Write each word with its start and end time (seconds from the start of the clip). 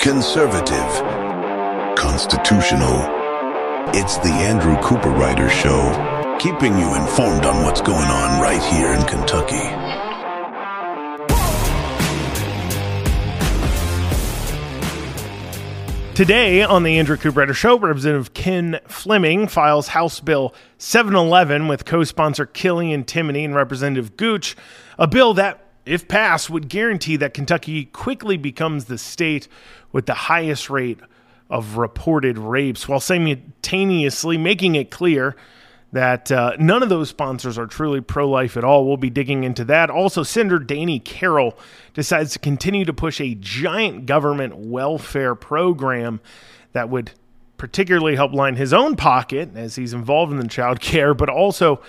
Conservative. 0.00 1.04
Constitutional. 1.94 3.04
It's 3.94 4.16
the 4.16 4.32
Andrew 4.32 4.74
Cooperrider 4.76 5.50
Show, 5.50 6.38
keeping 6.38 6.78
you 6.78 6.94
informed 6.94 7.44
on 7.44 7.62
what's 7.64 7.82
going 7.82 8.08
on 8.08 8.40
right 8.40 8.62
here 8.62 8.94
in 8.94 9.02
Kentucky. 9.02 9.60
Today 16.14 16.62
on 16.62 16.82
the 16.82 16.98
Andrew 16.98 17.18
Cooperrider 17.18 17.54
Show, 17.54 17.78
Representative 17.78 18.32
Ken 18.32 18.80
Fleming 18.86 19.48
files 19.48 19.88
House 19.88 20.18
Bill 20.20 20.54
711 20.78 21.68
with 21.68 21.84
co-sponsor 21.84 22.46
Killian 22.46 23.04
Timoney 23.04 23.44
and 23.44 23.54
Representative 23.54 24.16
Gooch, 24.16 24.56
a 24.98 25.06
bill 25.06 25.34
that, 25.34 25.69
if 25.90 26.06
passed, 26.06 26.48
would 26.48 26.68
guarantee 26.68 27.16
that 27.16 27.34
Kentucky 27.34 27.86
quickly 27.86 28.36
becomes 28.36 28.84
the 28.84 28.96
state 28.96 29.48
with 29.90 30.06
the 30.06 30.14
highest 30.14 30.70
rate 30.70 31.00
of 31.50 31.76
reported 31.76 32.38
rapes, 32.38 32.86
while 32.86 33.00
simultaneously 33.00 34.38
making 34.38 34.76
it 34.76 34.92
clear 34.92 35.34
that 35.92 36.30
uh, 36.30 36.52
none 36.60 36.84
of 36.84 36.88
those 36.88 37.08
sponsors 37.08 37.58
are 37.58 37.66
truly 37.66 38.00
pro 38.00 38.28
life 38.28 38.56
at 38.56 38.62
all. 38.62 38.86
We'll 38.86 38.96
be 38.96 39.10
digging 39.10 39.42
into 39.42 39.64
that. 39.64 39.90
Also, 39.90 40.22
Senator 40.22 40.60
Danny 40.60 41.00
Carroll 41.00 41.58
decides 41.92 42.34
to 42.34 42.38
continue 42.38 42.84
to 42.84 42.92
push 42.92 43.20
a 43.20 43.34
giant 43.34 44.06
government 44.06 44.54
welfare 44.56 45.34
program 45.34 46.20
that 46.72 46.88
would 46.88 47.10
particularly 47.56 48.14
help 48.14 48.32
line 48.32 48.54
his 48.54 48.72
own 48.72 48.94
pocket 48.94 49.50
as 49.56 49.74
he's 49.74 49.92
involved 49.92 50.30
in 50.30 50.38
the 50.38 50.46
child 50.46 50.80
care, 50.80 51.14
but 51.14 51.28
also 51.28 51.82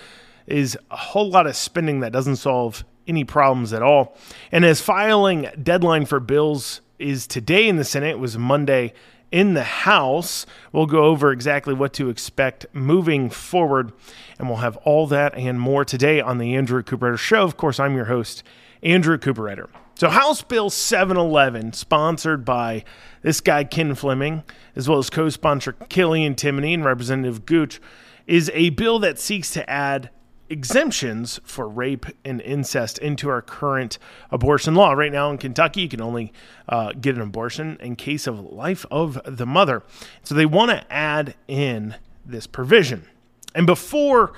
is 0.48 0.76
a 0.90 0.96
whole 0.96 1.30
lot 1.30 1.46
of 1.46 1.54
spending 1.54 2.00
that 2.00 2.10
doesn't 2.10 2.36
solve 2.36 2.84
any 3.06 3.24
problems 3.24 3.72
at 3.72 3.82
all. 3.82 4.16
And 4.50 4.64
as 4.64 4.80
filing 4.80 5.48
deadline 5.62 6.06
for 6.06 6.20
bills 6.20 6.80
is 6.98 7.26
today 7.26 7.68
in 7.68 7.76
the 7.76 7.84
Senate, 7.84 8.10
it 8.10 8.18
was 8.18 8.38
Monday 8.38 8.92
in 9.32 9.54
the 9.54 9.64
House. 9.64 10.46
We'll 10.72 10.86
go 10.86 11.04
over 11.04 11.32
exactly 11.32 11.74
what 11.74 11.92
to 11.94 12.10
expect 12.10 12.66
moving 12.72 13.30
forward, 13.30 13.92
and 14.38 14.48
we'll 14.48 14.58
have 14.58 14.76
all 14.78 15.06
that 15.08 15.34
and 15.34 15.58
more 15.58 15.84
today 15.84 16.20
on 16.20 16.38
the 16.38 16.54
Andrew 16.54 16.82
Cooper 16.82 17.16
Show. 17.16 17.42
Of 17.42 17.56
course, 17.56 17.80
I'm 17.80 17.96
your 17.96 18.04
host, 18.04 18.42
Andrew 18.82 19.18
Cooper 19.18 19.68
So, 19.94 20.10
House 20.10 20.42
Bill 20.42 20.70
711, 20.70 21.72
sponsored 21.72 22.44
by 22.44 22.84
this 23.22 23.40
guy, 23.40 23.64
Ken 23.64 23.94
Fleming, 23.94 24.44
as 24.76 24.88
well 24.88 24.98
as 24.98 25.10
co 25.10 25.28
sponsor 25.28 25.72
Killian 25.88 26.34
Timoney 26.34 26.74
and 26.74 26.84
Representative 26.84 27.46
Gooch, 27.46 27.80
is 28.26 28.50
a 28.54 28.70
bill 28.70 28.98
that 29.00 29.18
seeks 29.18 29.50
to 29.52 29.68
add 29.68 30.10
exemptions 30.52 31.40
for 31.44 31.66
rape 31.68 32.06
and 32.24 32.40
incest 32.42 32.98
into 32.98 33.28
our 33.28 33.42
current 33.42 33.98
abortion 34.30 34.74
law. 34.74 34.92
Right 34.92 35.10
now 35.10 35.30
in 35.30 35.38
Kentucky, 35.38 35.82
you 35.82 35.88
can 35.88 36.00
only 36.00 36.32
uh, 36.68 36.92
get 36.92 37.16
an 37.16 37.22
abortion 37.22 37.78
in 37.80 37.96
case 37.96 38.26
of 38.26 38.38
life 38.38 38.84
of 38.90 39.18
the 39.24 39.46
mother. 39.46 39.82
So 40.22 40.34
they 40.34 40.46
want 40.46 40.70
to 40.70 40.92
add 40.92 41.34
in 41.48 41.96
this 42.24 42.46
provision. 42.46 43.08
And 43.54 43.66
before 43.66 44.32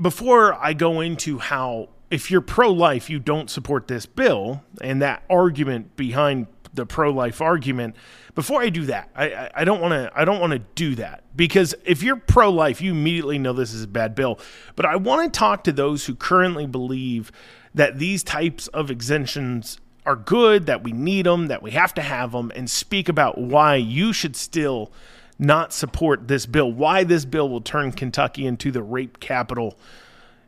before 0.00 0.54
I 0.54 0.72
go 0.72 1.00
into 1.00 1.38
how 1.38 1.88
if 2.10 2.30
you're 2.30 2.40
pro-life, 2.40 3.10
you 3.10 3.18
don't 3.18 3.50
support 3.50 3.88
this 3.88 4.06
bill, 4.06 4.62
and 4.80 5.02
that 5.02 5.24
argument 5.28 5.96
behind 5.96 6.46
the 6.74 6.86
pro-life 6.86 7.40
argument. 7.40 7.96
Before 8.34 8.60
I 8.60 8.68
do 8.68 8.86
that, 8.86 9.10
I, 9.14 9.64
don't 9.64 9.80
want 9.80 9.92
to 9.92 10.10
I 10.14 10.24
don't 10.24 10.40
want 10.40 10.52
to 10.52 10.58
do 10.58 10.96
that 10.96 11.24
because 11.36 11.74
if 11.84 12.02
you're 12.02 12.16
pro-life, 12.16 12.80
you 12.80 12.92
immediately 12.92 13.38
know 13.38 13.52
this 13.52 13.72
is 13.72 13.84
a 13.84 13.88
bad 13.88 14.14
bill. 14.14 14.38
But 14.76 14.86
I 14.86 14.96
want 14.96 15.32
to 15.32 15.38
talk 15.38 15.64
to 15.64 15.72
those 15.72 16.06
who 16.06 16.14
currently 16.14 16.66
believe 16.66 17.30
that 17.74 17.98
these 17.98 18.22
types 18.22 18.66
of 18.68 18.90
exemptions 18.90 19.78
are 20.06 20.16
good, 20.16 20.66
that 20.66 20.82
we 20.82 20.92
need 20.92 21.26
them, 21.26 21.48
that 21.48 21.62
we 21.62 21.70
have 21.72 21.94
to 21.94 22.02
have 22.02 22.32
them, 22.32 22.52
and 22.54 22.68
speak 22.68 23.08
about 23.08 23.38
why 23.38 23.76
you 23.76 24.12
should 24.12 24.36
still 24.36 24.92
not 25.38 25.72
support 25.72 26.28
this 26.28 26.46
bill, 26.46 26.70
why 26.70 27.04
this 27.04 27.24
bill 27.24 27.48
will 27.48 27.60
turn 27.60 27.90
Kentucky 27.92 28.46
into 28.46 28.70
the 28.70 28.82
rape 28.82 29.18
capital 29.20 29.76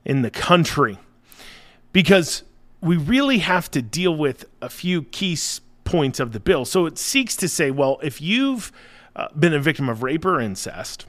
in 0.05 0.23
the 0.23 0.31
country. 0.31 0.99
Because 1.93 2.43
we 2.81 2.97
really 2.97 3.39
have 3.39 3.71
to 3.73 3.83
deal 3.83 4.15
with 4.15 4.45
a 4.61 4.69
few 4.69 5.03
key 5.03 5.37
points 5.87 6.21
of 6.21 6.33
the 6.33 6.41
bill. 6.41 6.67
So 6.67 6.85
it 6.85 6.99
seeks 6.99 7.35
to 7.37 7.49
say, 7.49 7.71
well, 7.71 7.99
if 8.03 8.21
you've 8.21 8.71
uh, 9.15 9.29
been 9.39 9.55
a 9.55 9.61
victim 9.61 9.89
of 9.89 10.03
rape 10.03 10.27
or 10.27 10.39
incest 10.39 11.07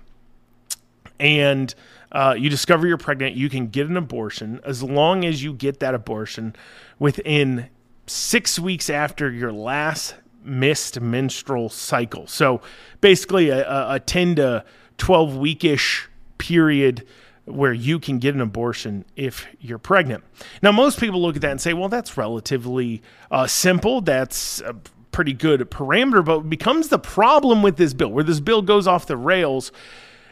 and 1.20 1.76
uh, 2.14 2.36
you 2.38 2.50
discover 2.50 2.88
you're 2.88 2.98
pregnant, 2.98 3.36
you 3.36 3.50
can 3.50 3.68
get 3.68 3.88
an 3.88 3.98
abortion 3.98 4.62
as 4.64 4.82
long 4.82 5.26
as 5.26 5.44
you 5.44 5.52
get 5.52 5.82
that 5.82 5.94
abortion 5.94 6.56
within 7.00 7.68
six 8.06 8.58
weeks 8.58 8.90
after 8.90 9.30
your 9.30 9.52
last 9.52 10.16
missed 10.44 11.02
menstrual 11.02 11.68
cycle. 11.68 12.26
So 12.28 12.62
basically, 13.02 13.50
a, 13.50 13.96
a 13.96 14.00
10 14.00 14.36
to 14.36 14.64
12 14.98 15.32
weekish 15.32 16.06
period 16.38 17.06
where 17.48 17.74
you 17.74 17.98
can 18.00 18.20
get 18.20 18.36
an 18.36 18.42
abortion 18.42 19.06
if 19.16 19.48
you're 19.60 19.78
pregnant. 19.78 20.24
Now, 20.62 20.72
most 20.72 21.00
people 21.00 21.22
look 21.22 21.36
at 21.36 21.42
that 21.42 21.52
and 21.52 21.62
say, 21.62 21.74
well, 21.74 21.90
that's 21.90 22.18
relatively 22.18 23.02
uh, 23.32 23.48
simple. 23.48 24.02
That's 24.02 24.60
a 24.62 24.76
pretty 25.12 25.34
good 25.34 25.62
parameter. 25.72 26.24
But 26.24 26.42
becomes 26.42 26.90
the 26.90 27.00
problem 27.00 27.64
with 27.64 27.78
this 27.78 27.94
bill, 27.94 28.10
where 28.10 28.24
this 28.24 28.40
bill 28.40 28.62
goes 28.62 28.86
off 28.86 29.06
the 29.06 29.18
rails, 29.18 29.72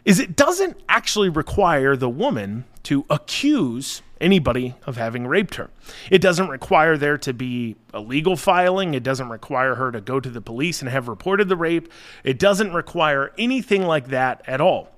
is 0.04 0.20
it 0.20 0.36
doesn't 0.36 0.78
actually 0.90 1.30
require 1.30 1.96
the 1.96 2.10
woman 2.10 2.66
to 2.84 3.06
accuse 3.10 4.02
anybody 4.22 4.76
of 4.86 4.98
having 4.98 5.26
raped 5.28 5.56
her. 5.56 5.70
It 6.12 6.20
doesn't 6.20 6.50
require 6.50 6.98
there 6.98 7.18
to 7.20 7.34
be 7.34 7.76
a 7.94 8.00
legal 8.00 8.36
filing. 8.36 8.94
It 8.94 9.04
doesn't 9.04 9.30
require 9.30 9.76
her 9.76 9.92
to 9.92 10.02
go 10.02 10.20
to 10.20 10.30
the 10.30 10.42
police 10.42 10.82
and 10.82 10.90
have 10.90 11.08
reported 11.08 11.50
the 11.50 11.58
rape. 11.58 11.92
It 12.24 12.40
doesn't 12.40 12.74
require 12.74 13.32
anything 13.38 13.84
like 13.84 14.10
that 14.10 14.42
at 14.48 14.62
all. 14.62 14.92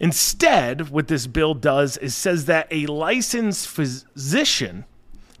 Instead, 0.00 0.90
what 0.90 1.08
this 1.08 1.26
bill 1.26 1.54
does 1.54 1.96
is 1.96 2.14
says 2.14 2.44
that 2.44 2.68
a 2.70 2.86
licensed 2.86 3.66
physician 3.66 4.84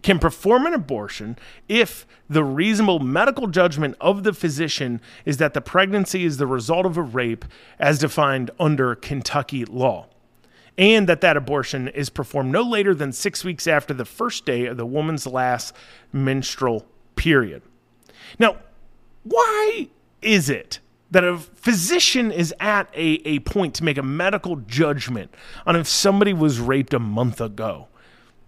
can 0.02 0.18
perform 0.18 0.66
an 0.66 0.74
abortion 0.74 1.36
if 1.68 2.06
the 2.30 2.44
reasonable 2.44 2.98
medical 2.98 3.46
judgment 3.46 3.96
of 4.00 4.22
the 4.22 4.32
physician 4.32 5.00
is 5.24 5.38
that 5.38 5.54
the 5.54 5.60
pregnancy 5.60 6.24
is 6.24 6.36
the 6.36 6.46
result 6.46 6.86
of 6.86 6.96
a 6.96 7.02
rape 7.02 7.44
as 7.78 7.98
defined 7.98 8.50
under 8.58 8.94
Kentucky 8.94 9.64
law 9.64 10.06
and 10.76 11.08
that 11.08 11.20
that 11.20 11.36
abortion 11.36 11.88
is 11.88 12.08
performed 12.08 12.52
no 12.52 12.62
later 12.62 12.94
than 12.94 13.12
6 13.12 13.44
weeks 13.44 13.66
after 13.66 13.92
the 13.92 14.04
first 14.04 14.46
day 14.46 14.66
of 14.66 14.76
the 14.76 14.86
woman's 14.86 15.26
last 15.26 15.74
menstrual 16.12 16.86
period. 17.16 17.62
Now, 18.38 18.58
why 19.24 19.88
is 20.22 20.48
it 20.48 20.78
that 21.10 21.24
a 21.24 21.38
physician 21.38 22.30
is 22.30 22.54
at 22.60 22.88
a, 22.94 23.20
a 23.26 23.38
point 23.40 23.74
to 23.74 23.84
make 23.84 23.96
a 23.96 24.02
medical 24.02 24.56
judgment 24.56 25.32
on 25.66 25.76
if 25.76 25.88
somebody 25.88 26.32
was 26.32 26.60
raped 26.60 26.92
a 26.92 26.98
month 26.98 27.40
ago, 27.40 27.88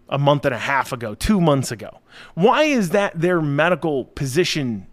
a 0.09 0.19
month 0.19 0.45
and 0.45 0.55
a 0.55 0.59
half 0.59 0.93
ago, 0.93 1.15
two 1.15 1.41
months 1.41 1.71
ago. 1.71 2.01
Why 2.35 2.65
is 2.65 2.91
that 2.91 3.19
their 3.19 3.41
medical 3.41 4.05
position 4.05 4.87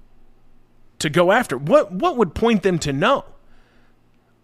to 0.99 1.09
go 1.09 1.31
after? 1.31 1.57
What 1.57 1.91
what 1.91 2.15
would 2.15 2.33
point 2.33 2.63
them 2.63 2.79
to 2.79 2.93
know? 2.93 3.25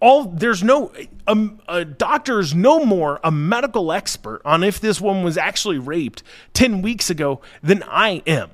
All 0.02 0.26
there's 0.26 0.62
no 0.62 0.92
um, 1.28 1.62
a 1.70 1.86
doctor 1.86 2.42
is 2.42 2.54
no 2.54 2.84
more 2.84 3.22
a 3.24 3.32
medical 3.32 3.94
expert 3.94 4.42
on 4.44 4.66
if 4.66 4.82
this 4.82 5.00
woman 5.00 5.24
was 5.24 5.38
actually 5.38 5.78
raped 5.78 6.24
ten 6.54 6.82
weeks 6.82 7.10
ago 7.10 7.40
than 7.62 7.84
I 7.84 8.22
am. 8.28 8.52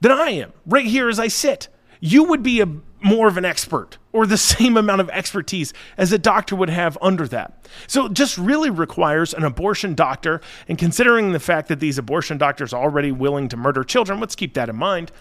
Than 0.00 0.12
I 0.12 0.30
am 0.30 0.54
right 0.64 0.86
here 0.86 1.10
as 1.10 1.18
I 1.18 1.28
sit 1.28 1.68
you 2.06 2.24
would 2.24 2.42
be 2.42 2.60
a 2.60 2.68
more 3.02 3.28
of 3.28 3.36
an 3.36 3.44
expert 3.44 3.98
or 4.12 4.26
the 4.26 4.36
same 4.54 4.76
amount 4.76 5.00
of 5.00 5.10
expertise 5.10 5.72
as 5.96 6.12
a 6.12 6.18
doctor 6.18 6.56
would 6.56 6.70
have 6.70 6.96
under 7.02 7.26
that. 7.28 7.66
So 7.86 8.06
it 8.06 8.14
just 8.14 8.38
really 8.38 8.70
requires 8.70 9.34
an 9.34 9.44
abortion 9.44 9.94
doctor. 9.94 10.40
And 10.68 10.78
considering 10.78 11.32
the 11.32 11.40
fact 11.40 11.68
that 11.68 11.80
these 11.80 11.98
abortion 11.98 12.38
doctors 12.38 12.72
are 12.72 12.82
already 12.82 13.12
willing 13.12 13.48
to 13.48 13.56
murder 13.56 13.84
children, 13.84 14.20
let's 14.20 14.34
keep 14.34 14.54
that 14.54 14.68
in 14.68 14.76
mind. 14.76 15.12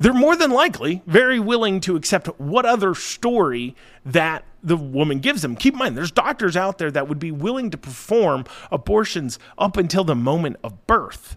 They're 0.00 0.14
more 0.14 0.36
than 0.36 0.52
likely 0.52 1.02
very 1.06 1.40
willing 1.40 1.80
to 1.80 1.96
accept 1.96 2.28
what 2.38 2.64
other 2.64 2.94
story 2.94 3.74
that 4.06 4.44
the 4.62 4.76
woman 4.76 5.18
gives 5.18 5.42
them. 5.42 5.56
Keep 5.56 5.74
in 5.74 5.78
mind, 5.78 5.96
there's 5.96 6.12
doctors 6.12 6.56
out 6.56 6.78
there 6.78 6.90
that 6.92 7.08
would 7.08 7.18
be 7.18 7.32
willing 7.32 7.70
to 7.70 7.78
perform 7.78 8.44
abortions 8.70 9.40
up 9.56 9.76
until 9.76 10.04
the 10.04 10.14
moment 10.14 10.56
of 10.62 10.86
birth 10.86 11.36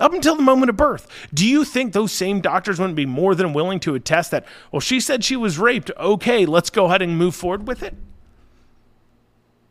up 0.00 0.12
until 0.12 0.34
the 0.34 0.42
moment 0.42 0.70
of 0.70 0.76
birth. 0.76 1.06
Do 1.32 1.46
you 1.46 1.64
think 1.64 1.92
those 1.92 2.10
same 2.10 2.40
doctors 2.40 2.80
wouldn't 2.80 2.96
be 2.96 3.06
more 3.06 3.34
than 3.34 3.52
willing 3.52 3.78
to 3.80 3.94
attest 3.94 4.30
that, 4.32 4.46
well, 4.72 4.80
she 4.80 4.98
said 4.98 5.22
she 5.22 5.36
was 5.36 5.58
raped. 5.58 5.90
Okay, 5.98 6.46
let's 6.46 6.70
go 6.70 6.86
ahead 6.86 7.02
and 7.02 7.18
move 7.18 7.36
forward 7.36 7.68
with 7.68 7.82
it? 7.82 7.94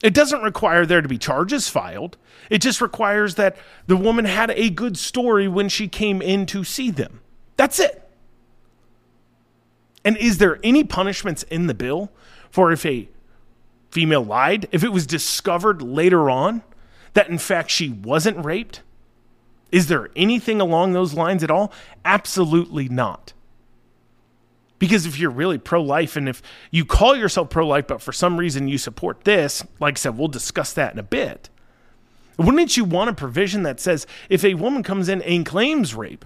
It 0.01 0.13
doesn't 0.13 0.41
require 0.41 0.85
there 0.85 1.01
to 1.01 1.09
be 1.09 1.17
charges 1.17 1.67
filed. 1.67 2.17
It 2.49 2.59
just 2.59 2.79
requires 2.79 3.35
that 3.35 3.57
the 3.87 3.97
woman 3.97 4.25
had 4.25 4.51
a 4.51 4.69
good 4.69 4.97
story 4.97 5.47
when 5.47 5.67
she 5.67 5.87
came 5.89 6.21
in 6.21 6.45
to 6.47 6.63
see 6.63 6.89
them. 6.89 7.19
That's 7.57 7.79
it. 7.79 8.09
And 10.05 10.15
is 10.15 10.37
there 10.37 10.59
any 10.63 10.85
punishments 10.85 11.43
in 11.43 11.67
the 11.67 11.73
bill 11.73 12.11
for 12.49 12.71
if 12.71 12.85
a 12.85 13.09
female 13.91 14.23
lied, 14.23 14.69
if 14.71 14.83
it 14.83 14.93
was 14.93 15.05
discovered 15.05 15.81
later 15.81 16.29
on 16.29 16.63
that 17.13 17.27
in 17.27 17.37
fact 17.37 17.69
she 17.69 17.89
wasn't 17.89 18.43
raped? 18.45 18.81
Is 19.71 19.87
there 19.87 20.09
anything 20.15 20.61
along 20.61 20.93
those 20.93 21.13
lines 21.13 21.43
at 21.43 21.51
all? 21.51 21.71
Absolutely 22.03 22.89
not. 22.89 23.33
Because 24.79 25.05
if 25.05 25.19
you're 25.19 25.29
really 25.29 25.57
pro 25.57 25.81
life 25.81 26.15
and 26.15 26.27
if 26.29 26.41
you 26.71 26.85
call 26.85 27.15
yourself 27.15 27.49
pro 27.49 27.67
life, 27.67 27.87
but 27.87 28.01
for 28.01 28.13
some 28.13 28.37
reason 28.37 28.67
you 28.67 28.77
support 28.77 29.25
this, 29.25 29.63
like 29.79 29.97
I 29.97 29.99
said, 29.99 30.17
we'll 30.17 30.29
discuss 30.29 30.73
that 30.73 30.93
in 30.93 30.99
a 30.99 31.03
bit. 31.03 31.49
Wouldn't 32.37 32.77
you 32.77 32.85
want 32.85 33.09
a 33.09 33.13
provision 33.13 33.63
that 33.63 33.81
says 33.81 34.07
if 34.29 34.45
a 34.45 34.53
woman 34.53 34.81
comes 34.81 35.09
in 35.09 35.21
and 35.23 35.45
claims 35.45 35.93
rape 35.93 36.23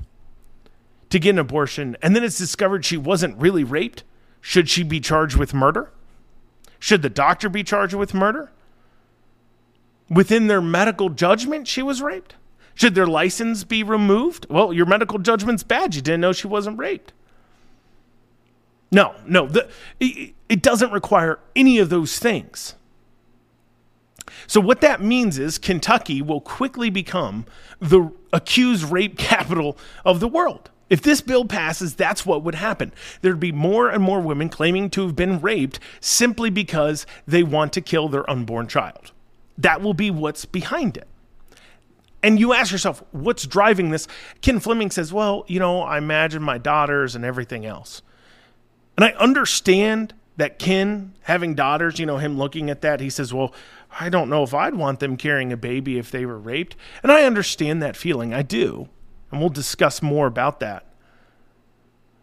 to 1.09 1.17
get 1.17 1.31
an 1.31 1.39
abortion 1.39 1.97
and 2.03 2.15
then 2.15 2.23
it's 2.23 2.37
discovered 2.37 2.85
she 2.85 2.97
wasn't 2.97 3.41
really 3.41 3.63
raped, 3.63 4.03
should 4.39 4.69
she 4.69 4.83
be 4.83 4.99
charged 4.99 5.35
with 5.35 5.55
murder? 5.55 5.91
Should 6.77 7.01
the 7.01 7.09
doctor 7.09 7.49
be 7.49 7.63
charged 7.63 7.95
with 7.95 8.13
murder? 8.13 8.51
Within 10.09 10.47
their 10.47 10.61
medical 10.61 11.09
judgment, 11.09 11.67
she 11.67 11.81
was 11.81 12.01
raped? 12.01 12.35
Should 12.75 12.95
their 12.95 13.07
license 13.07 13.63
be 13.63 13.83
removed? 13.83 14.47
Well, 14.49 14.73
your 14.73 14.85
medical 14.85 15.19
judgment's 15.19 15.63
bad. 15.63 15.95
You 15.95 16.01
didn't 16.01 16.21
know 16.21 16.33
she 16.33 16.47
wasn't 16.47 16.79
raped. 16.79 17.13
No, 18.91 19.15
no, 19.25 19.47
the, 19.47 19.69
it, 19.99 20.33
it 20.49 20.61
doesn't 20.61 20.91
require 20.91 21.39
any 21.55 21.79
of 21.79 21.89
those 21.89 22.19
things. 22.19 22.75
So, 24.45 24.61
what 24.61 24.81
that 24.81 25.01
means 25.01 25.39
is 25.39 25.57
Kentucky 25.57 26.21
will 26.21 26.41
quickly 26.41 26.89
become 26.89 27.45
the 27.79 28.11
accused 28.31 28.83
rape 28.83 29.17
capital 29.17 29.77
of 30.05 30.19
the 30.19 30.27
world. 30.27 30.69
If 30.89 31.01
this 31.01 31.21
bill 31.21 31.45
passes, 31.45 31.95
that's 31.95 32.25
what 32.25 32.43
would 32.43 32.55
happen. 32.55 32.93
There'd 33.21 33.39
be 33.39 33.51
more 33.51 33.89
and 33.89 34.03
more 34.03 34.19
women 34.19 34.49
claiming 34.49 34.91
to 34.91 35.07
have 35.07 35.15
been 35.15 35.41
raped 35.41 35.79
simply 35.99 36.51
because 36.51 37.07
they 37.25 37.41
want 37.41 37.73
to 37.73 37.81
kill 37.81 38.09
their 38.09 38.29
unborn 38.29 38.67
child. 38.67 39.11
That 39.57 39.81
will 39.81 39.95
be 39.95 40.11
what's 40.11 40.45
behind 40.45 40.97
it. 40.97 41.07
And 42.23 42.39
you 42.39 42.53
ask 42.53 42.71
yourself, 42.71 43.03
what's 43.11 43.45
driving 43.45 43.89
this? 43.89 44.07
Ken 44.41 44.59
Fleming 44.59 44.89
says, 44.89 45.11
well, 45.11 45.43
you 45.47 45.59
know, 45.59 45.81
I 45.81 45.97
imagine 45.97 46.41
my 46.41 46.57
daughters 46.57 47.15
and 47.15 47.25
everything 47.25 47.65
else. 47.65 48.01
And 48.97 49.03
I 49.03 49.11
understand 49.11 50.13
that 50.37 50.57
Ken 50.57 51.13
having 51.23 51.53
daughters, 51.53 51.99
you 51.99 52.05
know, 52.05 52.17
him 52.17 52.37
looking 52.37 52.69
at 52.69 52.81
that, 52.81 53.01
he 53.01 53.09
says, 53.09 53.33
well, 53.33 53.53
I 53.99 54.09
don't 54.09 54.29
know 54.29 54.41
if 54.41 54.53
I'd 54.53 54.75
want 54.75 54.99
them 54.99 55.17
carrying 55.17 55.51
a 55.51 55.57
baby 55.57 55.99
if 55.99 56.09
they 56.09 56.25
were 56.25 56.39
raped. 56.39 56.75
And 57.03 57.11
I 57.11 57.23
understand 57.23 57.83
that 57.83 57.97
feeling. 57.97 58.33
I 58.33 58.41
do. 58.41 58.87
And 59.29 59.39
we'll 59.39 59.49
discuss 59.49 60.01
more 60.01 60.25
about 60.25 60.59
that. 60.61 60.85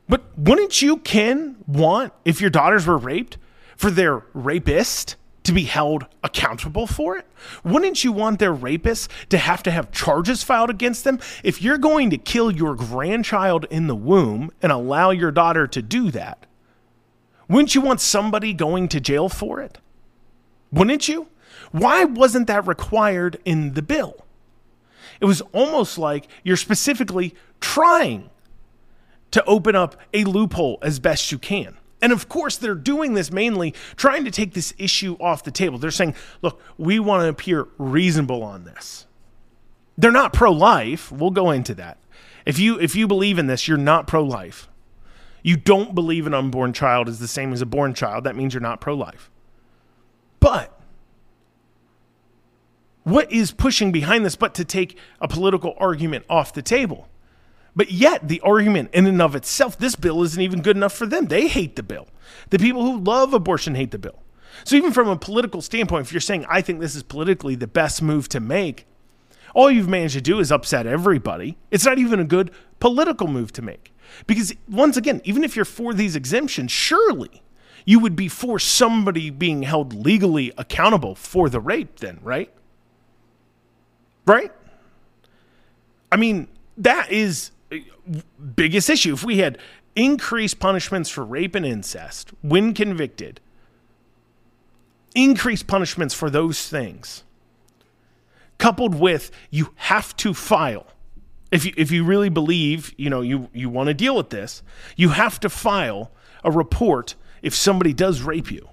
But 0.08 0.37
wouldn't 0.37 0.82
you, 0.82 0.96
Ken, 0.96 1.56
want, 1.69 2.12
if 2.25 2.41
your 2.41 2.50
daughters 2.50 2.87
were 2.87 2.99
raped, 2.99 3.37
for 3.76 3.91
their 3.91 4.25
rapist 4.35 5.17
to 5.45 5.53
be 5.53 5.65
held 5.65 6.07
accountable 6.23 6.87
for 6.87 7.17
it? 7.17 7.27
Wouldn't 7.65 8.05
you 8.05 8.13
want 8.13 8.39
their 8.39 8.55
rapists 8.55 9.09
to 9.29 9.39
have 9.39 9.63
to 9.65 9.71
have 9.71 9.93
charges 9.93 10.43
filed 10.43 10.71
against 10.71 11.05
them? 11.05 11.19
If 11.43 11.63
you're 11.63 11.79
going 11.79 12.11
to 12.11 12.19
kill 12.19 12.51
your 12.51 12.75
grandchild 12.75 13.67
in 13.71 13.87
the 13.87 13.95
womb 13.95 14.51
and 14.63 14.71
allow 14.71 15.11
your 15.11 15.31
daughter 15.31 15.67
to 15.67 15.83
do 15.83 16.11
that, 16.11 16.47
wouldn't 17.49 17.75
you 17.75 17.81
want 17.81 18.01
somebody 18.01 18.53
going 18.53 18.89
to 18.89 19.01
jail 19.01 19.29
for 19.29 19.61
it? 19.61 19.79
Wouldn't 20.73 21.09
you? 21.09 21.29
Why 21.73 22.05
wasn't 22.05 22.47
that 22.47 22.67
required 22.67 23.39
in 23.45 23.75
the 23.75 23.83
bill? 23.83 24.25
It 25.21 25.25
was 25.25 25.41
almost 25.53 25.99
like 25.99 26.29
you're 26.45 26.57
specifically 26.57 27.35
trying 27.61 28.31
to 29.33 29.45
open 29.45 29.77
up 29.77 29.97
a 30.13 30.25
loophole 30.25 30.79
as 30.83 30.99
best 30.99 31.31
you 31.31 31.39
can. 31.39 31.77
And 32.02 32.12
of 32.12 32.29
course, 32.29 32.56
they're 32.56 32.75
doing 32.75 33.14
this 33.14 33.31
mainly 33.31 33.75
trying 33.97 34.25
to 34.25 34.31
take 34.31 34.55
this 34.55 34.73
issue 34.79 35.17
off 35.20 35.44
the 35.44 35.50
table. 35.50 35.79
They're 35.79 35.91
saying, 35.91 36.14
look, 36.43 36.62
we 36.79 36.99
want 36.99 37.23
to 37.23 37.29
appear 37.29 37.69
reasonable 37.79 38.43
on 38.43 38.64
this. 38.64 39.06
They're 39.99 40.11
not 40.11 40.32
pro 40.32 40.50
life. 40.50 41.12
We'll 41.12 41.31
go 41.31 41.50
into 41.50 41.75
that. 41.75 41.99
If 42.47 42.58
you 42.58 42.81
if 42.81 42.97
you 42.97 43.06
believe 43.06 43.38
in 43.38 43.47
this, 43.47 43.69
you're 43.69 43.76
not 43.76 44.06
pro 44.06 44.25
life. 44.25 44.69
You 45.43 45.56
don't 45.56 45.94
believe 45.94 46.26
an 46.26 46.35
unborn 46.35 46.73
child 46.73 47.08
is 47.08 47.19
the 47.19 47.29
same 47.29 47.52
as 47.52 47.62
a 47.62 47.67
born 47.67 47.94
child. 47.94 48.25
That 48.25 48.37
means 48.37 48.55
you're 48.55 48.62
not 48.62 48.81
pro 48.81 48.94
life. 48.94 49.31
But 50.38 50.79
what 53.05 53.31
is 53.31 53.53
pushing 53.53 53.93
behind 53.93 54.25
this 54.25 54.37
but 54.37 54.55
to 54.55 54.64
take 54.64 54.99
a 55.20 55.29
political 55.29 55.75
argument 55.79 56.25
off 56.29 56.53
the 56.53 56.62
table? 56.62 57.08
But 57.76 57.90
yet, 57.90 58.28
the 58.28 58.40
argument 58.40 58.90
in 58.93 59.06
and 59.06 59.22
of 59.22 59.34
itself, 59.34 59.78
this 59.78 59.94
bill 59.94 60.22
isn't 60.22 60.40
even 60.40 60.62
good 60.62 60.76
enough 60.76 60.93
for 60.93 61.06
them. 61.06 61.26
They 61.26 61.46
hate 61.46 61.76
the 61.76 61.82
bill. 61.82 62.08
The 62.50 62.58
people 62.58 62.82
who 62.82 62.99
love 62.99 63.32
abortion 63.32 63.75
hate 63.75 63.90
the 63.90 63.99
bill. 63.99 64.22
So, 64.64 64.76
even 64.76 64.93
from 64.93 65.08
a 65.08 65.17
political 65.17 65.62
standpoint, 65.62 66.06
if 66.06 66.12
you're 66.12 66.20
saying, 66.20 66.44
I 66.49 66.61
think 66.61 66.81
this 66.81 66.94
is 66.94 67.02
politically 67.02 67.55
the 67.55 67.67
best 67.67 68.02
move 68.02 68.28
to 68.31 68.40
make, 68.40 68.87
all 69.55 69.70
you've 69.70 69.88
managed 69.88 70.14
to 70.14 70.20
do 70.20 70.40
is 70.40 70.52
upset 70.52 70.87
everybody. 70.87 71.56
It's 71.70 71.84
not 71.84 71.99
even 71.99 72.20
a 72.20 72.25
good 72.25 72.50
political 72.78 73.28
move 73.28 73.52
to 73.52 73.62
make. 73.62 73.93
Because, 74.26 74.52
once 74.69 74.96
again, 74.96 75.20
even 75.25 75.44
if 75.44 75.55
you're 75.55 75.64
for 75.64 75.94
these 75.94 76.17
exemptions, 76.17 76.72
surely 76.72 77.43
you 77.84 78.00
would 78.00 78.17
be 78.17 78.28
for 78.28 78.58
somebody 78.58 79.31
being 79.31 79.62
held 79.62 79.94
legally 79.94 80.52
accountable 80.58 81.14
for 81.14 81.49
the 81.49 81.61
rape, 81.61 82.00
then, 82.00 82.19
right? 82.22 82.53
Right? 84.27 84.53
I 86.12 86.17
mean, 86.17 86.48
that 86.77 87.10
is 87.10 87.53
biggest 88.55 88.91
issue. 88.91 89.15
If 89.15 89.24
we 89.24 89.39
had 89.39 89.58
increased 89.96 90.58
punishments 90.58 91.10
for 91.10 91.24
rape 91.24 91.55
and 91.55 91.67
incest 91.67 92.31
when 92.43 92.74
convicted, 92.74 93.41
increased 95.15 95.67
punishments 95.67 96.15
for 96.15 96.31
those 96.31 96.69
things, 96.69 97.24
coupled 98.58 98.94
with 98.94 99.31
you 99.50 99.72
have 99.77 100.17
to 100.17 100.34
file. 100.34 100.86
If 101.50 101.65
you, 101.65 101.72
if 101.77 101.91
you 101.91 102.05
really 102.05 102.29
believe, 102.29 102.94
you 102.96 103.10
know, 103.10 103.22
you, 103.22 103.48
you 103.53 103.69
want 103.69 103.89
to 103.89 103.94
deal 103.94 104.17
with 104.17 104.31
this, 104.31 104.62
you 104.96 105.08
have 105.10 105.41
to 105.41 105.48
file 105.48 106.12
a 106.44 106.50
report 106.50 107.17
if 107.43 107.55
somebody 107.55 107.93
does 107.93 108.22
rape 108.22 108.50
you. 108.50 108.69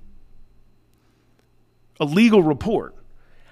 A 2.00 2.06
legal 2.06 2.44
report. 2.44 2.96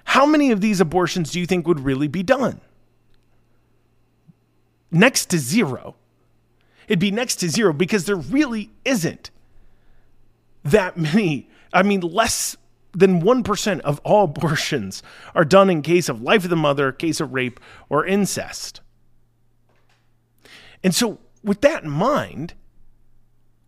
How 0.04 0.24
many 0.24 0.52
of 0.52 0.60
these 0.60 0.80
abortions 0.80 1.32
do 1.32 1.40
you 1.40 1.46
think 1.46 1.66
would 1.66 1.80
really 1.80 2.06
be 2.06 2.22
done? 2.22 2.60
Next 4.90 5.26
to 5.26 5.38
zero. 5.38 5.96
It'd 6.88 6.98
be 6.98 7.10
next 7.10 7.36
to 7.36 7.48
zero 7.48 7.72
because 7.72 8.04
there 8.04 8.16
really 8.16 8.70
isn't 8.84 9.30
that 10.64 10.96
many. 10.96 11.48
I 11.72 11.82
mean, 11.82 12.00
less 12.00 12.56
than 12.92 13.22
1% 13.22 13.80
of 13.80 14.00
all 14.04 14.24
abortions 14.36 15.02
are 15.34 15.44
done 15.44 15.70
in 15.70 15.82
case 15.82 16.08
of 16.08 16.22
life 16.22 16.44
of 16.44 16.50
the 16.50 16.56
mother, 16.56 16.92
case 16.92 17.20
of 17.20 17.32
rape, 17.32 17.60
or 17.88 18.06
incest. 18.06 18.80
And 20.82 20.94
so, 20.94 21.18
with 21.42 21.60
that 21.62 21.84
in 21.84 21.90
mind, 21.90 22.54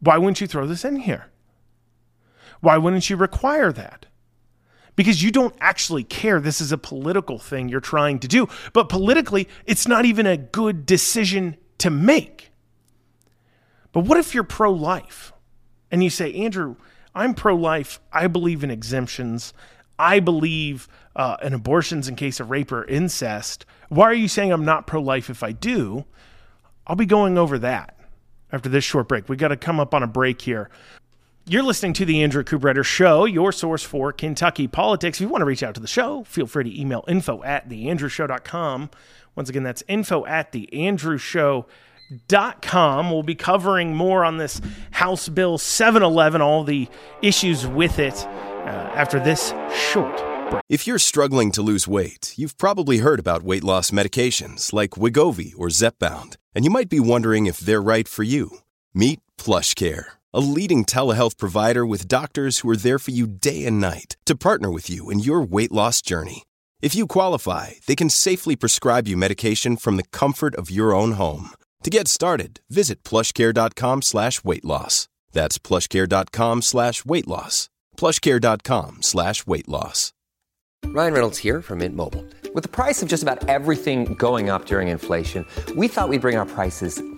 why 0.01 0.19
wouldn't 0.19 0.41
you 0.41 0.47
throw 0.47 0.67
this 0.67 0.85
in 0.85 0.97
here? 0.97 1.27
Why 2.61 2.77
wouldn't 2.77 3.09
you 3.09 3.17
require 3.17 3.73
that? 3.73 4.07
Because 4.99 5.23
you 5.23 5.31
don't 5.31 5.55
actually 5.61 6.03
care. 6.03 6.41
This 6.41 6.61
is 6.61 6.73
a 6.73 6.77
political 6.77 7.39
thing 7.39 7.69
you're 7.69 7.79
trying 7.79 8.19
to 8.19 8.27
do. 8.27 8.49
But 8.73 8.89
politically, 8.89 9.47
it's 9.65 9.87
not 9.87 10.05
even 10.05 10.27
a 10.27 10.37
good 10.37 10.87
decision 10.87 11.57
to 11.79 11.89
make. 11.89 12.51
But 13.93 14.01
what 14.07 14.19
if 14.19 14.35
you're 14.35 14.43
pro 14.43 14.73
life 14.73 15.33
and 15.93 16.03
you 16.03 16.11
say, 16.11 16.35
Andrew, 16.35 16.75
I'm 17.15 17.35
pro 17.35 17.55
life. 17.55 18.01
I 18.13 18.27
believe 18.27 18.65
in 18.65 18.73
exemptions. 18.73 19.55
I 20.01 20.19
believe 20.19 20.89
uh, 21.15 21.37
in 21.45 21.55
abortions 21.55 22.09
in 22.09 22.17
case 22.17 22.41
of 22.41 22.51
rape 22.51 22.73
or 22.73 22.85
incest. 22.85 23.65
Why 23.91 24.07
are 24.07 24.15
you 24.15 24.27
saying 24.27 24.51
I'm 24.53 24.65
not 24.65 24.89
pro 24.89 25.01
life 25.01 25.31
if 25.31 25.45
I 25.45 25.53
do? 25.53 26.07
I'll 26.89 26.97
be 26.97 27.07
going 27.07 27.39
over 27.39 27.57
that. 27.61 27.95
after 28.51 28.69
this 28.69 28.83
short 28.83 29.09
break. 29.09 29.29
We 29.29 29.37
got 29.37 29.49
to 29.49 29.57
come 29.57 29.79
up 29.79 29.95
on 29.95 30.03
a 30.03 30.07
break 30.09 30.41
here. 30.41 30.71
You're 31.51 31.63
listening 31.63 31.95
to 31.95 32.05
the 32.05 32.23
Andrew 32.23 32.45
Cooperrider 32.45 32.85
Show, 32.85 33.25
your 33.25 33.53
source 33.53 33.83
for 33.83 34.13
Kentucky 34.13 34.69
politics. 34.69 35.17
If 35.17 35.23
you 35.23 35.31
want 35.31 35.41
to 35.41 35.47
reach 35.47 35.63
out 35.63 35.75
to 35.77 35.81
the 35.81 35.87
show, 35.87 36.25
feel 36.25 36.47
free 36.47 36.65
to 36.65 36.79
email 36.79 37.07
info 37.09 37.43
at 37.43 37.71
theandrewshow.com. 37.71 38.91
Once 39.35 39.49
again, 39.49 39.63
that's 39.63 39.83
info 39.89 40.27
at 40.27 40.53
theandrewshow.com. 40.53 43.11
We'll 43.11 43.23
be 43.23 43.35
covering 43.35 43.95
more 43.95 44.27
on 44.27 44.37
this 44.37 44.61
House 44.91 45.31
Bill 45.31 45.57
711, 45.57 46.43
all 46.43 46.65
the 46.65 46.87
issues 47.23 47.67
with 47.67 47.99
it, 47.99 48.27
uh, 48.27 48.93
after 48.95 49.19
this 49.19 49.55
short 49.75 50.19
break. 50.51 50.63
If 50.69 50.87
you're 50.87 50.99
struggling 50.99 51.51
to 51.53 51.63
lose 51.63 51.89
weight, 51.89 52.35
you've 52.37 52.59
probably 52.59 52.99
heard 52.99 53.21
about 53.21 53.43
weight 53.43 53.65
loss 53.65 53.91
medications 53.91 54.75
like 54.75 54.91
Wegovy 54.91 55.55
or 55.57 55.69
Zepbound, 55.69 56.37
and 56.55 56.67
you 56.67 56.71
might 56.71 56.91
be 56.91 57.01
wondering 57.01 57.47
if 57.47 57.57
they're 57.57 57.81
right 57.81 58.07
for 58.07 58.23
you. 58.23 58.59
Meet 58.93 59.21
PlushCare 59.39 60.18
a 60.33 60.41
leading 60.41 60.85
telehealth 60.85 61.39
provider 61.39 61.85
with 61.87 62.09
doctors 62.09 62.59
who 62.59 62.71
are 62.71 62.77
there 62.77 62.99
for 62.99 63.11
you 63.11 63.27
day 63.27 63.65
and 63.67 63.81
night 63.81 64.17
to 64.27 64.37
partner 64.37 64.71
with 64.71 64.89
you 64.89 65.11
in 65.11 65.19
your 65.19 65.41
weight 65.41 65.73
loss 65.73 66.01
journey. 66.03 66.45
If 66.81 66.95
you 66.95 67.07
qualify, 67.07 67.73
they 67.87 67.97
can 67.97 68.11
safely 68.11 68.57
prescribe 68.57 69.09
you 69.09 69.17
medication 69.17 69.77
from 69.77 69.97
the 69.97 70.09
comfort 70.13 70.55
of 70.55 70.71
your 70.71 70.95
own 70.95 71.13
home. 71.13 71.51
To 71.83 71.91
get 71.91 72.09
started, 72.09 72.61
visit 72.71 73.03
plushcare.com 73.05 74.03
slash 74.03 74.43
weight 74.45 74.65
loss. 74.65 75.09
That's 75.33 75.59
plushcare.com 75.59 76.63
slash 76.63 77.05
weight 77.05 77.29
loss. 77.29 77.69
plushcare.com 77.97 79.03
slash 79.03 79.47
weight 79.47 79.69
loss. 79.69 80.13
Ryan 80.87 81.13
Reynolds 81.13 81.39
here 81.39 81.61
from 81.61 81.79
Mint 81.79 81.97
Mobile. 81.97 82.25
With 82.55 82.63
the 82.63 82.69
price 82.69 83.03
of 83.03 83.09
just 83.09 83.23
about 83.23 83.49
everything 83.49 84.15
going 84.15 84.49
up 84.49 84.67
during 84.67 84.89
inflation, 84.89 85.45
we 85.77 85.89
thought 85.89 86.09
we'd 86.09 86.23
bring 86.23 86.37
our 86.37 86.47
prices 86.47 87.03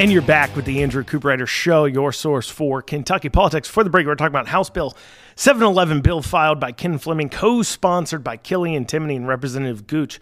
And 0.00 0.10
you're 0.10 0.22
back 0.22 0.56
with 0.56 0.64
the 0.64 0.82
Andrew 0.82 1.04
Cooperrider 1.04 1.46
Show, 1.46 1.84
your 1.84 2.10
source 2.10 2.48
for 2.48 2.80
Kentucky 2.80 3.28
politics. 3.28 3.68
For 3.68 3.84
the 3.84 3.90
break, 3.90 4.06
we're 4.06 4.14
talking 4.14 4.32
about 4.32 4.48
House 4.48 4.70
Bill 4.70 4.96
711, 5.36 6.00
bill 6.00 6.22
filed 6.22 6.58
by 6.58 6.72
Ken 6.72 6.96
Fleming, 6.96 7.28
co-sponsored 7.28 8.24
by 8.24 8.38
Killian 8.38 8.86
Timoney 8.86 9.16
and 9.16 9.28
Representative 9.28 9.86
Gooch, 9.86 10.18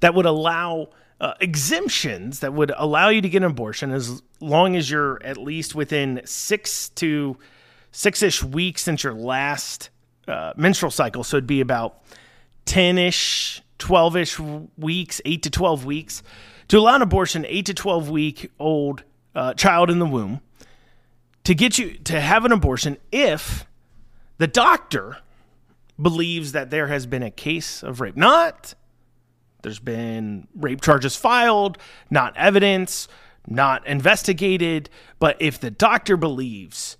that 0.00 0.14
would 0.14 0.24
allow 0.24 0.88
uh, 1.20 1.34
exemptions 1.42 2.40
that 2.40 2.54
would 2.54 2.72
allow 2.78 3.10
you 3.10 3.20
to 3.20 3.28
get 3.28 3.42
an 3.42 3.50
abortion 3.50 3.90
as 3.90 4.22
long 4.40 4.76
as 4.76 4.90
you're 4.90 5.22
at 5.22 5.36
least 5.36 5.74
within 5.74 6.22
six 6.24 6.88
to 6.88 7.36
six-ish 7.90 8.42
weeks 8.42 8.80
since 8.80 9.04
your 9.04 9.12
last 9.12 9.90
uh, 10.26 10.54
menstrual 10.56 10.90
cycle. 10.90 11.22
So 11.22 11.36
it'd 11.36 11.46
be 11.46 11.60
about 11.60 12.02
10-ish, 12.64 13.60
12-ish 13.78 14.40
weeks, 14.78 15.20
8 15.26 15.42
to 15.42 15.50
12 15.50 15.84
weeks, 15.84 16.22
to 16.68 16.78
allow 16.78 16.96
an 16.96 17.02
abortion 17.02 17.44
8 17.46 17.66
to 17.66 17.74
12 17.74 18.08
week 18.08 18.50
old 18.58 19.04
uh, 19.38 19.54
child 19.54 19.88
in 19.88 20.00
the 20.00 20.06
womb 20.06 20.40
to 21.44 21.54
get 21.54 21.78
you 21.78 21.94
to 21.98 22.20
have 22.20 22.44
an 22.44 22.50
abortion 22.50 22.96
if 23.12 23.64
the 24.38 24.48
doctor 24.48 25.18
believes 26.00 26.50
that 26.52 26.70
there 26.70 26.88
has 26.88 27.06
been 27.06 27.22
a 27.22 27.30
case 27.30 27.84
of 27.84 28.00
rape. 28.00 28.16
Not 28.16 28.74
there's 29.62 29.78
been 29.78 30.48
rape 30.56 30.80
charges 30.80 31.14
filed, 31.14 31.78
not 32.10 32.36
evidence, 32.36 33.06
not 33.46 33.86
investigated, 33.86 34.90
but 35.20 35.36
if 35.40 35.60
the 35.60 35.70
doctor 35.70 36.16
believes 36.16 36.96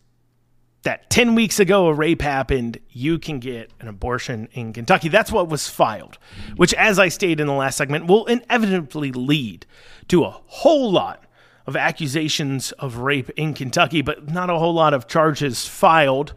that 0.83 1.11
10 1.11 1.35
weeks 1.35 1.59
ago 1.59 1.89
a 1.89 1.93
rape 1.93 2.23
happened, 2.23 2.79
you 2.89 3.19
can 3.19 3.41
get 3.41 3.73
an 3.81 3.89
abortion 3.89 4.49
in 4.53 4.73
Kentucky. 4.73 5.09
That's 5.09 5.33
what 5.33 5.49
was 5.49 5.69
filed, 5.69 6.19
which, 6.57 6.73
as 6.75 7.01
I 7.01 7.09
stated 7.09 7.41
in 7.41 7.49
the 7.49 7.53
last 7.53 7.77
segment, 7.77 8.07
will 8.07 8.27
inevitably 8.27 9.11
lead 9.11 9.67
to 10.07 10.25
a 10.25 10.41
whole 10.47 10.93
lot 10.93 11.25
of 11.69 11.77
accusations 11.77 12.73
of 12.73 12.97
rape 12.97 13.29
in 13.37 13.53
Kentucky, 13.53 14.01
but 14.01 14.27
not 14.27 14.49
a 14.49 14.59
whole 14.59 14.73
lot 14.73 14.95
of 14.95 15.07
charges 15.07 15.67
filed, 15.67 16.33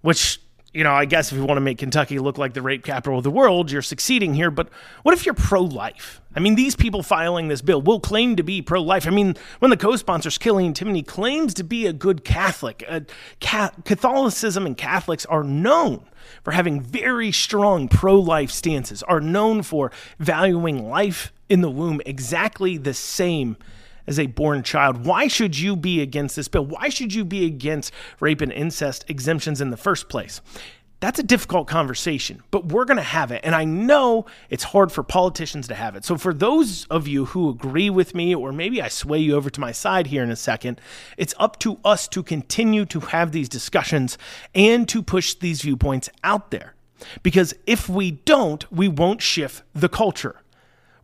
which, 0.00 0.40
you 0.72 0.82
know, 0.82 0.94
I 0.94 1.04
guess 1.04 1.30
if 1.30 1.36
you 1.36 1.44
want 1.44 1.58
to 1.58 1.60
make 1.60 1.76
Kentucky 1.76 2.18
look 2.18 2.38
like 2.38 2.54
the 2.54 2.62
rape 2.62 2.82
capital 2.82 3.18
of 3.18 3.22
the 3.22 3.30
world, 3.30 3.70
you're 3.70 3.82
succeeding 3.82 4.32
here. 4.32 4.50
But 4.50 4.70
what 5.02 5.12
if 5.12 5.26
you're 5.26 5.34
pro 5.34 5.60
life? 5.60 6.22
I 6.34 6.40
mean, 6.40 6.54
these 6.54 6.74
people 6.74 7.02
filing 7.02 7.48
this 7.48 7.60
bill 7.60 7.82
will 7.82 8.00
claim 8.00 8.34
to 8.36 8.42
be 8.42 8.62
pro 8.62 8.80
life. 8.80 9.06
I 9.06 9.10
mean, 9.10 9.36
when 9.58 9.70
the 9.70 9.76
co 9.76 9.94
sponsors, 9.96 10.38
Killian 10.38 10.72
Timoney, 10.72 11.06
claims 11.06 11.52
to 11.52 11.64
be 11.64 11.86
a 11.86 11.92
good 11.92 12.24
Catholic, 12.24 12.82
uh, 12.88 13.00
Catholicism 13.40 14.64
and 14.64 14.74
Catholics 14.74 15.26
are 15.26 15.44
known 15.44 16.06
for 16.42 16.52
having 16.52 16.80
very 16.80 17.30
strong 17.30 17.88
pro 17.88 18.18
life 18.18 18.50
stances, 18.50 19.02
are 19.02 19.20
known 19.20 19.62
for 19.62 19.92
valuing 20.18 20.88
life 20.88 21.30
in 21.50 21.60
the 21.60 21.70
womb 21.70 22.00
exactly 22.06 22.78
the 22.78 22.94
same 22.94 23.58
as 24.06 24.18
a 24.18 24.26
born 24.26 24.62
child. 24.62 25.04
Why 25.04 25.28
should 25.28 25.58
you 25.58 25.76
be 25.76 26.00
against 26.00 26.36
this 26.36 26.48
bill? 26.48 26.66
Why 26.66 26.88
should 26.88 27.14
you 27.14 27.24
be 27.24 27.46
against 27.46 27.92
rape 28.20 28.40
and 28.40 28.52
incest 28.52 29.04
exemptions 29.08 29.60
in 29.60 29.70
the 29.70 29.76
first 29.76 30.08
place? 30.08 30.40
That's 31.02 31.18
a 31.18 31.24
difficult 31.24 31.66
conversation, 31.66 32.44
but 32.52 32.66
we're 32.66 32.84
going 32.84 32.96
to 32.96 33.02
have 33.02 33.32
it. 33.32 33.40
And 33.42 33.56
I 33.56 33.64
know 33.64 34.24
it's 34.50 34.62
hard 34.62 34.92
for 34.92 35.02
politicians 35.02 35.66
to 35.66 35.74
have 35.74 35.96
it. 35.96 36.04
So, 36.04 36.16
for 36.16 36.32
those 36.32 36.86
of 36.90 37.08
you 37.08 37.24
who 37.24 37.50
agree 37.50 37.90
with 37.90 38.14
me, 38.14 38.36
or 38.36 38.52
maybe 38.52 38.80
I 38.80 38.86
sway 38.86 39.18
you 39.18 39.34
over 39.34 39.50
to 39.50 39.60
my 39.60 39.72
side 39.72 40.06
here 40.06 40.22
in 40.22 40.30
a 40.30 40.36
second, 40.36 40.80
it's 41.16 41.34
up 41.40 41.58
to 41.58 41.80
us 41.84 42.06
to 42.06 42.22
continue 42.22 42.84
to 42.84 43.00
have 43.00 43.32
these 43.32 43.48
discussions 43.48 44.16
and 44.54 44.88
to 44.90 45.02
push 45.02 45.34
these 45.34 45.62
viewpoints 45.62 46.08
out 46.22 46.52
there. 46.52 46.74
Because 47.24 47.52
if 47.66 47.88
we 47.88 48.12
don't, 48.12 48.70
we 48.70 48.86
won't 48.86 49.22
shift 49.22 49.64
the 49.74 49.88
culture. 49.88 50.36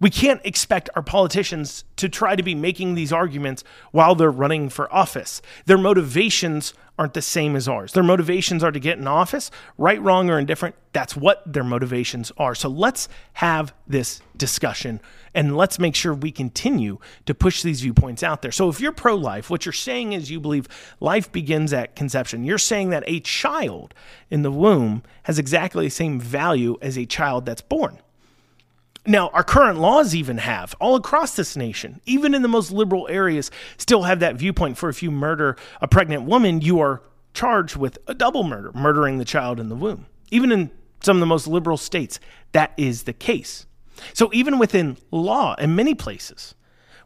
We 0.01 0.11
can't 0.11 0.41
expect 0.45 0.89
our 0.95 1.03
politicians 1.03 1.85
to 1.97 2.09
try 2.09 2.37
to 2.37 2.43
be 2.43 2.55
making 2.55 2.95
these 2.95 3.13
arguments 3.13 3.65
while 3.91 4.15
they're 4.15 4.31
running 4.31 4.69
for 4.69 4.93
office. 4.95 5.43
Their 5.67 5.79
motivations 5.79 6.73
aren't 6.99 7.15
the 7.15 7.23
same 7.23 7.57
as 7.57 7.69
ours. 7.69 7.93
Their 7.93 8.03
motivations 8.03 8.63
are 8.63 8.73
to 8.73 8.81
get 8.81 8.99
in 8.99 9.07
office, 9.07 9.51
right, 9.77 10.01
wrong, 10.01 10.31
or 10.31 10.39
indifferent. 10.39 10.75
That's 10.93 11.17
what 11.17 11.43
their 11.53 11.65
motivations 11.65 12.33
are. 12.39 12.55
So 12.55 12.69
let's 12.69 13.09
have 13.35 13.73
this 13.87 14.21
discussion 14.37 15.01
and 15.35 15.57
let's 15.57 15.79
make 15.79 15.95
sure 15.95 16.15
we 16.15 16.33
continue 16.33 16.99
to 17.27 17.35
push 17.35 17.63
these 17.63 17.81
viewpoints 17.81 18.23
out 18.23 18.43
there. 18.43 18.53
So 18.53 18.69
if 18.69 18.81
you're 18.81 18.93
pro 18.93 19.15
life, 19.15 19.51
what 19.51 19.65
you're 19.65 19.73
saying 19.73 20.13
is 20.13 20.31
you 20.31 20.41
believe 20.41 20.69
life 21.01 21.31
begins 21.31 21.73
at 21.73 21.95
conception. 21.95 22.45
You're 22.45 22.59
saying 22.59 22.91
that 22.91 23.05
a 23.07 23.21
child 23.21 23.95
in 24.31 24.43
the 24.43 24.53
womb 24.53 25.03
has 25.25 25.39
exactly 25.39 25.87
the 25.87 25.91
same 25.91 26.21
value 26.21 26.77
as 26.83 26.97
a 26.99 27.07
child 27.07 27.47
that's 27.47 27.63
born. 27.63 28.01
Now, 29.07 29.29
our 29.29 29.45
current 29.45 29.79
laws 29.79 30.15
even 30.15 30.39
have, 30.39 30.75
all 30.81 30.95
across 30.95 31.35
this 31.35 31.57
nation, 31.57 32.01
even 32.05 32.35
in 32.35 32.43
the 32.43 32.49
most 32.49 32.71
liberal 32.71 33.09
areas, 33.09 33.51
still 33.79 34.03
have 34.03 34.21
that 34.21 34.37
viewpoint 34.37 34.77
for 34.77 34.89
if 34.89 35.03
you 35.03 35.11
murder 35.11 35.57
a 35.81 35.89
pregnant 35.89 36.25
woman, 36.25 36.61
you 36.61 36.81
are 36.81 37.03
charged 37.33 37.77
with 37.77 37.99
a 38.07 38.15
double 38.15 38.45
murder, 38.45 38.73
murdering 38.75 39.19
the 39.19 39.25
child 39.25 39.61
in 39.61 39.69
the 39.69 39.77
womb. 39.77 40.07
Even 40.31 40.53
in 40.53 40.71
some 41.01 41.17
of 41.17 41.21
the 41.21 41.27
most 41.27 41.47
liberal 41.47 41.77
states, 41.77 42.21
that 42.53 42.73
is 42.77 43.05
the 43.05 43.13
case. 43.13 43.67
So, 44.13 44.31
even 44.33 44.59
within 44.59 44.97
law, 45.11 45.55
in 45.55 45.75
many 45.75 45.95
places, 45.95 46.55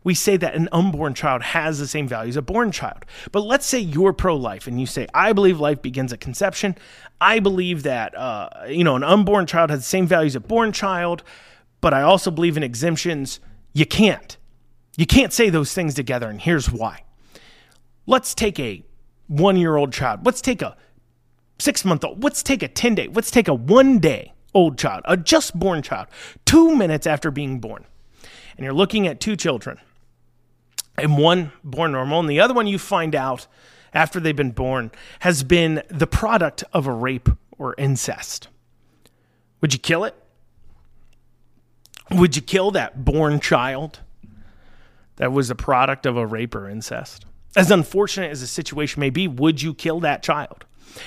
we 0.04 0.14
say 0.14 0.36
that 0.36 0.54
an 0.54 0.68
unborn 0.72 1.14
child 1.14 1.42
has 1.42 1.78
the 1.78 1.86
same 1.86 2.08
value 2.08 2.30
as 2.30 2.36
a 2.36 2.42
born 2.42 2.72
child. 2.72 3.04
But 3.30 3.42
let's 3.42 3.66
say 3.66 3.78
you're 3.78 4.12
pro 4.12 4.36
life 4.36 4.66
and 4.66 4.80
you 4.80 4.86
say, 4.86 5.06
I 5.14 5.32
believe 5.32 5.60
life 5.60 5.80
begins 5.80 6.12
at 6.12 6.20
conception. 6.20 6.76
I 7.20 7.38
believe 7.38 7.84
that, 7.84 8.16
uh, 8.16 8.48
you 8.68 8.84
know, 8.84 8.96
an 8.96 9.04
unborn 9.04 9.46
child 9.46 9.70
has 9.70 9.80
the 9.80 9.84
same 9.84 10.06
value 10.06 10.26
as 10.26 10.34
a 10.34 10.40
born 10.40 10.72
child 10.72 11.22
but 11.82 11.92
I 11.92 12.00
also 12.00 12.30
believe 12.30 12.56
in 12.56 12.62
exemptions. 12.62 13.40
You 13.74 13.84
can't. 13.84 14.38
You 14.96 15.04
can't 15.04 15.32
say 15.32 15.50
those 15.50 15.74
things 15.74 15.92
together, 15.92 16.30
and 16.30 16.40
here's 16.40 16.70
why. 16.70 17.04
Let's 18.06 18.34
take 18.34 18.58
a 18.58 18.82
one 19.26 19.56
year 19.56 19.76
old 19.76 19.92
child. 19.92 20.24
Let's 20.24 20.40
take 20.40 20.62
a 20.62 20.76
six 21.58 21.84
month 21.84 22.04
old. 22.04 22.22
Let's 22.22 22.42
take 22.42 22.62
a 22.62 22.68
10 22.68 22.94
day. 22.94 23.08
Let's 23.12 23.30
take 23.30 23.48
a 23.48 23.54
one 23.54 23.98
day 23.98 24.32
old 24.54 24.78
child, 24.78 25.02
a 25.06 25.16
just 25.16 25.58
born 25.58 25.82
child, 25.82 26.08
two 26.44 26.74
minutes 26.74 27.06
after 27.06 27.30
being 27.30 27.58
born. 27.58 27.84
And 28.56 28.64
you're 28.64 28.74
looking 28.74 29.06
at 29.06 29.20
two 29.20 29.34
children, 29.34 29.78
and 30.96 31.18
one 31.18 31.52
born 31.64 31.92
normal, 31.92 32.20
and 32.20 32.28
the 32.28 32.40
other 32.40 32.54
one 32.54 32.66
you 32.66 32.78
find 32.78 33.14
out 33.14 33.46
after 33.94 34.20
they've 34.20 34.36
been 34.36 34.50
born 34.52 34.90
has 35.20 35.42
been 35.42 35.82
the 35.88 36.06
product 36.06 36.64
of 36.72 36.86
a 36.86 36.92
rape 36.92 37.28
or 37.58 37.74
incest. 37.78 38.48
Would 39.60 39.72
you 39.72 39.78
kill 39.78 40.04
it? 40.04 40.21
Would 42.10 42.36
you 42.36 42.42
kill 42.42 42.70
that 42.72 43.04
born 43.04 43.40
child 43.40 44.00
that 45.16 45.32
was 45.32 45.50
a 45.50 45.54
product 45.54 46.06
of 46.06 46.16
a 46.16 46.26
rape 46.26 46.54
or 46.54 46.68
incest? 46.68 47.24
As 47.54 47.70
unfortunate 47.70 48.30
as 48.30 48.40
the 48.40 48.46
situation 48.46 49.00
may 49.00 49.10
be, 49.10 49.28
would 49.28 49.62
you 49.62 49.74
kill 49.74 50.00
that 50.00 50.22
child? 50.22 50.64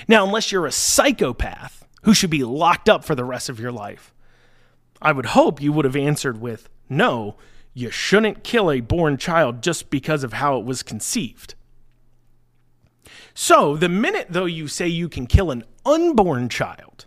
Now, 0.07 0.25
unless 0.25 0.51
you're 0.51 0.65
a 0.65 0.71
psychopath 0.71 1.85
who 2.03 2.13
should 2.13 2.29
be 2.29 2.43
locked 2.43 2.87
up 2.89 3.03
for 3.03 3.15
the 3.15 3.25
rest 3.25 3.49
of 3.49 3.59
your 3.59 3.71
life, 3.71 4.13
I 5.01 5.11
would 5.11 5.27
hope 5.27 5.61
you 5.61 5.73
would 5.73 5.85
have 5.85 5.95
answered 5.95 6.39
with 6.39 6.69
no, 6.89 7.35
you 7.73 7.91
shouldn't 7.91 8.43
kill 8.43 8.71
a 8.71 8.79
born 8.79 9.17
child 9.17 9.61
just 9.61 9.89
because 9.89 10.23
of 10.23 10.33
how 10.33 10.57
it 10.57 10.65
was 10.65 10.83
conceived. 10.83 11.55
So, 13.33 13.75
the 13.75 13.89
minute 13.89 14.27
though 14.29 14.45
you 14.45 14.67
say 14.67 14.87
you 14.87 15.09
can 15.09 15.27
kill 15.27 15.51
an 15.51 15.65
unborn 15.85 16.47
child, 16.47 17.05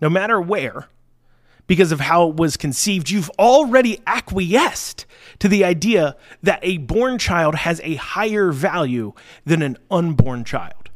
no 0.00 0.10
matter 0.10 0.40
where, 0.40 0.88
because 1.70 1.92
of 1.92 2.00
how 2.00 2.28
it 2.28 2.34
was 2.34 2.56
conceived, 2.56 3.10
you've 3.10 3.30
already 3.38 4.00
acquiesced 4.04 5.06
to 5.38 5.46
the 5.46 5.64
idea 5.64 6.16
that 6.42 6.58
a 6.64 6.78
born 6.78 7.16
child 7.16 7.54
has 7.54 7.80
a 7.84 7.94
higher 7.94 8.50
value 8.50 9.12
than 9.44 9.62
an 9.62 9.78
unborn 9.88 10.42
child. 10.42 10.90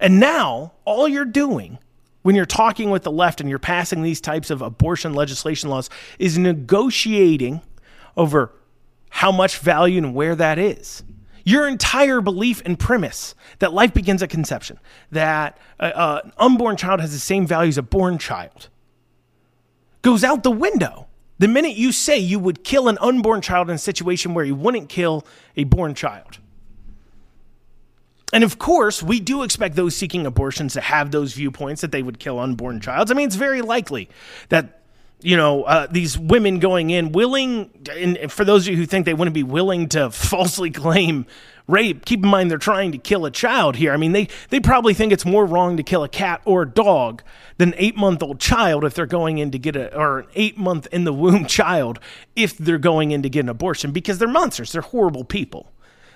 And 0.00 0.18
now, 0.18 0.72
all 0.86 1.06
you're 1.06 1.26
doing 1.26 1.78
when 2.22 2.36
you're 2.36 2.46
talking 2.46 2.88
with 2.88 3.02
the 3.02 3.10
left 3.10 3.42
and 3.42 3.50
you're 3.50 3.58
passing 3.58 4.02
these 4.02 4.22
types 4.22 4.48
of 4.48 4.62
abortion 4.62 5.12
legislation 5.12 5.68
laws 5.68 5.90
is 6.18 6.38
negotiating 6.38 7.60
over 8.16 8.54
how 9.10 9.30
much 9.30 9.58
value 9.58 9.98
and 9.98 10.14
where 10.14 10.36
that 10.36 10.58
is. 10.58 11.02
Your 11.44 11.68
entire 11.68 12.22
belief 12.22 12.62
and 12.64 12.78
premise 12.78 13.34
that 13.58 13.74
life 13.74 13.92
begins 13.92 14.22
at 14.22 14.30
conception, 14.30 14.78
that 15.12 15.58
uh, 15.78 15.82
uh, 15.82 16.20
an 16.24 16.32
unborn 16.38 16.78
child 16.78 17.00
has 17.00 17.12
the 17.12 17.18
same 17.18 17.46
value 17.46 17.68
as 17.68 17.76
a 17.76 17.82
born 17.82 18.16
child, 18.16 18.70
goes 20.02 20.24
out 20.24 20.42
the 20.42 20.50
window. 20.50 21.06
The 21.38 21.48
minute 21.48 21.76
you 21.76 21.92
say 21.92 22.18
you 22.18 22.38
would 22.38 22.64
kill 22.64 22.88
an 22.88 22.98
unborn 23.00 23.40
child 23.40 23.68
in 23.70 23.76
a 23.76 23.78
situation 23.78 24.34
where 24.34 24.44
you 24.44 24.54
wouldn't 24.54 24.88
kill 24.88 25.24
a 25.56 25.64
born 25.64 25.94
child. 25.94 26.38
And 28.32 28.44
of 28.44 28.58
course, 28.58 29.02
we 29.02 29.20
do 29.20 29.42
expect 29.42 29.74
those 29.74 29.96
seeking 29.96 30.26
abortions 30.26 30.74
to 30.74 30.80
have 30.80 31.10
those 31.10 31.32
viewpoints 31.32 31.80
that 31.80 31.92
they 31.92 32.02
would 32.02 32.18
kill 32.18 32.38
unborn 32.38 32.80
childs. 32.80 33.10
I 33.10 33.14
mean, 33.14 33.26
it's 33.26 33.36
very 33.36 33.62
likely 33.62 34.10
that 34.50 34.77
you 35.20 35.36
know 35.36 35.64
uh, 35.64 35.86
these 35.90 36.18
women 36.18 36.58
going 36.58 36.90
in 36.90 37.12
willing, 37.12 37.70
and 37.90 38.30
for 38.30 38.44
those 38.44 38.66
of 38.66 38.72
you 38.72 38.76
who 38.76 38.86
think 38.86 39.06
they 39.06 39.14
wouldn't 39.14 39.34
be 39.34 39.42
willing 39.42 39.88
to 39.90 40.10
falsely 40.12 40.70
claim 40.70 41.26
rape, 41.66 42.04
keep 42.04 42.22
in 42.22 42.28
mind 42.28 42.50
they're 42.50 42.58
trying 42.58 42.92
to 42.92 42.98
kill 42.98 43.26
a 43.26 43.30
child 43.30 43.76
here. 43.76 43.92
I 43.92 43.96
mean, 43.96 44.12
they 44.12 44.28
they 44.50 44.60
probably 44.60 44.94
think 44.94 45.12
it's 45.12 45.24
more 45.24 45.44
wrong 45.44 45.76
to 45.76 45.82
kill 45.82 46.02
a 46.02 46.08
cat 46.08 46.40
or 46.44 46.62
a 46.62 46.68
dog 46.68 47.22
than 47.58 47.70
an 47.70 47.74
eight 47.78 47.96
month 47.96 48.22
old 48.22 48.40
child 48.40 48.84
if 48.84 48.94
they're 48.94 49.06
going 49.06 49.38
in 49.38 49.50
to 49.50 49.58
get 49.58 49.76
a 49.76 49.94
or 49.96 50.20
an 50.20 50.26
eight 50.34 50.58
month 50.58 50.86
in 50.92 51.04
the 51.04 51.12
womb 51.12 51.46
child 51.46 51.98
if 52.36 52.56
they're 52.56 52.78
going 52.78 53.10
in 53.10 53.22
to 53.22 53.28
get 53.28 53.40
an 53.40 53.48
abortion 53.48 53.92
because 53.92 54.18
they're 54.18 54.28
monsters. 54.28 54.72
They're 54.72 54.82
horrible 54.82 55.24
people. 55.24 55.72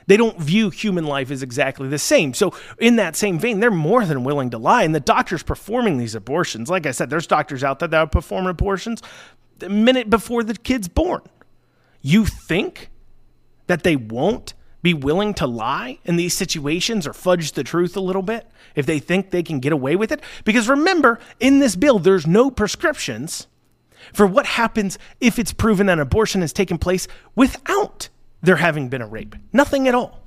They 0.07 0.17
don't 0.17 0.39
view 0.39 0.71
human 0.71 1.05
life 1.05 1.31
as 1.31 1.43
exactly 1.43 1.89
the 1.89 1.99
same. 1.99 2.35
So, 2.35 2.55
in 2.79 2.97
that 2.97 3.17
same 3.17 3.39
vein, 3.39 3.61
they're 3.61 3.71
more 3.71 4.05
than 4.05 4.25
willing 4.25 4.51
to 4.51 4.59
lie. 4.59 4.83
And 4.83 4.95
the 4.95 5.01
doctors 5.01 5.43
performing 5.43 5.99
these 5.99 6.15
abortions, 6.15 6.69
like 6.69 6.87
I 6.87 6.91
said, 6.91 7.11
there's 7.11 7.27
doctors 7.27 7.63
out 7.65 7.79
there 7.79 7.89
that 7.89 8.13
perform 8.13 8.47
abortions 8.47 9.03
the 9.59 9.69
minute 9.69 10.11
before 10.11 10.43
the 10.43 10.55
kid's 10.55 10.89
born. 10.89 11.23
You 12.01 12.25
think 12.25 12.91
that 13.69 13.85
they 13.85 13.97
won't 13.97 14.55
be 14.83 14.93
willing 14.93 15.33
to 15.35 15.47
lie 15.47 15.99
in 16.05 16.17
these 16.17 16.35
situations 16.35 17.07
or 17.07 17.13
fudge 17.13 17.53
the 17.53 17.63
truth 17.63 17.97
a 17.97 18.01
little 18.01 18.23
bit 18.23 18.47
if 18.75 18.85
they 18.85 18.99
think 18.99 19.31
they 19.31 19.43
can 19.43 19.61
get 19.61 19.73
away 19.73 19.95
with 19.95 20.11
it? 20.11 20.21
Because 20.45 20.69
remember, 20.69 21.21
in 21.39 21.61
this 21.61 21.77
bill, 21.77 21.99
there's 21.99 22.27
no 22.27 22.51
prescriptions 22.51 23.47
for 24.13 24.27
what 24.27 24.47
happens 24.47 24.99
if 25.21 25.39
it's 25.39 25.53
proven 25.53 25.87
that 25.87 25.95
an 25.95 26.01
abortion 26.01 26.41
has 26.41 26.53
taken 26.53 26.79
place 26.79 27.07
without 27.37 28.09
there 28.43 28.57
having 28.57 28.89
been 28.89 29.03
a 29.03 29.07
rape. 29.07 29.35
Nothing 29.53 29.89
at 29.89 29.95
all. 29.95 30.21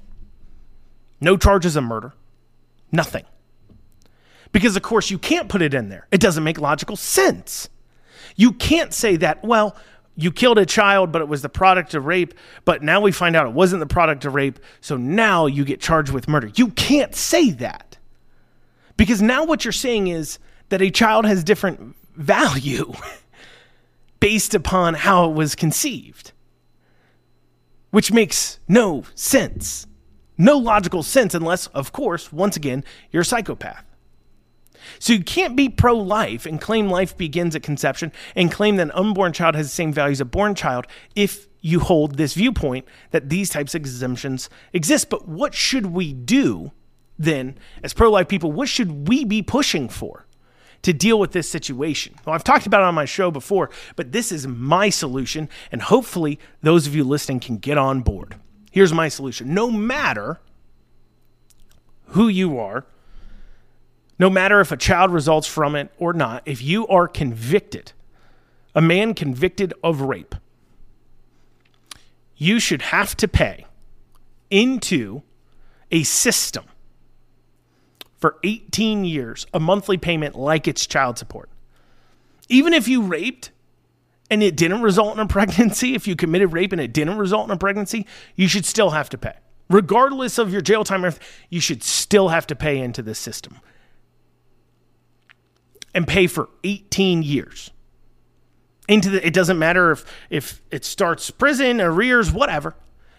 No 1.21 1.37
charges 1.37 1.75
of 1.75 1.83
murder. 1.83 2.13
Nothing. 2.91 3.25
Because, 4.51 4.75
of 4.75 4.81
course, 4.83 5.11
you 5.11 5.17
can't 5.17 5.49
put 5.49 5.61
it 5.61 5.73
in 5.73 5.89
there. 5.89 6.07
It 6.11 6.21
doesn't 6.21 6.43
make 6.43 6.59
logical 6.59 6.95
sense. 6.95 7.69
You 8.37 8.53
can't 8.53 8.93
say 8.93 9.17
that, 9.17 9.43
well, 9.43 9.75
you 10.15 10.31
killed 10.31 10.57
a 10.57 10.65
child, 10.65 11.11
but 11.11 11.21
it 11.21 11.27
was 11.27 11.41
the 11.41 11.49
product 11.49 11.93
of 11.93 12.05
rape, 12.05 12.33
but 12.63 12.81
now 12.81 13.01
we 13.01 13.11
find 13.11 13.35
out 13.35 13.47
it 13.47 13.53
wasn't 13.53 13.81
the 13.81 13.85
product 13.85 14.23
of 14.23 14.33
rape, 14.33 14.59
so 14.79 14.95
now 14.95 15.45
you 15.45 15.65
get 15.65 15.81
charged 15.81 16.11
with 16.11 16.29
murder. 16.29 16.49
You 16.55 16.69
can't 16.69 17.13
say 17.13 17.51
that. 17.51 17.97
Because 18.95 19.21
now 19.21 19.43
what 19.43 19.65
you're 19.65 19.73
saying 19.73 20.07
is 20.07 20.39
that 20.69 20.81
a 20.81 20.89
child 20.89 21.25
has 21.25 21.43
different 21.43 21.95
value 22.15 22.93
based 24.21 24.55
upon 24.55 24.93
how 24.93 25.29
it 25.29 25.33
was 25.33 25.53
conceived 25.53 26.31
which 27.95 28.11
makes 28.11 28.59
no 28.67 29.05
sense. 29.15 29.87
No 30.37 30.57
logical 30.57 31.01
sense 31.01 31.33
unless, 31.33 31.67
of 31.67 31.93
course, 31.93 32.29
once 32.29 32.57
again, 32.57 32.83
you're 33.09 33.21
a 33.21 33.25
psychopath. 33.25 33.85
So 34.99 35.13
you 35.13 35.23
can't 35.23 35.55
be 35.55 35.69
pro 35.69 35.95
life 35.95 36.45
and 36.45 36.59
claim 36.59 36.89
life 36.89 37.15
begins 37.15 37.55
at 37.55 37.63
conception 37.63 38.11
and 38.35 38.51
claim 38.51 38.75
that 38.75 38.81
an 38.81 38.91
unborn 38.91 39.31
child 39.31 39.55
has 39.55 39.67
the 39.67 39.73
same 39.73 39.93
value 39.93 40.11
as 40.11 40.19
a 40.19 40.25
born 40.25 40.55
child 40.55 40.87
if 41.15 41.47
you 41.61 41.79
hold 41.79 42.17
this 42.17 42.33
viewpoint 42.33 42.85
that 43.11 43.29
these 43.29 43.49
types 43.49 43.73
of 43.73 43.79
exemptions 43.79 44.49
exist. 44.73 45.09
But 45.09 45.29
what 45.29 45.53
should 45.53 45.85
we 45.85 46.11
do 46.11 46.73
then, 47.17 47.57
as 47.81 47.93
pro 47.93 48.11
life 48.11 48.27
people? 48.27 48.51
What 48.51 48.67
should 48.67 49.07
we 49.07 49.23
be 49.23 49.41
pushing 49.41 49.87
for? 49.87 50.24
To 50.85 50.93
deal 50.93 51.17
with 51.17 51.31
this 51.31 51.49
situation. 51.49 52.13
Well, 52.23 52.35
I've 52.35 52.43
talked 52.43 52.67
about 52.67 52.81
it 52.81 52.83
on 52.83 52.93
my 52.93 53.05
show 53.05 53.31
before, 53.31 53.71
but 53.95 54.11
this 54.11 54.31
is 54.31 54.45
my 54.45 54.89
solution, 54.91 55.49
and 55.71 55.81
hopefully 55.81 56.39
those 56.61 56.85
of 56.85 56.93
you 56.93 57.03
listening 57.03 57.39
can 57.39 57.57
get 57.57 57.79
on 57.79 58.01
board. 58.01 58.35
Here's 58.69 58.93
my 58.93 59.07
solution 59.07 59.51
no 59.51 59.71
matter 59.71 60.39
who 62.09 62.27
you 62.27 62.59
are, 62.59 62.85
no 64.19 64.29
matter 64.29 64.61
if 64.61 64.71
a 64.71 64.77
child 64.77 65.11
results 65.11 65.47
from 65.47 65.75
it 65.75 65.91
or 65.97 66.13
not, 66.13 66.43
if 66.45 66.61
you 66.61 66.87
are 66.87 67.07
convicted, 67.07 67.93
a 68.75 68.81
man 68.81 69.15
convicted 69.15 69.73
of 69.83 70.01
rape, 70.01 70.35
you 72.37 72.59
should 72.59 72.83
have 72.83 73.17
to 73.17 73.27
pay 73.27 73.65
into 74.51 75.23
a 75.89 76.03
system 76.03 76.65
for 78.25 78.37
18 78.43 79.05
years, 79.05 79.45
a 79.53 79.59
monthly 79.59 79.97
payment 79.97 80.33
like 80.33 80.67
it's 80.67 80.87
child 80.87 81.19
support. 81.19 81.47
Even 82.49 82.73
if 82.73 82.87
you 82.87 83.03
raped 83.03 83.51
and 84.31 84.41
it 84.41 84.55
didn't 84.55 84.81
result 84.81 85.13
in 85.13 85.19
a 85.19 85.27
pregnancy, 85.27 85.93
if 85.93 86.07
you 86.07 86.15
committed 86.15 86.51
rape 86.51 86.71
and 86.71 86.81
it 86.81 86.91
didn't 86.91 87.19
result 87.19 87.47
in 87.47 87.51
a 87.51 87.57
pregnancy, 87.57 88.07
you 88.35 88.47
should 88.47 88.65
still 88.65 88.89
have 88.89 89.09
to 89.09 89.17
pay. 89.19 89.35
Regardless 89.69 90.39
of 90.39 90.51
your 90.51 90.61
jail 90.61 90.83
time, 90.83 91.07
you 91.51 91.61
should 91.61 91.83
still 91.83 92.29
have 92.29 92.47
to 92.47 92.55
pay 92.55 92.79
into 92.79 93.03
this 93.03 93.19
system 93.19 93.59
and 95.93 96.07
pay 96.07 96.25
for 96.25 96.49
18 96.63 97.21
years. 97.21 97.69
Into 98.87 99.11
the, 99.11 99.23
it 99.23 99.35
doesn't 99.35 99.59
matter 99.59 99.91
if 99.91 100.03
if 100.31 100.63
it 100.71 100.83
starts 100.83 101.29
prison, 101.29 101.79
arrears, 101.79 102.31
whatever. 102.31 102.73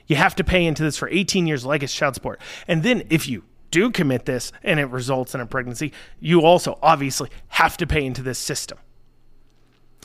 You 0.08 0.16
have 0.16 0.34
to 0.34 0.42
pay 0.42 0.66
into 0.66 0.82
this 0.82 0.96
for 0.96 1.08
18 1.08 1.46
years 1.46 1.64
like 1.64 1.84
it's 1.84 1.94
child 1.94 2.16
support. 2.16 2.40
And 2.66 2.82
then 2.82 3.04
if 3.08 3.28
you 3.28 3.44
do 3.76 3.90
commit 3.90 4.24
this 4.24 4.52
and 4.62 4.80
it 4.80 4.86
results 4.86 5.34
in 5.34 5.42
a 5.42 5.46
pregnancy, 5.46 5.92
you 6.18 6.40
also 6.40 6.78
obviously 6.80 7.28
have 7.48 7.76
to 7.76 7.86
pay 7.86 8.06
into 8.06 8.22
this 8.22 8.38
system. 8.38 8.78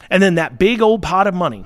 And 0.10 0.22
then 0.22 0.36
that 0.36 0.60
big 0.60 0.82
old 0.82 1.02
pot 1.02 1.26
of 1.26 1.34
money 1.34 1.66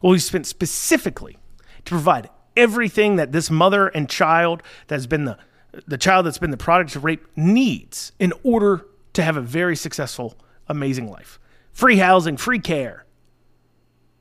will 0.00 0.12
be 0.12 0.20
spent 0.20 0.46
specifically 0.46 1.38
to 1.84 1.90
provide 1.90 2.30
everything 2.56 3.16
that 3.16 3.32
this 3.32 3.50
mother 3.50 3.88
and 3.88 4.08
child 4.08 4.62
that's 4.86 5.06
been 5.06 5.24
the 5.24 5.36
the 5.86 5.98
child 5.98 6.24
that's 6.24 6.38
been 6.38 6.52
the 6.52 6.56
product 6.56 6.96
of 6.96 7.04
rape 7.04 7.26
needs 7.36 8.12
in 8.18 8.32
order 8.44 8.86
to 9.12 9.22
have 9.22 9.36
a 9.36 9.42
very 9.42 9.76
successful, 9.76 10.34
amazing 10.68 11.10
life. 11.10 11.38
Free 11.72 11.98
housing, 11.98 12.38
free 12.38 12.60
care, 12.60 13.04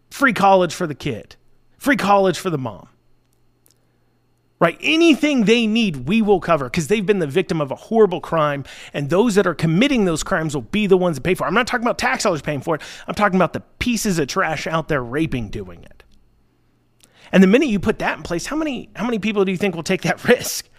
free 0.10 0.34
college 0.34 0.74
for 0.74 0.86
the 0.86 0.96
kid, 0.96 1.38
free 1.78 1.96
college 1.96 2.38
for 2.38 2.50
the 2.50 2.58
mom 2.58 2.90
right? 4.60 4.78
Anything 4.82 5.46
they 5.46 5.68
need, 5.68 6.08
we 6.08 6.22
will 6.22 6.40
cover 6.40 6.66
because 6.66 6.88
they've 6.88 7.06
been 7.06 7.20
the 7.20 7.28
victim 7.28 7.60
of 7.60 7.72
a 7.72 7.76
horrible 7.76 8.22
crime. 8.22 8.64
And 8.94 9.10
those 9.10 9.36
that 9.36 9.46
are 9.46 9.54
committing 9.54 10.06
those 10.06 10.24
crimes 10.24 10.56
will 10.56 10.62
be 10.62 10.88
the 10.88 10.98
ones 10.98 11.18
that 11.18 11.22
pay 11.22 11.36
for 11.36 11.46
it. 11.46 11.48
I'm 11.48 11.54
not 11.54 11.68
talking 11.68 11.86
about 11.86 11.98
tax 11.98 12.24
dollars 12.24 12.42
paying 12.42 12.62
for 12.62 12.76
it, 12.76 12.82
I'm 13.08 13.16
talking 13.16 13.36
about 13.36 13.54
the 13.54 13.62
pieces 13.80 14.20
of 14.20 14.28
trash 14.28 14.68
out 14.68 14.88
there 14.88 15.04
raping 15.04 15.50
doing 15.50 15.84
it. 15.84 16.04
And 17.32 17.44
the 17.44 17.48
minute 17.48 17.68
you 17.68 17.80
put 17.80 18.00
that 18.00 18.18
in 18.18 18.24
place, 18.24 18.46
how 18.46 18.56
many 18.56 18.90
how 18.96 19.06
many 19.06 19.20
people 19.20 19.44
do 19.44 19.52
you 19.52 19.58
think 19.58 19.76
will 19.76 19.84
take 19.84 20.04
that 20.04 20.24
risk? 20.28 20.70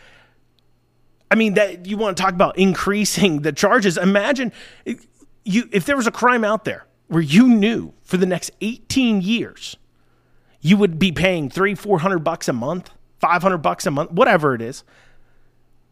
I 1.31 1.35
mean, 1.35 1.55
that 1.55 1.87
you 1.87 1.97
want 1.97 2.17
to 2.17 2.23
talk 2.23 2.33
about 2.33 2.57
increasing 2.57 3.43
the 3.43 3.53
charges. 3.53 3.99
Imagine 3.99 4.53
you 5.45 5.69
if 5.73 5.85
there 5.85 5.97
was 5.97 6.07
a 6.07 6.13
crime 6.13 6.45
out 6.45 6.65
there 6.65 6.87
where 7.09 7.23
you 7.23 7.47
knew 7.49 7.93
for 8.03 8.17
the 8.17 8.27
next 8.27 8.51
18 8.61 9.21
years 9.21 9.77
you 10.61 10.77
would 10.77 10.99
be 10.99 11.13
paying 11.13 11.51
three, 11.51 11.75
four 11.75 12.01
hundred 12.01 12.21
bucks 12.21 12.49
a 12.49 12.53
month 12.53 12.91
500 13.21 13.59
bucks 13.59 13.87
a 13.87 13.91
month, 13.91 14.13
whatever 14.13 14.55
it 14.55 14.63
is, 14.63 14.85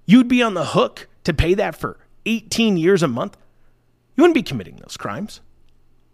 you'd 0.06 0.28
be 0.28 0.42
on 0.42 0.54
the 0.54 0.66
hook 0.66 1.08
to 1.24 1.32
pay 1.32 1.54
that 1.54 1.76
for 1.76 1.98
18 2.26 2.76
years 2.76 3.02
a 3.02 3.08
month. 3.08 3.36
You 4.16 4.22
wouldn't 4.22 4.34
be 4.34 4.42
committing 4.42 4.76
those 4.76 4.96
crimes. 4.96 5.40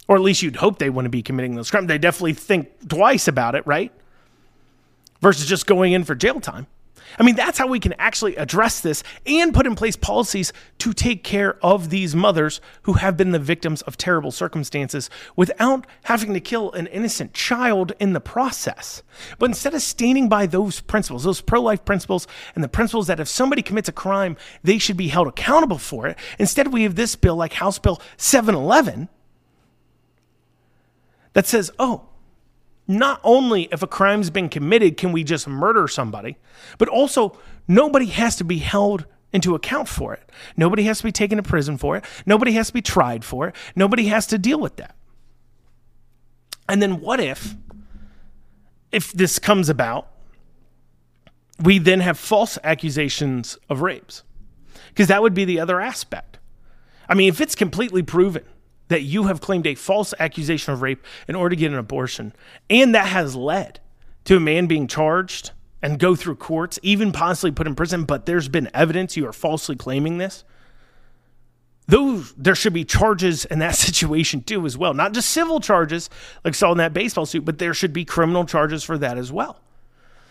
Or 0.09 0.17
at 0.17 0.23
least 0.23 0.43
you'd 0.43 0.57
hope 0.57 0.79
they 0.79 0.91
wouldn't 0.91 1.13
be 1.13 1.23
committing 1.23 1.55
those 1.55 1.71
crimes. 1.71 1.87
They 1.87 1.99
definitely 1.99 2.35
think 2.35 2.89
twice 2.89 3.29
about 3.29 3.55
it, 3.55 3.67
right? 3.67 3.93
versus 5.21 5.47
just 5.47 5.67
going 5.67 5.93
in 5.93 6.05
for 6.05 6.15
jail 6.15 6.41
time. 6.41 6.67
I 7.19 7.23
mean, 7.23 7.35
that's 7.35 7.59
how 7.59 7.67
we 7.67 7.81
can 7.81 7.95
actually 7.95 8.37
address 8.37 8.81
this 8.81 9.03
and 9.27 9.55
put 9.55 9.67
in 9.67 9.75
place 9.75 9.97
policies 9.97 10.53
to 10.79 10.93
take 10.93 11.25
care 11.25 11.59
of 11.65 11.91
these 11.91 12.15
mothers 12.15 12.61
who 12.83 12.95
have 12.95 13.17
been 13.17 13.33
the 13.33 13.39
victims 13.39 13.83
of 13.83 13.97
terrible 13.97 14.31
circumstances 14.31 15.11
without 15.37 15.87
having 16.05 16.35
to 16.35 16.41
kill 16.41 16.73
an 16.73 16.87
innocent 16.89 17.35
child 17.35 17.93
in 17.99 18.13
the 18.13 18.21
process. 18.21 19.03
But 19.39 19.51
instead 19.51 19.75
of 19.75 19.83
standing 19.83 20.29
by 20.29 20.47
those 20.47 20.81
principles, 20.81 21.25
those 21.25 21.41
pro 21.41 21.61
life 21.61 21.85
principles, 21.85 22.27
and 22.55 22.65
the 22.65 22.69
principles 22.69 23.07
that 23.07 23.21
if 23.21 23.29
somebody 23.29 23.63
commits 23.63 23.89
a 23.89 23.93
crime, 23.93 24.37
they 24.63 24.79
should 24.79 24.97
be 24.97 25.09
held 25.09 25.29
accountable 25.29 25.79
for 25.79 26.07
it, 26.07 26.19
instead 26.39 26.73
we 26.73 26.83
have 26.83 26.95
this 26.95 27.17
bill 27.17 27.37
like 27.37 27.55
House 27.55 27.79
Bill 27.79 28.01
711 28.17 29.09
that 31.33 31.47
says, 31.47 31.71
oh, 31.79 32.10
not 32.91 33.21
only 33.23 33.69
if 33.71 33.83
a 33.83 33.87
crime's 33.87 34.31
been 34.31 34.49
committed 34.49 34.97
can 34.97 35.13
we 35.13 35.23
just 35.23 35.47
murder 35.47 35.87
somebody, 35.87 36.37
but 36.77 36.89
also 36.89 37.39
nobody 37.69 38.07
has 38.07 38.35
to 38.37 38.45
be 38.45 38.59
held 38.59 39.07
into 39.33 39.55
account 39.55 39.87
for 39.87 40.13
it. 40.13 40.29
Nobody 40.57 40.83
has 40.83 40.99
to 40.99 41.05
be 41.05 41.13
taken 41.13 41.37
to 41.37 41.43
prison 41.43 41.79
for 41.79 41.97
it. 41.97 42.05
Nobody 42.27 42.51
has 42.53 42.67
to 42.67 42.73
be 42.73 42.83
tried 42.83 43.25
for 43.25 43.47
it. 43.47 43.55
Nobody 43.77 44.07
has 44.07 44.27
to 44.27 44.39
deal 44.39 44.59
with 44.59 44.75
that. 44.77 44.97
And 46.69 46.83
then 46.83 47.01
what 47.01 47.21
if 47.21 47.55
if 48.91 49.13
this 49.13 49.39
comes 49.39 49.69
about 49.69 50.09
we 51.61 51.79
then 51.79 52.01
have 52.01 52.19
false 52.19 52.59
accusations 52.65 53.57
of 53.69 53.83
rapes? 53.83 54.25
Because 54.89 55.07
that 55.07 55.23
would 55.23 55.35
be 55.35 55.45
the 55.45 55.61
other 55.61 55.81
aspect. 55.81 56.41
I 57.09 57.15
mean, 57.15 57.29
if 57.29 57.41
it's 57.41 57.55
completely 57.55 58.03
proven 58.03 58.45
that 58.91 59.03
you 59.03 59.25
have 59.25 59.41
claimed 59.41 59.67
a 59.67 59.75
false 59.77 60.13
accusation 60.19 60.73
of 60.73 60.83
rape 60.83 61.05
in 61.29 61.37
order 61.37 61.55
to 61.55 61.57
get 61.57 61.73
an 61.73 61.79
abortion, 61.79 62.35
and 62.69 62.95
that 62.95 63.07
has 63.07 63.35
led 63.35 63.81
to 64.25 64.37
a 64.37 64.41
man 64.41 64.67
being 64.67 64.87
charged 64.87 65.53
and 65.81 65.99
go 65.99 66.15
through 66.15 66.35
courts, 66.35 66.79
even 66.83 67.13
possibly 67.13 67.53
put 67.53 67.69
in 67.69 67.75
prison, 67.75 68.05
but 68.05 68.27
there's 68.27 68.49
been 68.49 68.69
evidence 68.75 69.17
you 69.17 69.27
are 69.27 69.33
falsely 69.33 69.77
claiming 69.77 70.19
this. 70.19 70.45
Those 71.87 72.33
there 72.35 72.55
should 72.55 72.73
be 72.73 72.85
charges 72.85 73.45
in 73.45 73.61
that 73.61 73.75
situation 73.87 74.43
too, 74.43 74.67
as 74.67 74.77
well. 74.77 74.93
Not 74.93 75.13
just 75.13 75.31
civil 75.31 75.61
charges 75.61 76.11
like 76.45 76.55
saw 76.55 76.73
in 76.73 76.79
that 76.79 76.93
baseball 76.93 77.27
suit, 77.27 77.45
but 77.45 77.59
there 77.59 77.75
should 77.75 77.93
be 77.93 78.05
criminal 78.05 78.45
charges 78.45 78.83
for 78.83 78.99
that 78.99 79.17
as 79.17 79.31
well. 79.31 79.61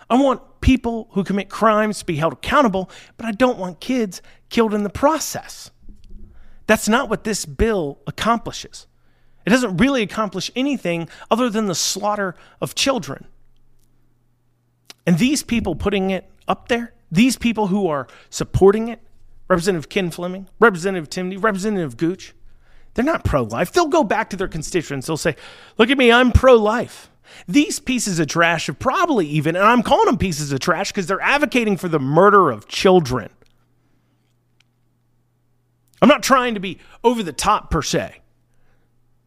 I 0.09 0.21
want 0.21 0.41
people 0.59 1.07
who 1.11 1.23
commit 1.23 1.49
crimes 1.49 1.99
to 1.99 2.05
be 2.05 2.17
held 2.17 2.33
accountable, 2.33 2.89
but 3.15 3.25
I 3.25 3.31
don't 3.31 3.57
want 3.57 3.79
kids 3.79 4.21
killed 4.49 4.73
in 4.73 4.83
the 4.83 4.89
process. 4.89 5.71
That's 6.69 6.87
not 6.87 7.09
what 7.09 7.23
this 7.23 7.47
bill 7.47 7.97
accomplishes. 8.05 8.85
It 9.43 9.49
doesn't 9.49 9.77
really 9.77 10.03
accomplish 10.03 10.51
anything 10.55 11.09
other 11.31 11.49
than 11.49 11.65
the 11.65 11.73
slaughter 11.73 12.35
of 12.61 12.75
children. 12.75 13.25
And 15.03 15.17
these 15.17 15.41
people 15.41 15.73
putting 15.73 16.11
it 16.11 16.29
up 16.47 16.67
there, 16.67 16.93
these 17.11 17.37
people 17.37 17.67
who 17.67 17.87
are 17.87 18.05
supporting 18.29 18.87
it, 18.87 18.99
Representative 19.47 19.89
Ken 19.89 20.11
Fleming, 20.11 20.47
Representative 20.59 21.09
Timoney, 21.09 21.41
Representative 21.43 21.97
Gooch, 21.97 22.35
they're 22.93 23.03
not 23.03 23.23
pro 23.23 23.41
life. 23.41 23.71
They'll 23.71 23.87
go 23.87 24.03
back 24.03 24.29
to 24.29 24.37
their 24.37 24.47
constituents. 24.47 25.07
They'll 25.07 25.17
say, 25.17 25.35
Look 25.79 25.89
at 25.89 25.97
me, 25.97 26.11
I'm 26.11 26.31
pro 26.31 26.53
life. 26.53 27.09
These 27.47 27.79
pieces 27.79 28.19
of 28.19 28.27
trash 28.27 28.67
have 28.67 28.77
probably 28.77 29.25
even, 29.25 29.55
and 29.55 29.65
I'm 29.65 29.81
calling 29.81 30.05
them 30.05 30.19
pieces 30.19 30.51
of 30.51 30.59
trash 30.59 30.91
because 30.91 31.07
they're 31.07 31.19
advocating 31.19 31.77
for 31.77 31.87
the 31.87 31.97
murder 31.97 32.51
of 32.51 32.67
children. 32.67 33.31
I'm 36.01 36.09
not 36.09 36.23
trying 36.23 36.53
to 36.53 36.59
be 36.59 36.79
over 37.03 37.23
the 37.23 37.33
top 37.33 37.69
per 37.71 37.81
se. 37.81 38.21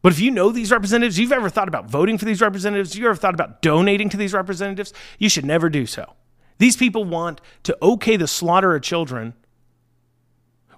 But 0.01 0.13
if 0.13 0.21
you 0.21 0.31
know 0.31 0.51
these 0.51 0.73
representatives, 0.73 1.19
you've 1.19 1.33
ever 1.33 1.49
thought 1.49 1.69
about 1.69 1.89
voting 1.89 2.19
for 2.19 2.25
these 2.25 2.41
representatives, 2.41 2.97
you 2.97 3.07
ever 3.07 3.15
thought 3.15 3.35
about 3.35 3.63
donating 3.63 4.09
to 4.09 4.17
these 4.17 4.35
representatives, 4.35 4.93
you 5.19 5.29
should 5.29 5.45
never 5.45 5.69
do 5.69 5.87
so. 5.87 6.15
These 6.59 6.77
people 6.77 7.05
want 7.05 7.41
to 7.65 7.77
okay 7.81 8.17
the 8.17 8.27
slaughter 8.27 8.75
of 8.75 8.83
children 8.83 9.35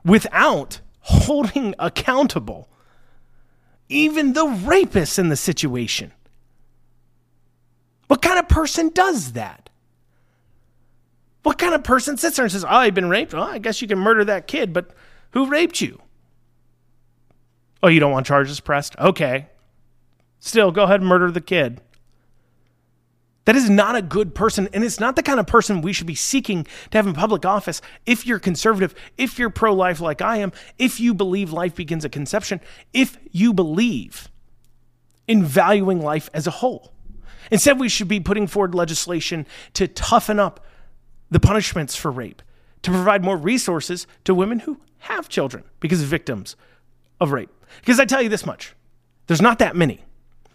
without 0.05 0.81
holding 1.01 1.75
accountable 1.79 2.69
even 3.89 4.33
the 4.33 4.45
rapists 4.45 5.19
in 5.19 5.29
the 5.29 5.37
situation. 5.37 6.13
What 8.09 8.23
kind 8.23 8.39
of 8.39 8.49
person 8.49 8.91
does 8.91 9.33
that? 9.33 9.71
What 11.43 11.59
kind 11.59 11.75
of 11.75 11.85
person 11.85 12.17
sits 12.17 12.37
there 12.37 12.45
and 12.45 12.53
says, 12.53 12.65
Oh, 12.65 12.69
I've 12.69 12.95
been 12.95 13.11
raped? 13.11 13.35
Well, 13.35 13.43
I 13.43 13.59
guess 13.59 13.83
you 13.83 13.89
can 13.89 13.99
murder 13.99 14.25
that 14.25 14.47
kid, 14.47 14.73
but 14.73 14.91
who 15.35 15.47
raped 15.47 15.81
you? 15.81 16.01
Oh, 17.83 17.89
you 17.89 18.01
don't 18.01 18.13
want 18.13 18.27
charges 18.27 18.61
pressed? 18.61 18.97
Okay. 18.99 19.49
Still, 20.39 20.73
go 20.73 20.85
ahead 20.85 21.01
and 21.01 21.09
murder 21.09 21.31
the 21.31 21.41
kid. 21.41 21.81
That 23.45 23.57
is 23.57 23.69
not 23.69 23.95
a 23.95 24.01
good 24.01 24.35
person, 24.35 24.71
and 24.73 24.83
it's 24.83 24.99
not 24.99 25.17
the 25.17 25.23
kind 25.23 25.39
of 25.39 25.47
person 25.47 25.83
we 25.83 25.93
should 25.93 26.07
be 26.07 26.15
seeking 26.15 26.65
to 26.91 26.99
have 26.99 27.07
in 27.07 27.13
public 27.13 27.45
office. 27.45 27.83
If 28.07 28.27
you're 28.27 28.39
conservative, 28.39 28.95
if 29.19 29.39
you're 29.39 29.51
pro 29.51 29.75
life 29.75 30.01
like 30.01 30.23
I 30.23 30.39
am, 30.39 30.53
if 30.79 30.99
you 30.99 31.13
believe 31.13 31.53
life 31.53 31.75
begins 31.75 32.07
at 32.07 32.13
conception, 32.13 32.61
if 32.95 33.19
you 33.31 33.53
believe 33.53 34.31
in 35.27 35.45
valuing 35.45 36.01
life 36.01 36.31
as 36.33 36.47
a 36.47 36.53
whole. 36.53 36.93
Instead, 37.51 37.79
we 37.79 37.89
should 37.89 38.09
be 38.09 38.21
putting 38.21 38.47
forward 38.47 38.75
legislation 38.75 39.47
to 39.75 39.87
toughen 39.89 40.39
up 40.39 40.65
the 41.31 41.41
punishments 41.41 41.95
for 41.95 42.11
rape, 42.11 42.41
to 42.83 42.91
provide 42.91 43.25
more 43.25 43.37
resources 43.37 44.07
to 44.25 44.35
women 44.35 44.61
who 44.61 44.81
have 45.05 45.29
children 45.29 45.65
because 45.81 46.03
of 46.03 46.09
victims 46.09 46.57
of 47.21 47.33
rape. 47.33 47.51
Because 47.81 48.01
I 48.01 48.05
tell 48.05 48.23
you 48.23 48.29
this 48.29 48.47
much 48.47 48.75
there's 49.27 49.43
not 49.43 49.59
that 49.59 49.77
many. 49.77 50.05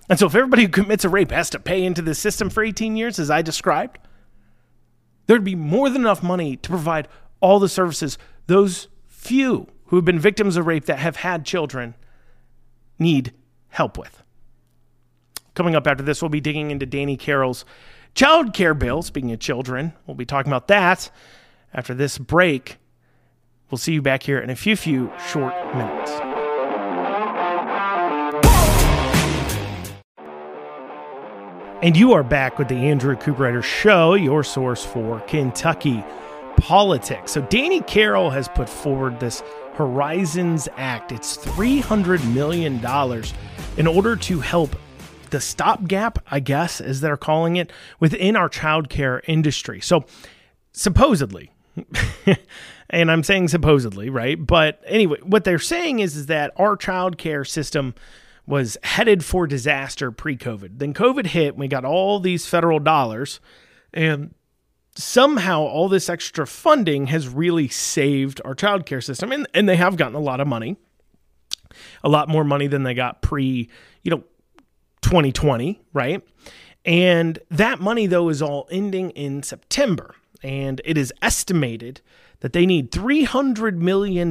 And 0.09 0.17
so 0.17 0.25
if 0.25 0.35
everybody 0.35 0.63
who 0.63 0.69
commits 0.69 1.05
a 1.05 1.09
rape 1.09 1.31
has 1.31 1.49
to 1.51 1.59
pay 1.59 1.83
into 1.83 2.01
the 2.01 2.15
system 2.15 2.49
for 2.49 2.63
18 2.63 2.95
years, 2.95 3.19
as 3.19 3.29
I 3.29 3.41
described, 3.41 3.99
there'd 5.27 5.43
be 5.43 5.55
more 5.55 5.89
than 5.89 6.01
enough 6.01 6.23
money 6.23 6.55
to 6.57 6.69
provide 6.69 7.07
all 7.39 7.59
the 7.59 7.69
services 7.69 8.17
those 8.47 8.87
few 9.07 9.67
who 9.85 9.95
have 9.95 10.05
been 10.05 10.19
victims 10.19 10.57
of 10.57 10.65
rape 10.65 10.85
that 10.85 10.99
have 10.99 11.17
had 11.17 11.45
children 11.45 11.95
need 12.97 13.33
help 13.69 13.97
with. 13.97 14.23
Coming 15.53 15.75
up 15.75 15.85
after 15.85 16.03
this, 16.03 16.21
we'll 16.21 16.29
be 16.29 16.41
digging 16.41 16.71
into 16.71 16.85
Danny 16.85 17.17
Carroll's 17.17 17.65
child 18.15 18.53
care 18.53 18.73
bill. 18.73 19.01
Speaking 19.01 19.31
of 19.31 19.39
children, 19.39 19.93
we'll 20.07 20.15
be 20.15 20.25
talking 20.25 20.51
about 20.51 20.67
that 20.69 21.11
after 21.73 21.93
this 21.93 22.17
break. 22.17 22.77
We'll 23.69 23.77
see 23.77 23.93
you 23.93 24.01
back 24.01 24.23
here 24.23 24.39
in 24.39 24.49
a 24.49 24.55
few, 24.55 24.75
few 24.75 25.11
short 25.29 25.53
minutes. 25.75 26.11
And 31.81 31.95
you 31.95 32.11
are 32.13 32.23
back 32.23 32.57
with 32.59 32.67
the 32.67 32.75
Andrew 32.75 33.15
Cooperrider 33.15 33.63
Show, 33.63 34.15
your 34.15 34.43
source 34.43 34.83
for 34.83 35.21
Kentucky 35.21 36.03
politics. 36.57 37.31
So, 37.31 37.41
Danny 37.43 37.79
Carroll 37.81 38.31
has 38.31 38.49
put 38.49 38.67
forward 38.67 39.19
this 39.19 39.41
Horizons 39.75 40.67
Act. 40.75 41.13
It's 41.13 41.37
$300 41.37 42.33
million 42.33 42.83
in 43.77 43.87
order 43.87 44.15
to 44.17 44.39
help 44.41 44.75
the 45.29 45.39
stopgap, 45.39 46.19
I 46.29 46.41
guess, 46.41 46.81
as 46.81 46.99
they're 47.01 47.15
calling 47.15 47.55
it, 47.55 47.71
within 47.99 48.35
our 48.35 48.49
childcare 48.49 49.21
industry. 49.25 49.79
So, 49.79 50.03
supposedly, 50.73 51.51
and 52.89 53.11
I'm 53.11 53.23
saying 53.23 53.49
supposedly, 53.49 54.09
right? 54.09 54.43
But 54.43 54.81
anyway, 54.85 55.19
what 55.23 55.43
they're 55.43 55.59
saying 55.59 55.99
is, 55.99 56.15
is 56.15 56.25
that 56.27 56.51
our 56.57 56.75
childcare 56.75 57.47
system 57.47 57.93
was 58.47 58.77
headed 58.83 59.23
for 59.23 59.45
disaster 59.45 60.11
pre-COVID. 60.11 60.79
Then 60.79 60.93
COVID 60.93 61.27
hit, 61.27 61.49
and 61.49 61.59
we 61.59 61.67
got 61.67 61.85
all 61.85 62.19
these 62.19 62.47
federal 62.47 62.79
dollars, 62.79 63.39
and 63.93 64.33
somehow 64.95 65.61
all 65.61 65.87
this 65.87 66.09
extra 66.09 66.47
funding 66.47 67.07
has 67.07 67.27
really 67.27 67.67
saved 67.67 68.41
our 68.43 68.55
childcare 68.55 69.03
system. 69.03 69.31
And, 69.31 69.47
and 69.53 69.69
they 69.69 69.75
have 69.75 69.97
gotten 69.97 70.15
a 70.15 70.19
lot 70.19 70.39
of 70.39 70.47
money, 70.47 70.77
a 72.03 72.09
lot 72.09 72.27
more 72.27 72.43
money 72.43 72.67
than 72.67 72.83
they 72.83 72.95
got 72.95 73.21
pre, 73.21 73.69
you 74.01 74.11
know, 74.11 74.23
2020, 75.01 75.79
right? 75.93 76.21
And 76.85 77.39
that 77.51 77.79
money, 77.79 78.07
though, 78.07 78.29
is 78.29 78.41
all 78.41 78.67
ending 78.71 79.11
in 79.11 79.43
September. 79.43 80.15
And 80.41 80.81
it 80.85 80.97
is 80.97 81.13
estimated 81.21 82.01
that 82.41 82.53
they 82.53 82.65
need 82.65 82.91
$300 82.91 83.75
million 83.77 84.29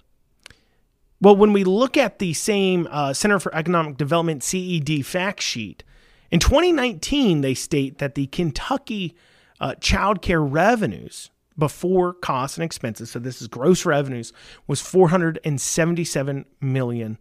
Well, 1.22 1.36
when 1.36 1.54
we 1.54 1.64
look 1.64 1.98
at 1.98 2.18
the 2.18 2.34
same 2.34 2.88
uh, 2.90 3.14
Center 3.14 3.40
for 3.40 3.54
Economic 3.54 3.96
Development 3.96 4.44
CED 4.44 5.06
fact 5.06 5.42
sheet, 5.42 5.84
in 6.32 6.40
2019, 6.40 7.42
they 7.42 7.54
state 7.54 8.00
that 8.00 8.16
the 8.16 8.26
Kentucky 8.28 9.16
uh, 9.60 9.76
child 9.76 10.24
care 10.24 10.42
revenues 10.42 11.30
before 11.58 12.14
costs 12.14 12.58
and 12.58 12.64
expenses, 12.64 13.12
so 13.12 13.20
this 13.20 13.40
is 13.40 13.48
gross 13.48 13.86
revenues, 13.86 14.34
was 14.66 14.82
$477 14.82 16.46
million. 16.60 17.18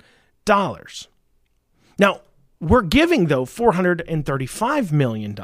Now, 1.98 2.22
we're 2.60 2.82
giving, 2.82 3.26
though, 3.26 3.44
$435 3.44 4.92
million. 4.92 5.36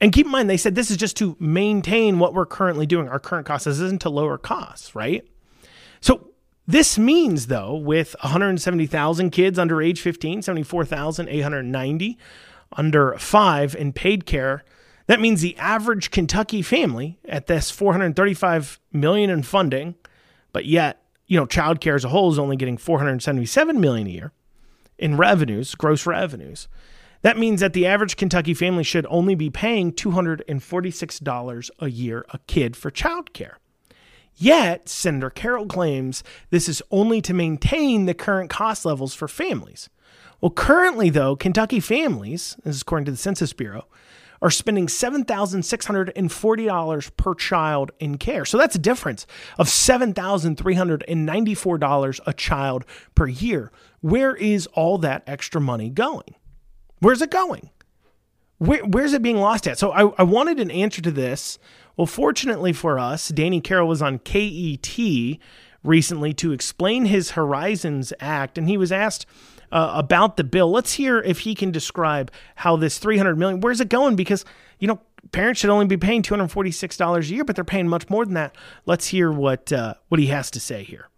And 0.00 0.12
keep 0.12 0.26
in 0.26 0.32
mind, 0.32 0.50
they 0.50 0.56
said 0.56 0.74
this 0.74 0.90
is 0.90 0.96
just 0.96 1.16
to 1.18 1.36
maintain 1.38 2.18
what 2.18 2.34
we're 2.34 2.46
currently 2.46 2.86
doing. 2.86 3.08
Our 3.08 3.20
current 3.20 3.46
costs. 3.46 3.66
This 3.66 3.78
isn't 3.78 4.00
to 4.02 4.10
lower 4.10 4.38
costs, 4.38 4.96
right? 4.96 5.24
So 6.00 6.31
this 6.66 6.98
means, 6.98 7.48
though, 7.48 7.74
with 7.74 8.14
170,000 8.22 9.30
kids 9.30 9.58
under 9.58 9.82
age 9.82 10.00
15, 10.00 10.42
74,890 10.42 12.18
under 12.74 13.18
five 13.18 13.74
in 13.74 13.92
paid 13.92 14.26
care, 14.26 14.64
that 15.06 15.20
means 15.20 15.40
the 15.40 15.56
average 15.58 16.10
Kentucky 16.10 16.62
family 16.62 17.18
at 17.28 17.46
this 17.46 17.70
435 17.70 18.80
million 18.92 19.30
in 19.30 19.42
funding, 19.42 19.96
but 20.52 20.64
yet, 20.64 21.02
you 21.26 21.38
know, 21.38 21.46
child 21.46 21.80
care 21.80 21.96
as 21.96 22.04
a 22.04 22.08
whole 22.08 22.30
is 22.30 22.38
only 22.38 22.56
getting 22.56 22.78
477 22.78 23.80
million 23.80 24.06
a 24.06 24.10
year 24.10 24.32
in 24.98 25.16
revenues, 25.16 25.74
gross 25.74 26.06
revenues. 26.06 26.68
That 27.22 27.38
means 27.38 27.60
that 27.60 27.72
the 27.72 27.86
average 27.86 28.16
Kentucky 28.16 28.54
family 28.54 28.84
should 28.84 29.06
only 29.08 29.34
be 29.34 29.50
paying 29.50 29.92
$246 29.92 31.70
a 31.78 31.90
year 31.90 32.24
a 32.30 32.38
kid 32.46 32.76
for 32.76 32.90
childcare. 32.90 33.54
Yet, 34.36 34.88
Senator 34.88 35.30
Carroll 35.30 35.66
claims 35.66 36.24
this 36.50 36.68
is 36.68 36.82
only 36.90 37.20
to 37.22 37.34
maintain 37.34 38.06
the 38.06 38.14
current 38.14 38.50
cost 38.50 38.84
levels 38.84 39.14
for 39.14 39.28
families. 39.28 39.88
Well, 40.40 40.50
currently, 40.50 41.10
though, 41.10 41.36
Kentucky 41.36 41.80
families, 41.80 42.56
this 42.64 42.76
is 42.76 42.82
according 42.82 43.06
to 43.06 43.12
the 43.12 43.16
Census 43.16 43.52
Bureau, 43.52 43.86
are 44.42 44.50
spending 44.50 44.86
$7,640 44.88 47.16
per 47.16 47.34
child 47.36 47.92
in 48.00 48.18
care. 48.18 48.44
So 48.44 48.58
that's 48.58 48.74
a 48.74 48.80
difference 48.80 49.24
of 49.56 49.68
$7,394 49.68 52.20
a 52.26 52.32
child 52.32 52.84
per 53.14 53.28
year. 53.28 53.70
Where 54.00 54.34
is 54.34 54.66
all 54.74 54.98
that 54.98 55.22
extra 55.28 55.60
money 55.60 55.90
going? 55.90 56.34
Where's 56.98 57.22
it 57.22 57.30
going? 57.30 57.70
Where, 58.58 58.84
where's 58.84 59.12
it 59.12 59.22
being 59.22 59.38
lost 59.38 59.68
at? 59.68 59.78
So 59.78 59.92
I, 59.92 60.12
I 60.18 60.24
wanted 60.24 60.58
an 60.58 60.72
answer 60.72 61.00
to 61.02 61.12
this. 61.12 61.60
Well, 61.96 62.06
fortunately 62.06 62.72
for 62.72 62.98
us, 62.98 63.28
Danny 63.28 63.60
Carroll 63.60 63.88
was 63.88 64.02
on 64.02 64.18
KET 64.18 65.38
recently 65.82 66.32
to 66.34 66.52
explain 66.52 67.06
his 67.06 67.32
Horizons 67.32 68.12
Act, 68.20 68.56
and 68.56 68.68
he 68.68 68.76
was 68.76 68.92
asked 68.92 69.26
uh, 69.70 69.92
about 69.94 70.36
the 70.36 70.44
bill. 70.44 70.70
Let's 70.70 70.94
hear 70.94 71.20
if 71.20 71.40
he 71.40 71.54
can 71.54 71.70
describe 71.70 72.30
how 72.56 72.76
this 72.76 72.98
300 72.98 73.36
million, 73.36 73.60
where's 73.60 73.80
it 73.80 73.88
going? 73.88 74.16
Because 74.16 74.44
you 74.82 74.88
know, 74.88 75.00
parents 75.30 75.60
should 75.60 75.70
only 75.70 75.86
be 75.86 75.96
paying 75.96 76.22
$246 76.22 77.18
a 77.18 77.24
year, 77.26 77.44
but 77.44 77.54
they're 77.54 77.64
paying 77.64 77.86
much 77.86 78.10
more 78.10 78.24
than 78.24 78.34
that. 78.34 78.56
Let's 78.84 79.06
hear 79.06 79.30
what 79.30 79.72
uh, 79.72 79.94
what 80.08 80.18
he 80.18 80.26
has 80.26 80.50
to 80.50 80.60
say 80.60 80.82
here. 80.82 81.08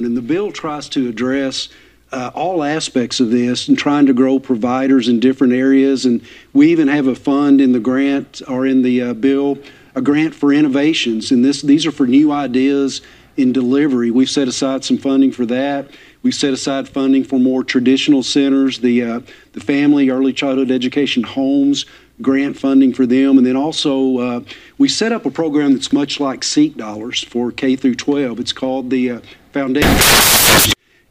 And 0.00 0.16
the 0.16 0.22
bill 0.22 0.50
tries 0.50 0.88
to 0.90 1.08
address 1.08 1.68
uh, 2.10 2.32
all 2.34 2.64
aspects 2.64 3.20
of 3.20 3.30
this 3.30 3.68
and 3.68 3.78
trying 3.78 4.06
to 4.06 4.12
grow 4.12 4.40
providers 4.40 5.06
in 5.06 5.20
different 5.20 5.52
areas. 5.52 6.04
And 6.04 6.20
we 6.52 6.72
even 6.72 6.88
have 6.88 7.06
a 7.06 7.14
fund 7.14 7.60
in 7.60 7.70
the 7.70 7.80
grant 7.80 8.42
or 8.48 8.66
in 8.66 8.82
the 8.82 9.02
uh, 9.02 9.14
bill, 9.14 9.56
a 9.96 10.02
grant 10.02 10.34
for 10.34 10.52
innovations. 10.52 11.32
And 11.32 11.44
this 11.44 11.62
these 11.62 11.86
are 11.86 11.90
for 11.90 12.06
new 12.06 12.30
ideas 12.30 13.00
in 13.36 13.52
delivery. 13.52 14.10
We've 14.10 14.30
set 14.30 14.46
aside 14.46 14.84
some 14.84 14.98
funding 14.98 15.32
for 15.32 15.44
that. 15.46 15.90
We've 16.22 16.34
set 16.34 16.52
aside 16.52 16.88
funding 16.88 17.24
for 17.24 17.40
more 17.40 17.64
traditional 17.64 18.22
centers, 18.22 18.78
the 18.78 19.02
uh, 19.02 19.20
the 19.52 19.60
family 19.60 20.10
early 20.10 20.32
childhood 20.32 20.70
education 20.70 21.24
homes, 21.24 21.86
grant 22.22 22.58
funding 22.58 22.92
for 22.92 23.06
them, 23.06 23.38
and 23.38 23.46
then 23.46 23.56
also 23.56 24.18
uh, 24.18 24.40
we 24.78 24.88
set 24.88 25.12
up 25.12 25.26
a 25.26 25.30
program 25.30 25.72
that's 25.72 25.92
much 25.92 26.20
like 26.20 26.44
SEEK 26.44 26.76
dollars 26.76 27.24
for 27.24 27.50
K 27.50 27.74
through 27.74 27.96
12. 27.96 28.38
It's 28.38 28.52
called 28.52 28.90
the 28.90 29.10
uh, 29.10 29.20
Foundation 29.52 29.88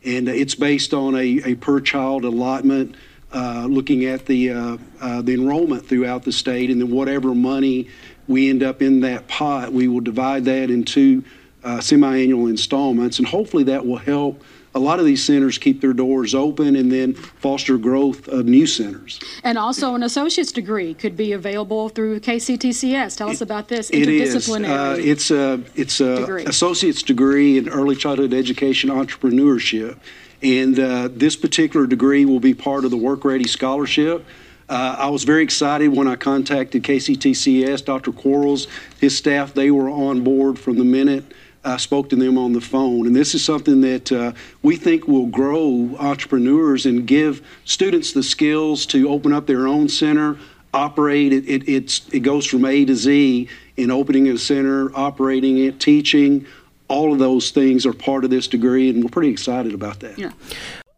and 0.06 0.30
it's 0.30 0.54
based 0.54 0.94
on 0.94 1.16
a, 1.16 1.42
a 1.44 1.56
per 1.56 1.82
child 1.82 2.24
allotment. 2.24 2.96
Uh, 3.34 3.68
looking 3.70 4.06
at 4.06 4.26
the 4.28 4.50
uh, 4.50 4.78
uh, 5.02 5.22
the 5.22 5.34
enrollment 5.34 5.86
throughout 5.86 6.24
the 6.24 6.32
state, 6.32 6.70
and 6.70 6.80
then 6.80 6.90
whatever 6.90 7.36
money 7.36 7.90
we 8.28 8.50
end 8.50 8.64
up 8.64 8.82
in 8.82 9.02
that 9.02 9.28
pot, 9.28 9.72
we 9.72 9.88
will 9.88 10.02
divide 10.02 10.46
that 10.46 10.70
into 10.70 11.24
uh, 11.64 11.80
semi-annual 11.80 12.48
installments, 12.48 13.20
and 13.20 13.28
hopefully 13.28 13.64
that 13.64 13.86
will 13.86 13.98
help 13.98 14.44
a 14.76 14.80
lot 14.80 15.00
of 15.00 15.06
these 15.06 15.24
centers 15.24 15.58
keep 15.58 15.80
their 15.80 15.94
doors 15.94 16.36
open 16.36 16.76
and 16.76 16.92
then 16.92 17.14
foster 17.14 17.78
growth 17.78 18.28
of 18.28 18.46
new 18.46 18.68
centers. 18.68 19.22
And 19.44 19.58
also, 19.58 19.96
an 19.96 20.04
associate's 20.04 20.52
degree 20.52 20.94
could 20.94 21.16
be 21.16 21.32
available 21.32 21.88
through 21.88 22.20
KCTCS. 22.20 23.16
Tell 23.16 23.30
us 23.30 23.40
about 23.40 23.70
this 23.70 23.90
interdisciplinary. 23.90 25.00
It 25.00 25.06
is. 25.06 25.32
Uh, 25.32 25.32
it's 25.32 25.32
a 25.32 25.62
it's 25.76 26.02
a 26.02 26.18
Degree. 26.18 26.46
associate's 26.46 27.04
degree 27.04 27.58
in 27.58 27.70
early 27.70 27.96
childhood 27.96 28.34
education 28.34 28.90
entrepreneurship, 28.90 29.98
and 30.44 30.78
uh, 30.78 31.08
this 31.10 31.38
particular 31.38 31.88
degree 31.88 32.26
will 32.26 32.42
be 32.42 32.54
part 32.54 32.84
of 32.84 32.92
the 32.92 32.98
Work 32.98 33.24
Ready 33.24 33.48
Scholarship. 33.48 34.26
Uh, 34.68 34.96
I 34.98 35.10
was 35.10 35.24
very 35.24 35.44
excited 35.44 35.90
when 35.90 36.08
I 36.08 36.16
contacted 36.16 36.84
KCTCS, 36.84 37.86
Dr. 37.86 38.12
Quarles, 38.12 38.68
his 39.00 39.16
staff. 39.16 39.54
They 39.54 39.70
were 39.70 39.90
on 39.90 40.24
board 40.24 40.58
from 40.58 40.78
the 40.78 40.84
minute 40.84 41.24
I 41.66 41.78
spoke 41.78 42.10
to 42.10 42.16
them 42.16 42.38
on 42.38 42.54
the 42.54 42.62
phone. 42.62 43.08
And 43.08 43.16
this 43.16 43.34
is 43.34 43.44
something 43.44 43.82
that 43.82 44.12
uh, 44.12 44.34
we 44.62 44.76
think 44.76 45.08
will 45.08 45.26
grow 45.26 45.96
entrepreneurs 45.98 46.86
and 46.86 47.08
give 47.08 47.46
students 47.66 48.14
the 48.14 48.22
skills 48.22 48.86
to 48.88 49.10
open 49.10 49.34
up 49.34 49.48
their 49.48 49.68
own 49.68 49.90
center, 49.90 50.38
operate. 50.74 51.34
It, 51.34 51.48
it, 51.48 51.68
it's, 51.68 52.08
it 52.10 52.20
goes 52.20 52.46
from 52.46 52.66
A 52.66 52.86
to 52.86 52.96
Z 52.96 53.50
in 53.78 53.92
opening 53.92 54.28
a 54.30 54.38
center, 54.38 54.96
operating 54.96 55.58
it, 55.58 55.80
teaching. 55.80 56.46
All 56.88 57.12
of 57.12 57.18
those 57.18 57.50
things 57.50 57.86
are 57.86 57.94
part 57.94 58.24
of 58.24 58.30
this 58.30 58.48
degree, 58.48 58.90
and 58.92 59.04
we're 59.04 59.10
pretty 59.10 59.32
excited 59.32 59.74
about 59.74 60.02
that. 60.02 60.20
Yeah. 60.20 60.32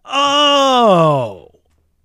Oh, 0.03 1.47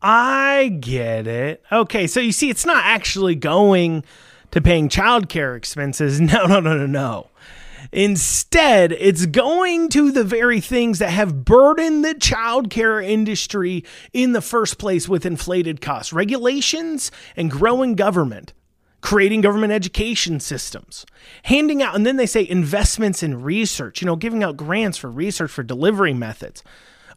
I 0.02 0.76
get 0.80 1.26
it. 1.26 1.62
Okay, 1.70 2.06
so 2.06 2.18
you 2.18 2.32
see, 2.32 2.50
it's 2.50 2.66
not 2.66 2.84
actually 2.84 3.36
going 3.36 4.04
to 4.50 4.60
paying 4.60 4.88
childcare 4.88 5.56
expenses. 5.56 6.20
No, 6.32 6.46
no, 6.46 6.60
no, 6.60 6.76
no, 6.76 6.86
no. 6.86 7.28
Instead, 7.90 8.92
it's 8.92 9.26
going 9.26 9.88
to 9.90 10.10
the 10.10 10.24
very 10.24 10.60
things 10.60 10.98
that 10.98 11.10
have 11.10 11.44
burdened 11.44 12.04
the 12.04 12.14
childcare 12.14 13.04
industry 13.04 13.84
in 14.12 14.32
the 14.32 14.40
first 14.40 14.78
place 14.78 15.08
with 15.08 15.26
inflated 15.26 15.80
costs 15.80 16.12
regulations 16.12 17.10
and 17.36 17.50
growing 17.50 17.94
government, 17.94 18.52
creating 19.02 19.40
government 19.40 19.72
education 19.72 20.40
systems, 20.40 21.04
handing 21.44 21.82
out, 21.82 21.94
and 21.94 22.06
then 22.06 22.16
they 22.16 22.26
say 22.26 22.48
investments 22.48 23.22
in 23.22 23.42
research, 23.42 24.00
you 24.00 24.06
know, 24.06 24.16
giving 24.16 24.42
out 24.42 24.56
grants 24.56 24.96
for 24.96 25.10
research 25.10 25.50
for 25.50 25.62
delivery 25.62 26.14
methods. 26.14 26.62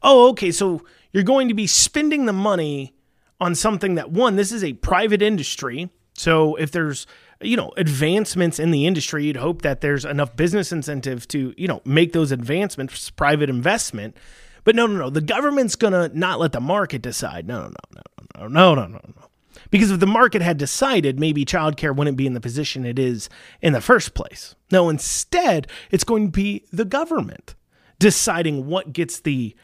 Oh, 0.01 0.29
okay, 0.29 0.51
so 0.51 0.83
you're 1.15 1.23
going 1.23 1.47
to 1.47 1.53
be 1.53 1.65
spending 1.65 2.25
the 2.25 2.33
money 2.33 2.93
on 3.39 3.55
something 3.55 3.95
that 3.95 4.11
one, 4.11 4.35
this 4.35 4.51
is 4.51 4.65
a 4.65 4.73
private 4.73 5.21
industry. 5.21 5.89
So 6.13 6.55
if 6.55 6.71
there's 6.71 7.07
you 7.39 7.55
know 7.55 7.71
advancements 7.77 8.59
in 8.59 8.71
the 8.71 8.85
industry, 8.85 9.23
you'd 9.23 9.37
hope 9.37 9.61
that 9.61 9.79
there's 9.79 10.03
enough 10.03 10.35
business 10.35 10.73
incentive 10.73 11.25
to 11.29 11.53
you 11.55 11.69
know 11.69 11.81
make 11.85 12.11
those 12.11 12.33
advancements 12.33 13.09
private 13.11 13.49
investment. 13.49 14.17
But 14.65 14.75
no, 14.75 14.87
no, 14.87 14.97
no. 14.97 15.09
The 15.09 15.21
government's 15.21 15.77
gonna 15.77 16.09
not 16.13 16.41
let 16.41 16.51
the 16.51 16.59
market 16.59 17.01
decide. 17.01 17.47
No, 17.47 17.61
no, 17.61 17.69
no, 17.69 18.01
no, 18.41 18.47
no, 18.49 18.75
no, 18.75 18.87
no, 18.87 18.99
no. 19.15 19.27
Because 19.71 19.91
if 19.91 20.01
the 20.01 20.07
market 20.07 20.41
had 20.41 20.57
decided, 20.57 21.17
maybe 21.17 21.45
childcare 21.45 21.95
wouldn't 21.95 22.17
be 22.17 22.27
in 22.27 22.33
the 22.33 22.41
position 22.41 22.85
it 22.85 22.99
is 22.99 23.29
in 23.61 23.71
the 23.71 23.79
first 23.79 24.15
place. 24.15 24.53
No, 24.69 24.89
instead, 24.89 25.67
it's 25.91 26.03
going 26.03 26.25
to 26.25 26.31
be 26.31 26.65
the 26.73 26.83
government 26.83 27.55
deciding 27.99 28.65
what 28.65 28.91
gets 28.91 29.21
the 29.21 29.55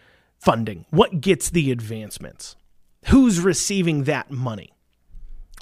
funding 0.41 0.85
what 0.89 1.21
gets 1.21 1.49
the 1.49 1.71
advancements 1.71 2.55
who's 3.05 3.39
receiving 3.39 4.03
that 4.03 4.31
money 4.31 4.73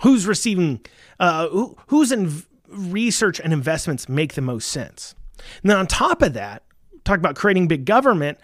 who's 0.01 0.25
receiving 0.25 0.81
uh, 1.19 1.47
who, 1.49 1.77
who's 1.87 2.11
in 2.11 2.43
research 2.67 3.39
and 3.39 3.53
investments 3.53 4.07
make 4.07 4.33
the 4.33 4.41
most 4.41 4.69
sense. 4.69 5.15
And 5.61 5.69
then 5.69 5.77
on 5.77 5.87
top 5.87 6.21
of 6.21 6.33
that, 6.33 6.63
talk 7.03 7.17
about 7.17 7.35
creating 7.35 7.67
big 7.67 7.85
government. 7.85 8.37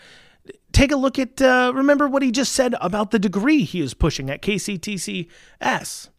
Take 0.72 0.92
a 0.92 0.98
look 0.98 1.18
at 1.18 1.42
uh, 1.42 1.72
remember 1.74 2.08
what 2.08 2.22
he 2.22 2.32
just 2.32 2.52
said 2.52 2.76
about 2.82 3.12
the 3.12 3.20
degree 3.20 3.64
he 3.64 3.82
is 3.82 3.94
pushing 3.94 4.30
at 4.30 4.42
KCTCS, 4.42 6.10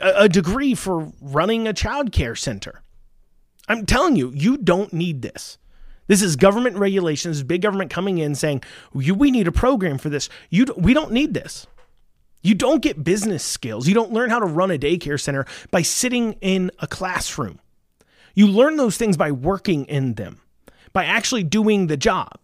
a, 0.00 0.12
a 0.16 0.28
degree 0.28 0.74
for 0.74 1.12
running 1.20 1.66
a 1.66 1.72
child 1.72 2.12
care 2.12 2.36
center. 2.36 2.82
I'm 3.68 3.86
telling 3.86 4.16
you, 4.16 4.32
you 4.34 4.56
don't 4.56 4.92
need 4.92 5.22
this. 5.22 5.58
This 6.10 6.22
is 6.22 6.34
government 6.34 6.76
regulations, 6.76 7.44
big 7.44 7.62
government 7.62 7.88
coming 7.88 8.18
in 8.18 8.34
saying, 8.34 8.64
we 8.92 9.30
need 9.30 9.46
a 9.46 9.52
program 9.52 9.96
for 9.96 10.08
this. 10.08 10.28
You, 10.48 10.66
we 10.76 10.92
don't 10.92 11.12
need 11.12 11.34
this. 11.34 11.68
You 12.42 12.56
don't 12.56 12.82
get 12.82 13.04
business 13.04 13.44
skills. 13.44 13.86
You 13.86 13.94
don't 13.94 14.10
learn 14.10 14.28
how 14.28 14.40
to 14.40 14.44
run 14.44 14.72
a 14.72 14.76
daycare 14.76 15.20
center 15.20 15.46
by 15.70 15.82
sitting 15.82 16.32
in 16.40 16.72
a 16.80 16.88
classroom. 16.88 17.60
You 18.34 18.48
learn 18.48 18.76
those 18.76 18.96
things 18.96 19.16
by 19.16 19.30
working 19.30 19.84
in 19.84 20.14
them, 20.14 20.40
by 20.92 21.04
actually 21.04 21.44
doing 21.44 21.86
the 21.86 21.96
job. 21.96 22.40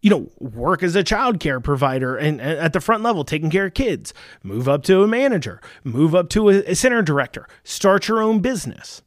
You 0.00 0.08
know, 0.08 0.30
work 0.38 0.82
as 0.82 0.96
a 0.96 1.04
child 1.04 1.40
care 1.40 1.60
provider 1.60 2.16
and, 2.16 2.40
and 2.40 2.58
at 2.58 2.72
the 2.72 2.80
front 2.80 3.02
level, 3.02 3.22
taking 3.22 3.50
care 3.50 3.66
of 3.66 3.74
kids, 3.74 4.14
move 4.42 4.66
up 4.66 4.82
to 4.84 5.02
a 5.02 5.06
manager, 5.06 5.60
move 5.84 6.14
up 6.14 6.30
to 6.30 6.48
a, 6.48 6.54
a 6.70 6.74
center 6.74 7.02
director, 7.02 7.46
start 7.64 8.08
your 8.08 8.22
own 8.22 8.40
business. 8.40 9.02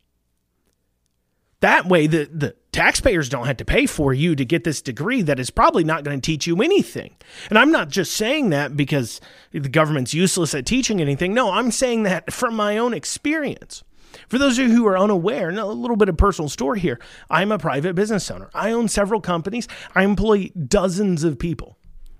That 1.61 1.87
way, 1.87 2.07
the, 2.07 2.29
the 2.31 2.55
taxpayers 2.71 3.27
don't 3.27 3.47
have 3.47 3.57
to 3.57 3.65
pay 3.65 3.85
for 3.85 4.13
you 4.13 4.35
to 4.35 4.45
get 4.45 4.63
this 4.63 4.81
degree 4.81 5.21
that 5.23 5.39
is 5.39 5.49
probably 5.49 5.83
not 5.83 6.03
going 6.03 6.19
to 6.19 6.25
teach 6.25 6.47
you 6.47 6.61
anything. 6.61 7.15
And 7.49 7.59
I'm 7.59 7.71
not 7.71 7.89
just 7.89 8.13
saying 8.13 8.51
that 8.51 8.77
because 8.77 9.19
the 9.51 9.59
government's 9.59 10.13
useless 10.13 10.53
at 10.55 10.65
teaching 10.65 11.01
anything. 11.01 11.33
No, 11.33 11.51
I'm 11.51 11.71
saying 11.71 12.03
that 12.03 12.31
from 12.31 12.55
my 12.55 12.77
own 12.77 12.93
experience. 12.93 13.83
For 14.27 14.37
those 14.37 14.57
of 14.57 14.67
you 14.67 14.75
who 14.75 14.87
are 14.87 14.97
unaware, 14.97 15.49
a 15.49 15.65
little 15.65 15.97
bit 15.97 16.09
of 16.09 16.17
personal 16.17 16.49
story 16.49 16.79
here. 16.79 16.99
I'm 17.29 17.51
a 17.51 17.59
private 17.59 17.95
business 17.95 18.31
owner. 18.31 18.49
I 18.53 18.71
own 18.71 18.87
several 18.87 19.21
companies. 19.21 19.67
I 19.93 20.03
employ 20.03 20.49
dozens 20.67 21.23
of 21.23 21.37
people. 21.37 21.77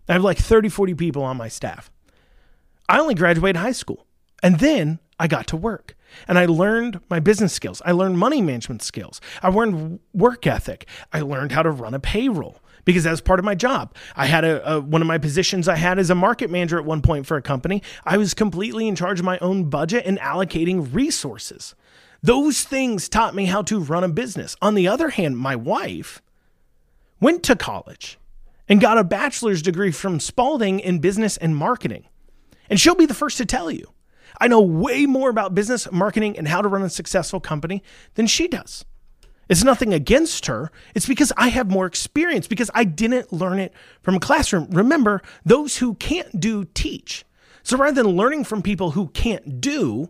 I 0.08 0.14
have 0.14 0.24
like 0.24 0.38
30, 0.38 0.70
40 0.70 0.96
people 0.96 1.24
on 1.24 1.38
my 1.38 1.48
staff. 1.48 1.92
I 2.88 3.00
only 3.00 3.16
graduated 3.16 3.58
high 3.58 3.72
school. 3.72 4.06
And 4.42 4.60
then 4.60 5.00
I 5.20 5.28
got 5.28 5.48
to 5.48 5.58
work 5.58 5.96
and 6.28 6.40
I 6.40 6.46
learned 6.46 7.02
my 7.10 7.20
business 7.20 7.54
skills. 7.54 7.82
I 7.86 7.92
learned 7.92 8.18
money 8.18 8.42
management 8.42 8.82
skills. 8.82 9.20
I 9.44 9.50
learned 9.50 10.00
work 10.14 10.48
ethic. 10.48 10.88
I 11.12 11.22
learned 11.22 11.52
how 11.52 11.64
to 11.64 11.72
run 11.72 11.94
a 11.94 12.00
payroll 12.00 12.62
because 12.86 13.04
that 13.04 13.12
was 13.12 13.22
part 13.22 13.40
of 13.40 13.46
my 13.46 13.56
job. 13.56 13.94
I 14.16 14.26
had 14.26 14.44
a, 14.44 14.76
a, 14.76 14.82
one 14.82 15.02
of 15.02 15.08
my 15.08 15.18
positions 15.18 15.68
I 15.68 15.76
had 15.76 16.00
as 16.00 16.10
a 16.10 16.16
market 16.16 16.50
manager 16.50 16.80
at 16.80 16.86
one 16.86 17.02
point 17.02 17.26
for 17.26 17.38
a 17.38 17.42
company. 17.42 17.84
I 18.06 18.18
was 18.18 18.34
completely 18.34 18.88
in 18.88 18.96
charge 18.96 19.20
of 19.20 19.26
my 19.26 19.38
own 19.40 19.66
budget 19.66 20.06
and 20.06 20.18
allocating 20.20 20.94
resources. 20.94 21.76
Those 22.22 22.64
things 22.64 23.08
taught 23.08 23.36
me 23.36 23.46
how 23.46 23.62
to 23.64 23.80
run 23.80 24.04
a 24.04 24.10
business. 24.10 24.56
On 24.62 24.76
the 24.76 24.88
other 24.88 25.10
hand, 25.10 25.38
my 25.38 25.56
wife 25.56 26.22
went 27.20 27.44
to 27.44 27.56
college 27.56 28.18
and 28.68 28.82
got 28.82 28.98
a 28.98 29.04
bachelor's 29.04 29.62
degree 29.62 29.92
from 29.92 30.20
Spalding 30.20 30.80
in 30.80 31.00
business 31.00 31.38
and 31.38 31.56
marketing. 31.56 32.06
And 32.70 32.80
she'll 32.80 32.96
be 32.96 33.06
the 33.06 33.14
first 33.14 33.38
to 33.38 33.46
tell 33.46 33.72
you 33.72 33.92
I 34.40 34.48
know 34.48 34.62
way 34.62 35.06
more 35.06 35.30
about 35.30 35.56
business, 35.56 35.92
marketing, 35.92 36.38
and 36.38 36.48
how 36.48 36.62
to 36.62 36.68
run 36.68 36.82
a 36.82 36.90
successful 36.90 37.40
company 37.40 37.84
than 38.16 38.28
she 38.28 38.48
does. 38.48 38.86
It's 39.50 39.64
nothing 39.64 39.94
against 39.94 40.46
her. 40.46 40.72
It's 40.94 41.08
because 41.08 41.34
I 41.36 41.50
have 41.50 41.70
more 41.70 41.88
experience, 41.88 42.48
because 42.48 42.70
I 42.74 42.84
didn't 42.84 43.34
learn 43.34 43.60
it 43.60 43.74
from 44.02 44.16
a 44.16 44.20
classroom. 44.20 44.68
Remember, 44.70 45.22
those 45.44 45.78
who 45.78 45.96
can't 45.96 46.40
do 46.40 46.66
teach. 46.66 47.26
So 47.64 47.78
rather 47.78 48.04
than 48.04 48.16
learning 48.16 48.44
from 48.46 48.62
people 48.62 48.92
who 48.92 49.08
can't 49.10 49.60
do, 49.60 50.10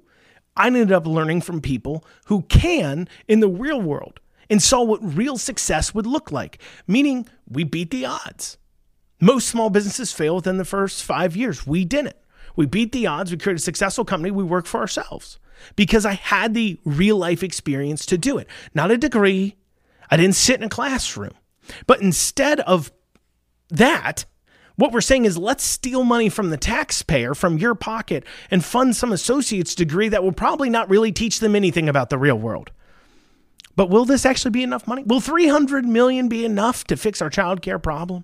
I 0.57 0.67
ended 0.67 0.91
up 0.91 1.07
learning 1.07 1.41
from 1.41 1.61
people 1.61 2.05
who 2.25 2.41
can 2.43 3.07
in 3.27 3.39
the 3.39 3.47
real 3.47 3.81
world 3.81 4.19
and 4.49 4.61
saw 4.61 4.83
what 4.83 5.15
real 5.15 5.37
success 5.37 5.93
would 5.93 6.05
look 6.05 6.31
like, 6.31 6.61
meaning 6.85 7.27
we 7.47 7.63
beat 7.63 7.91
the 7.91 8.05
odds. 8.05 8.57
Most 9.21 9.47
small 9.47 9.69
businesses 9.69 10.11
fail 10.11 10.35
within 10.35 10.57
the 10.57 10.65
first 10.65 11.03
five 11.03 11.35
years. 11.35 11.65
We 11.65 11.85
didn't. 11.85 12.15
We 12.55 12.65
beat 12.65 12.91
the 12.91 13.07
odds. 13.07 13.31
We 13.31 13.37
created 13.37 13.59
a 13.59 13.63
successful 13.63 14.05
company. 14.05 14.31
We 14.31 14.43
work 14.43 14.65
for 14.65 14.79
ourselves 14.79 15.39
because 15.75 16.05
I 16.05 16.13
had 16.13 16.53
the 16.53 16.79
real 16.85 17.17
life 17.17 17.43
experience 17.43 18.05
to 18.07 18.17
do 18.17 18.37
it, 18.37 18.47
not 18.73 18.91
a 18.91 18.97
degree. 18.97 19.55
I 20.09 20.17
didn't 20.17 20.35
sit 20.35 20.59
in 20.59 20.65
a 20.65 20.69
classroom. 20.69 21.33
But 21.85 22.01
instead 22.01 22.59
of 22.61 22.91
that, 23.69 24.25
what 24.75 24.91
we're 24.91 25.01
saying 25.01 25.25
is 25.25 25.37
let's 25.37 25.63
steal 25.63 26.03
money 26.03 26.29
from 26.29 26.49
the 26.49 26.57
taxpayer, 26.57 27.35
from 27.35 27.57
your 27.57 27.75
pocket, 27.75 28.23
and 28.49 28.63
fund 28.63 28.95
some 28.95 29.11
associate's 29.11 29.75
degree 29.75 30.09
that 30.09 30.23
will 30.23 30.31
probably 30.31 30.69
not 30.69 30.89
really 30.89 31.11
teach 31.11 31.39
them 31.39 31.55
anything 31.55 31.89
about 31.89 32.09
the 32.09 32.17
real 32.17 32.37
world. 32.37 32.71
But 33.75 33.89
will 33.89 34.05
this 34.05 34.25
actually 34.25 34.51
be 34.51 34.63
enough 34.63 34.87
money? 34.87 35.03
Will 35.03 35.21
300 35.21 35.85
million 35.85 36.27
be 36.27 36.43
enough 36.43 36.85
to 36.85 36.97
fix 36.97 37.21
our 37.21 37.29
child 37.29 37.61
care 37.61 37.79
problem? 37.79 38.23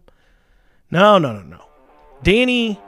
No, 0.92 1.18
no, 1.18 1.34
no, 1.34 1.44
no. 1.44 1.66
Danny 2.24 2.80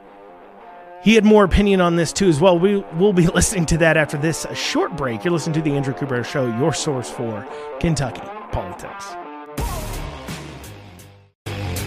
he 1.03 1.15
had 1.15 1.25
more 1.25 1.43
opinion 1.43 1.81
on 1.81 1.95
this 1.95 2.12
too 2.12 2.27
as 2.27 2.39
well. 2.39 2.57
We 2.57 2.77
will 2.97 3.13
be 3.13 3.27
listening 3.36 3.65
to 3.67 3.77
that 3.79 3.97
after 3.97 4.17
this 4.17 4.45
short 4.53 4.95
break. 4.97 5.23
You're 5.23 5.33
listening 5.33 5.53
to 5.55 5.62
the 5.62 5.75
Andrew 5.75 5.93
Cooperrider 5.93 6.25
Show, 6.25 6.47
your 6.57 6.73
source 6.73 7.10
for 7.10 7.47
Kentucky 7.79 8.21
politics. 8.51 9.15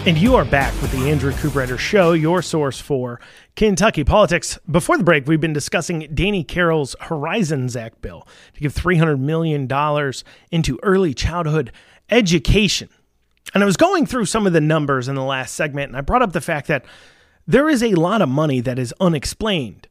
And 0.03 0.17
you 0.17 0.35
are 0.35 0.45
back 0.45 0.73
with 0.81 0.91
the 0.91 1.11
Andrew 1.11 1.31
Cooperrider 1.31 1.77
Show, 1.77 2.13
your 2.13 2.41
source 2.41 2.79
for 2.79 3.21
Kentucky 3.55 4.03
politics. 4.03 4.57
Before 4.69 4.97
the 4.97 5.03
break, 5.03 5.27
we've 5.27 5.39
been 5.39 5.53
discussing 5.53 6.09
Danny 6.11 6.43
Carroll's 6.43 6.95
Horizons 7.01 7.75
Act 7.75 8.01
bill 8.01 8.27
to 8.55 8.59
give 8.59 8.73
$300 8.73 9.19
million 9.19 9.67
into 10.49 10.79
early 10.81 11.13
childhood 11.13 11.71
education. 12.09 12.89
And 13.53 13.61
I 13.61 13.65
was 13.67 13.77
going 13.77 14.07
through 14.07 14.25
some 14.25 14.47
of 14.47 14.53
the 14.53 14.61
numbers 14.61 15.07
in 15.07 15.13
the 15.13 15.23
last 15.23 15.53
segment, 15.53 15.89
and 15.89 15.97
I 15.97 16.01
brought 16.01 16.23
up 16.23 16.33
the 16.33 16.41
fact 16.41 16.67
that 16.67 16.83
there 17.51 17.67
is 17.67 17.83
a 17.83 17.95
lot 17.95 18.21
of 18.21 18.29
money 18.29 18.61
that 18.61 18.79
is 18.79 18.93
unexplained 19.01 19.87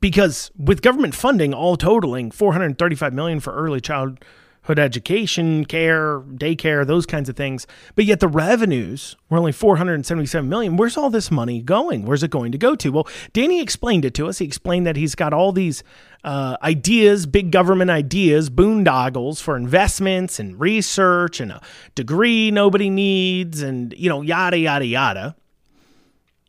because 0.00 0.52
with 0.56 0.82
government 0.82 1.16
funding 1.16 1.52
all 1.52 1.76
totaling 1.76 2.30
435 2.30 3.12
million 3.12 3.40
for 3.40 3.52
early 3.52 3.80
childhood 3.80 4.78
education, 4.78 5.64
care, 5.64 6.20
daycare, 6.20 6.86
those 6.86 7.04
kinds 7.04 7.28
of 7.28 7.34
things, 7.34 7.66
but 7.96 8.04
yet 8.04 8.20
the 8.20 8.28
revenues 8.28 9.16
were 9.28 9.38
only 9.38 9.50
477 9.50 10.48
million. 10.48 10.76
Where's 10.76 10.96
all 10.96 11.10
this 11.10 11.28
money 11.28 11.60
going? 11.60 12.06
Where's 12.06 12.22
it 12.22 12.30
going 12.30 12.52
to 12.52 12.58
go 12.58 12.76
to? 12.76 12.92
Well, 12.92 13.08
Danny 13.32 13.60
explained 13.60 14.04
it 14.04 14.14
to 14.14 14.28
us. 14.28 14.38
He 14.38 14.44
explained 14.44 14.86
that 14.86 14.94
he's 14.94 15.16
got 15.16 15.32
all 15.32 15.50
these 15.50 15.82
uh, 16.22 16.56
ideas, 16.62 17.26
big 17.26 17.50
government 17.50 17.90
ideas, 17.90 18.48
boondoggles 18.48 19.42
for 19.42 19.56
investments 19.56 20.38
and 20.38 20.60
research 20.60 21.40
and 21.40 21.50
a 21.50 21.60
degree 21.96 22.52
nobody 22.52 22.90
needs 22.90 23.60
and, 23.60 23.92
you 23.98 24.08
know, 24.08 24.22
yada, 24.22 24.56
yada, 24.56 24.86
yada. 24.86 25.34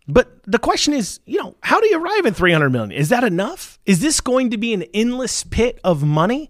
But 0.07 0.41
the 0.43 0.59
question 0.59 0.93
is, 0.93 1.19
you 1.25 1.41
know, 1.41 1.55
how 1.61 1.81
do 1.81 1.87
you 1.87 2.01
arrive 2.01 2.25
at 2.25 2.35
300 2.35 2.69
million? 2.69 2.91
Is 2.91 3.09
that 3.09 3.23
enough? 3.23 3.77
Is 3.85 3.99
this 3.99 4.21
going 4.21 4.49
to 4.51 4.57
be 4.57 4.73
an 4.73 4.83
endless 4.93 5.43
pit 5.43 5.79
of 5.83 6.03
money? 6.03 6.49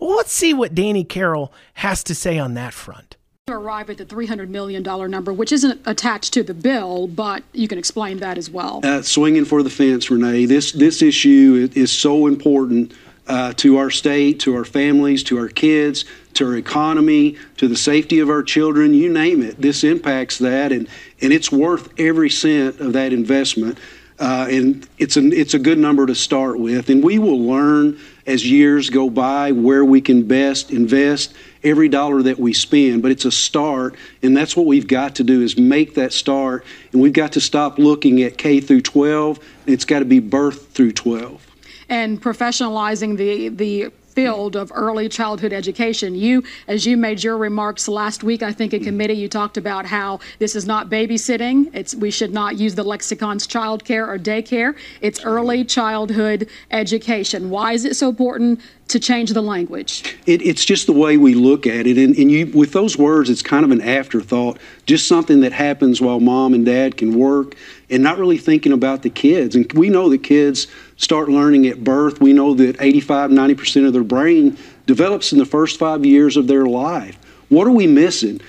Well, 0.00 0.16
let's 0.16 0.32
see 0.32 0.52
what 0.52 0.74
Danny 0.74 1.04
Carroll 1.04 1.52
has 1.74 2.02
to 2.04 2.14
say 2.14 2.38
on 2.38 2.54
that 2.54 2.74
front. 2.74 3.16
Arrive 3.48 3.88
at 3.88 3.96
the 3.96 4.04
$300 4.04 4.48
million 4.48 4.82
number, 5.10 5.32
which 5.32 5.52
isn't 5.52 5.80
attached 5.86 6.34
to 6.34 6.42
the 6.42 6.52
bill, 6.52 7.06
but 7.06 7.42
you 7.52 7.66
can 7.66 7.78
explain 7.78 8.18
that 8.18 8.36
as 8.36 8.50
well. 8.50 8.80
Uh, 8.84 9.00
swinging 9.00 9.44
for 9.44 9.62
the 9.62 9.70
fence, 9.70 10.10
Renee. 10.10 10.44
This, 10.44 10.72
this 10.72 11.00
issue 11.00 11.68
is 11.74 11.90
so 11.90 12.26
important 12.26 12.92
uh, 13.26 13.52
to 13.54 13.78
our 13.78 13.90
state, 13.90 14.40
to 14.40 14.54
our 14.54 14.64
families, 14.64 15.22
to 15.22 15.38
our 15.38 15.48
kids, 15.48 16.04
to 16.34 16.46
our 16.46 16.56
economy, 16.56 17.36
to 17.56 17.68
the 17.68 17.76
safety 17.76 18.20
of 18.20 18.28
our 18.28 18.42
children, 18.42 18.94
you 18.94 19.10
name 19.12 19.42
it. 19.42 19.60
This 19.60 19.82
impacts 19.84 20.38
that, 20.38 20.72
and, 20.72 20.88
and 21.20 21.32
it's 21.32 21.50
worth 21.50 21.88
every 21.98 22.30
cent 22.30 22.80
of 22.80 22.92
that 22.94 23.12
investment. 23.12 23.78
Uh, 24.18 24.48
and 24.50 24.88
it's, 24.98 25.16
an, 25.16 25.32
it's 25.32 25.54
a 25.54 25.58
good 25.60 25.78
number 25.78 26.04
to 26.04 26.14
start 26.14 26.58
with. 26.58 26.90
And 26.90 27.04
we 27.04 27.20
will 27.20 27.40
learn 27.40 27.98
as 28.28 28.48
years 28.48 28.90
go 28.90 29.08
by 29.08 29.52
where 29.52 29.84
we 29.84 30.00
can 30.00 30.22
best 30.22 30.70
invest 30.70 31.34
every 31.64 31.88
dollar 31.88 32.22
that 32.22 32.38
we 32.38 32.52
spend 32.52 33.02
but 33.02 33.10
it's 33.10 33.24
a 33.24 33.32
start 33.32 33.96
and 34.22 34.36
that's 34.36 34.54
what 34.54 34.66
we've 34.66 34.86
got 34.86 35.16
to 35.16 35.24
do 35.24 35.42
is 35.42 35.58
make 35.58 35.94
that 35.94 36.12
start 36.12 36.64
and 36.92 37.00
we've 37.00 37.14
got 37.14 37.32
to 37.32 37.40
stop 37.40 37.78
looking 37.78 38.22
at 38.22 38.38
k 38.38 38.60
through 38.60 38.82
12 38.82 39.40
it's 39.66 39.84
got 39.84 40.00
to 40.00 40.04
be 40.04 40.20
birth 40.20 40.68
through 40.72 40.92
12 40.92 41.44
and 41.88 42.22
professionalizing 42.22 43.16
the 43.16 43.48
the 43.48 43.90
field 44.18 44.56
of 44.56 44.72
early 44.74 45.08
childhood 45.08 45.52
education. 45.52 46.12
You, 46.12 46.42
as 46.66 46.84
you 46.84 46.96
made 46.96 47.22
your 47.22 47.36
remarks 47.36 47.86
last 47.86 48.24
week, 48.24 48.42
I 48.42 48.50
think 48.50 48.74
in 48.74 48.82
committee, 48.82 49.14
you 49.14 49.28
talked 49.28 49.56
about 49.56 49.86
how 49.86 50.18
this 50.40 50.56
is 50.56 50.66
not 50.66 50.90
babysitting. 50.90 51.70
It's 51.72 51.94
we 51.94 52.10
should 52.10 52.32
not 52.32 52.58
use 52.58 52.74
the 52.74 52.82
lexicons 52.82 53.46
childcare 53.46 54.08
or 54.08 54.18
daycare. 54.18 54.74
It's 55.00 55.24
early 55.24 55.64
childhood 55.64 56.48
education. 56.72 57.48
Why 57.48 57.74
is 57.74 57.84
it 57.84 57.94
so 57.94 58.08
important 58.08 58.60
to 58.88 58.98
change 58.98 59.30
the 59.30 59.42
language? 59.42 60.16
It, 60.26 60.42
it's 60.42 60.64
just 60.64 60.86
the 60.86 60.92
way 60.92 61.16
we 61.16 61.34
look 61.34 61.66
at 61.66 61.86
it, 61.86 61.98
and, 61.98 62.16
and 62.16 62.30
you, 62.30 62.46
with 62.46 62.72
those 62.72 62.96
words, 62.96 63.30
it's 63.30 63.42
kind 63.42 63.64
of 63.64 63.70
an 63.70 63.80
afterthought, 63.80 64.58
just 64.86 65.06
something 65.06 65.40
that 65.40 65.52
happens 65.52 66.00
while 66.00 66.20
mom 66.20 66.54
and 66.54 66.64
dad 66.64 66.96
can 66.96 67.14
work, 67.18 67.54
and 67.90 68.02
not 68.02 68.18
really 68.18 68.38
thinking 68.38 68.72
about 68.72 69.02
the 69.02 69.10
kids. 69.10 69.54
And 69.54 69.70
we 69.72 69.88
know 69.88 70.08
that 70.08 70.22
kids 70.22 70.66
start 70.96 71.28
learning 71.28 71.66
at 71.66 71.84
birth. 71.84 72.20
We 72.20 72.32
know 72.32 72.54
that 72.54 72.76
85, 72.80 73.30
90% 73.30 73.86
of 73.86 73.92
their 73.92 74.04
brain 74.04 74.58
develops 74.86 75.32
in 75.32 75.38
the 75.38 75.46
first 75.46 75.78
five 75.78 76.04
years 76.04 76.36
of 76.36 76.46
their 76.46 76.66
life. 76.66 77.18
What 77.48 77.66
are 77.66 77.72
we 77.72 77.86
missing? 77.86 78.40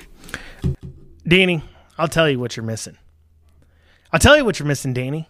Danny, 1.27 1.63
I'll 1.97 2.07
tell 2.07 2.29
you 2.29 2.39
what 2.39 2.57
you're 2.57 2.65
missing. 2.65 2.97
I'll 4.11 4.19
tell 4.19 4.35
you 4.35 4.43
what 4.43 4.57
you're 4.57 4.67
missing, 4.67 4.93
Danny. 4.93 5.29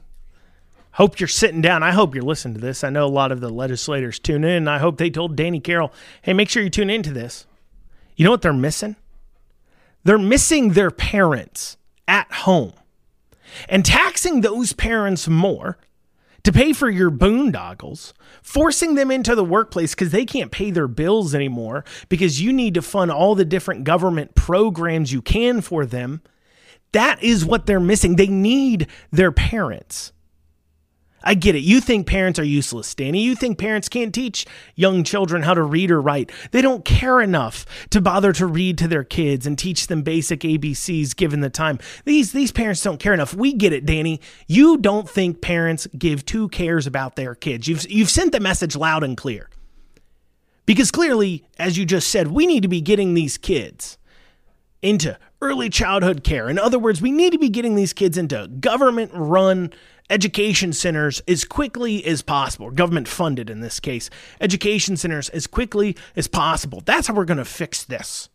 Hope 0.93 1.19
you're 1.19 1.27
sitting 1.27 1.61
down. 1.61 1.83
I 1.83 1.91
hope 1.91 2.15
you're 2.15 2.23
listening 2.23 2.55
to 2.55 2.61
this. 2.61 2.83
I 2.83 2.89
know 2.89 3.05
a 3.05 3.07
lot 3.07 3.31
of 3.31 3.41
the 3.41 3.49
legislators 3.49 4.19
tune 4.19 4.43
in. 4.43 4.67
I 4.67 4.79
hope 4.79 4.97
they 4.97 5.09
told 5.09 5.35
Danny 5.35 5.59
Carroll, 5.59 5.93
hey, 6.21 6.33
make 6.33 6.49
sure 6.49 6.63
you 6.63 6.69
tune 6.69 6.89
into 6.89 7.11
this. 7.11 7.45
You 8.15 8.25
know 8.25 8.31
what 8.31 8.41
they're 8.41 8.53
missing? 8.53 8.95
They're 10.03 10.17
missing 10.17 10.69
their 10.73 10.91
parents 10.91 11.77
at 12.07 12.31
home 12.31 12.73
and 13.67 13.85
taxing 13.85 14.41
those 14.41 14.73
parents 14.73 15.27
more 15.27 15.77
to 16.43 16.51
pay 16.51 16.73
for 16.73 16.89
your 16.89 17.11
boondoggles, 17.11 18.13
forcing 18.41 18.95
them 18.95 19.11
into 19.11 19.35
the 19.35 19.43
workplace 19.43 19.93
because 19.93 20.11
they 20.11 20.25
can't 20.25 20.51
pay 20.51 20.71
their 20.71 20.87
bills 20.87 21.35
anymore 21.35 21.83
because 22.07 22.41
you 22.41 22.53
need 22.53 22.73
to 22.73 22.81
fund 22.81 23.11
all 23.11 23.35
the 23.35 23.45
different 23.45 23.83
government 23.83 24.35
programs 24.35 25.11
you 25.11 25.21
can 25.21 25.61
for 25.61 25.85
them. 25.85 26.21
That 26.91 27.21
is 27.21 27.45
what 27.45 27.65
they're 27.65 27.79
missing. 27.79 28.15
They 28.15 28.27
need 28.27 28.87
their 29.11 29.31
parents. 29.31 30.11
I 31.23 31.33
get 31.33 31.55
it. 31.55 31.59
You 31.59 31.81
think 31.81 32.07
parents 32.07 32.39
are 32.39 32.43
useless, 32.43 32.95
Danny. 32.95 33.21
You 33.21 33.35
think 33.35 33.57
parents 33.57 33.89
can't 33.89 34.13
teach 34.13 34.45
young 34.75 35.03
children 35.03 35.43
how 35.43 35.53
to 35.53 35.61
read 35.61 35.91
or 35.91 36.01
write. 36.01 36.31
They 36.51 36.61
don't 36.61 36.85
care 36.85 37.21
enough 37.21 37.65
to 37.89 38.01
bother 38.01 38.33
to 38.33 38.45
read 38.45 38.77
to 38.79 38.87
their 38.87 39.03
kids 39.03 39.45
and 39.45 39.57
teach 39.57 39.87
them 39.87 40.01
basic 40.01 40.41
ABCs 40.41 41.15
given 41.15 41.41
the 41.41 41.49
time. 41.49 41.79
These 42.05 42.31
these 42.31 42.51
parents 42.51 42.81
don't 42.81 42.99
care 42.99 43.13
enough. 43.13 43.33
We 43.33 43.53
get 43.53 43.73
it, 43.73 43.85
Danny. 43.85 44.21
You 44.47 44.77
don't 44.77 45.09
think 45.09 45.41
parents 45.41 45.87
give 45.97 46.25
two 46.25 46.49
cares 46.49 46.87
about 46.87 47.15
their 47.15 47.35
kids. 47.35 47.67
You've 47.67 47.89
you've 47.89 48.09
sent 48.09 48.31
the 48.31 48.39
message 48.39 48.75
loud 48.75 49.03
and 49.03 49.15
clear. 49.15 49.49
Because 50.65 50.91
clearly, 50.91 51.45
as 51.57 51.77
you 51.77 51.85
just 51.85 52.09
said, 52.09 52.27
we 52.27 52.45
need 52.45 52.61
to 52.61 52.67
be 52.67 52.79
getting 52.79 53.13
these 53.13 53.37
kids 53.37 53.97
into 54.81 55.17
early 55.41 55.69
childhood 55.69 56.23
care. 56.23 56.49
In 56.49 56.59
other 56.59 56.79
words, 56.79 57.01
we 57.01 57.11
need 57.11 57.33
to 57.33 57.39
be 57.39 57.49
getting 57.49 57.75
these 57.75 57.93
kids 57.93 58.17
into 58.17 58.47
government 58.59 59.11
run 59.13 59.73
education 60.09 60.73
centers 60.73 61.21
as 61.27 61.43
quickly 61.43 62.03
as 62.05 62.21
possible, 62.21 62.71
government 62.71 63.07
funded 63.07 63.49
in 63.49 63.61
this 63.61 63.79
case, 63.79 64.09
education 64.41 64.97
centers 64.97 65.29
as 65.29 65.47
quickly 65.47 65.95
as 66.15 66.27
possible. 66.27 66.81
That's 66.83 67.07
how 67.07 67.13
we're 67.13 67.25
going 67.25 67.37
to 67.37 67.45
fix 67.45 67.83
this. 67.83 68.29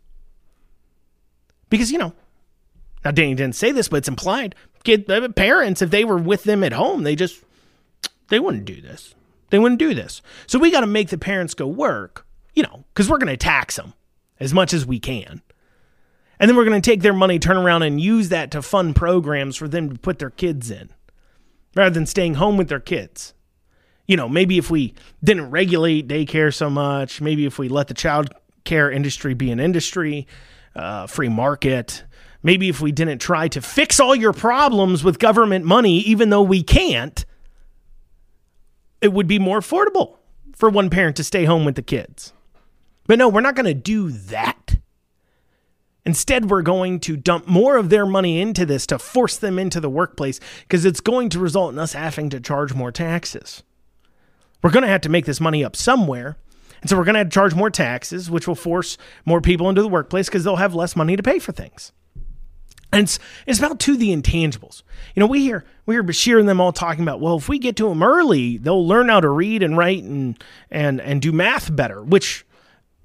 Because, 1.69 1.91
you 1.91 1.99
know, 1.99 2.13
now 3.05 3.11
Danny 3.11 3.35
didn't 3.35 3.57
say 3.57 3.73
this, 3.73 3.89
but 3.89 3.97
it's 3.97 4.09
implied. 4.09 4.55
Kid, 4.85 5.11
uh, 5.11 5.29
parents, 5.29 5.83
if 5.83 5.91
they 5.91 6.05
were 6.05 6.19
with 6.19 6.45
them 6.45 6.63
at 6.63 6.73
home, 6.73 7.03
they 7.03 7.17
just, 7.17 7.43
they 8.29 8.39
wouldn't 8.39 8.65
do 8.65 8.81
this. 8.81 9.15
They 9.51 9.59
wouldn't 9.59 9.79
do 9.79 9.95
this. 9.95 10.23
So 10.47 10.59
we 10.59 10.71
got 10.71 10.81
to 10.81 10.87
make 10.87 11.09
the 11.09 11.19
parents 11.19 11.55
go 11.55 11.67
work, 11.67 12.27
you 12.55 12.63
know, 12.63 12.85
because 12.93 13.09
we're 13.09 13.19
going 13.19 13.33
to 13.33 13.37
tax 13.37 13.77
them 13.77 13.95
as 14.39 14.55
much 14.55 14.73
as 14.73 14.87
we 14.87 15.01
can. 15.01 15.43
And 16.39 16.49
then 16.49 16.57
we're 16.57 16.65
going 16.65 16.81
to 16.81 16.91
take 16.91 17.03
their 17.03 17.13
money, 17.13 17.39
turn 17.39 17.57
around 17.57 17.83
and 17.83 18.01
use 18.01 18.29
that 18.31 18.51
to 18.53 18.63
fund 18.63 18.97
programs 18.97 19.57
for 19.57 19.69
them 19.69 19.91
to 19.91 19.99
put 19.99 20.19
their 20.19 20.31
kids 20.31 20.71
in 20.71 20.91
rather 21.75 21.91
than 21.91 22.07
staying 22.07 22.35
home 22.35 22.57
with 22.57 22.69
their 22.69 22.81
kids. 22.81 23.35
You 24.07 24.17
know, 24.17 24.29
maybe 24.29 24.59
if 24.59 24.71
we 24.71 24.95
didn't 25.23 25.51
regulate 25.51 26.09
daycare 26.09 26.53
so 26.53 26.69
much, 26.69 27.21
maybe 27.21 27.47
if 27.47 27.59
we 27.59 27.69
let 27.69 27.89
the 27.89 27.95
child 27.95 28.31
care 28.65 28.91
industry 28.91 29.35
be 29.35 29.51
an 29.51 29.61
industry, 29.61 30.27
uh, 30.77 31.07
free 31.07 31.29
market, 31.29 32.05
maybe 32.43 32.69
if 32.69 32.81
we 32.81 32.93
didn't 32.93 33.19
try 33.19 33.49
to 33.49 33.63
fix 33.63 34.01
all 34.01 34.15
your 34.15 34.33
problems 34.33 35.03
with 35.03 35.19
government 35.19 35.65
money, 35.65 36.01
even 36.01 36.31
though 36.31 36.43
we 36.43 36.63
can't, 36.63 37.25
it 39.01 39.13
would 39.13 39.27
be 39.27 39.39
more 39.39 39.61
affordable 39.61 40.17
for 40.55 40.69
one 40.69 40.91
parent 40.91 41.17
to 41.17 41.25
stay 41.25 41.45
home 41.45 41.65
with 41.65 41.75
the 41.75 41.83
kids. 41.83 42.33
But 43.07 43.19
no, 43.19 43.29
we're 43.29 43.41
not 43.43 43.55
going 43.55 43.67
to 43.67 43.75
do 43.75 44.11
that. 44.11 44.64
Instead, 46.07 46.51
we're 46.51 46.63
going 46.63 47.01
to 47.01 47.17
dump 47.17 47.47
more 47.47 47.77
of 47.77 47.89
their 47.89 48.05
money 48.05 48.41
into 48.41 48.67
this 48.67 48.87
to 48.87 48.99
force 48.99 49.37
them 49.39 49.59
into 49.59 49.81
the 49.81 49.89
workplace 49.89 50.39
because 50.61 50.85
it's 50.85 51.01
going 51.01 51.31
to 51.31 51.39
result 51.39 51.73
in 51.73 51.79
us 51.79 51.95
having 51.95 52.29
to 52.31 52.41
charge 52.41 52.75
more 52.75 52.93
taxes. 52.93 53.63
We're 54.63 54.71
going 54.71 54.83
to 54.83 54.89
have 54.89 55.01
to 55.03 55.09
make 55.09 55.25
this 55.25 55.41
money 55.41 55.65
up 55.65 55.77
somewhere. 55.77 56.37
And 56.83 56.91
so 56.91 56.97
we're 56.99 57.05
going 57.05 57.15
to 57.15 57.21
have 57.21 57.29
to 57.29 57.35
charge 57.35 57.55
more 57.55 57.71
taxes, 57.71 58.31
which 58.31 58.47
will 58.47 58.55
force 58.55 58.99
more 59.25 59.41
people 59.41 59.71
into 59.71 59.81
the 59.81 59.89
workplace 59.89 60.27
because 60.27 60.45
they'll 60.45 60.57
have 60.57 60.75
less 60.75 60.95
money 60.95 61.17
to 61.17 61.23
pay 61.23 61.39
for 61.39 61.53
things. 61.53 61.93
And 62.93 63.05
it's, 63.05 63.19
it's 63.47 63.59
about 63.59 63.81
to 63.81 63.97
the 63.97 64.15
intangibles. 64.15 64.83
You 65.15 65.21
know, 65.21 65.27
we 65.27 65.41
hear 65.41 65.65
we 65.87 65.95
hear 65.97 66.05
Beshear 66.05 66.39
and 66.39 66.49
them 66.49 66.61
all 66.61 66.73
talking 66.73 67.03
about, 67.03 67.21
well, 67.21 67.37
if 67.37 67.49
we 67.49 67.59
get 67.59 67.77
to 67.77 67.89
them 67.89 68.03
early, 68.03 68.57
they'll 68.59 68.87
learn 68.87 69.09
how 69.09 69.21
to 69.21 69.29
read 69.29 69.63
and 69.63 69.77
write 69.77 70.05
and 70.05 70.43
and 70.71 71.01
and 71.01 71.21
do 71.21 71.33
math 71.33 71.75
better, 71.75 72.03
which 72.03 72.47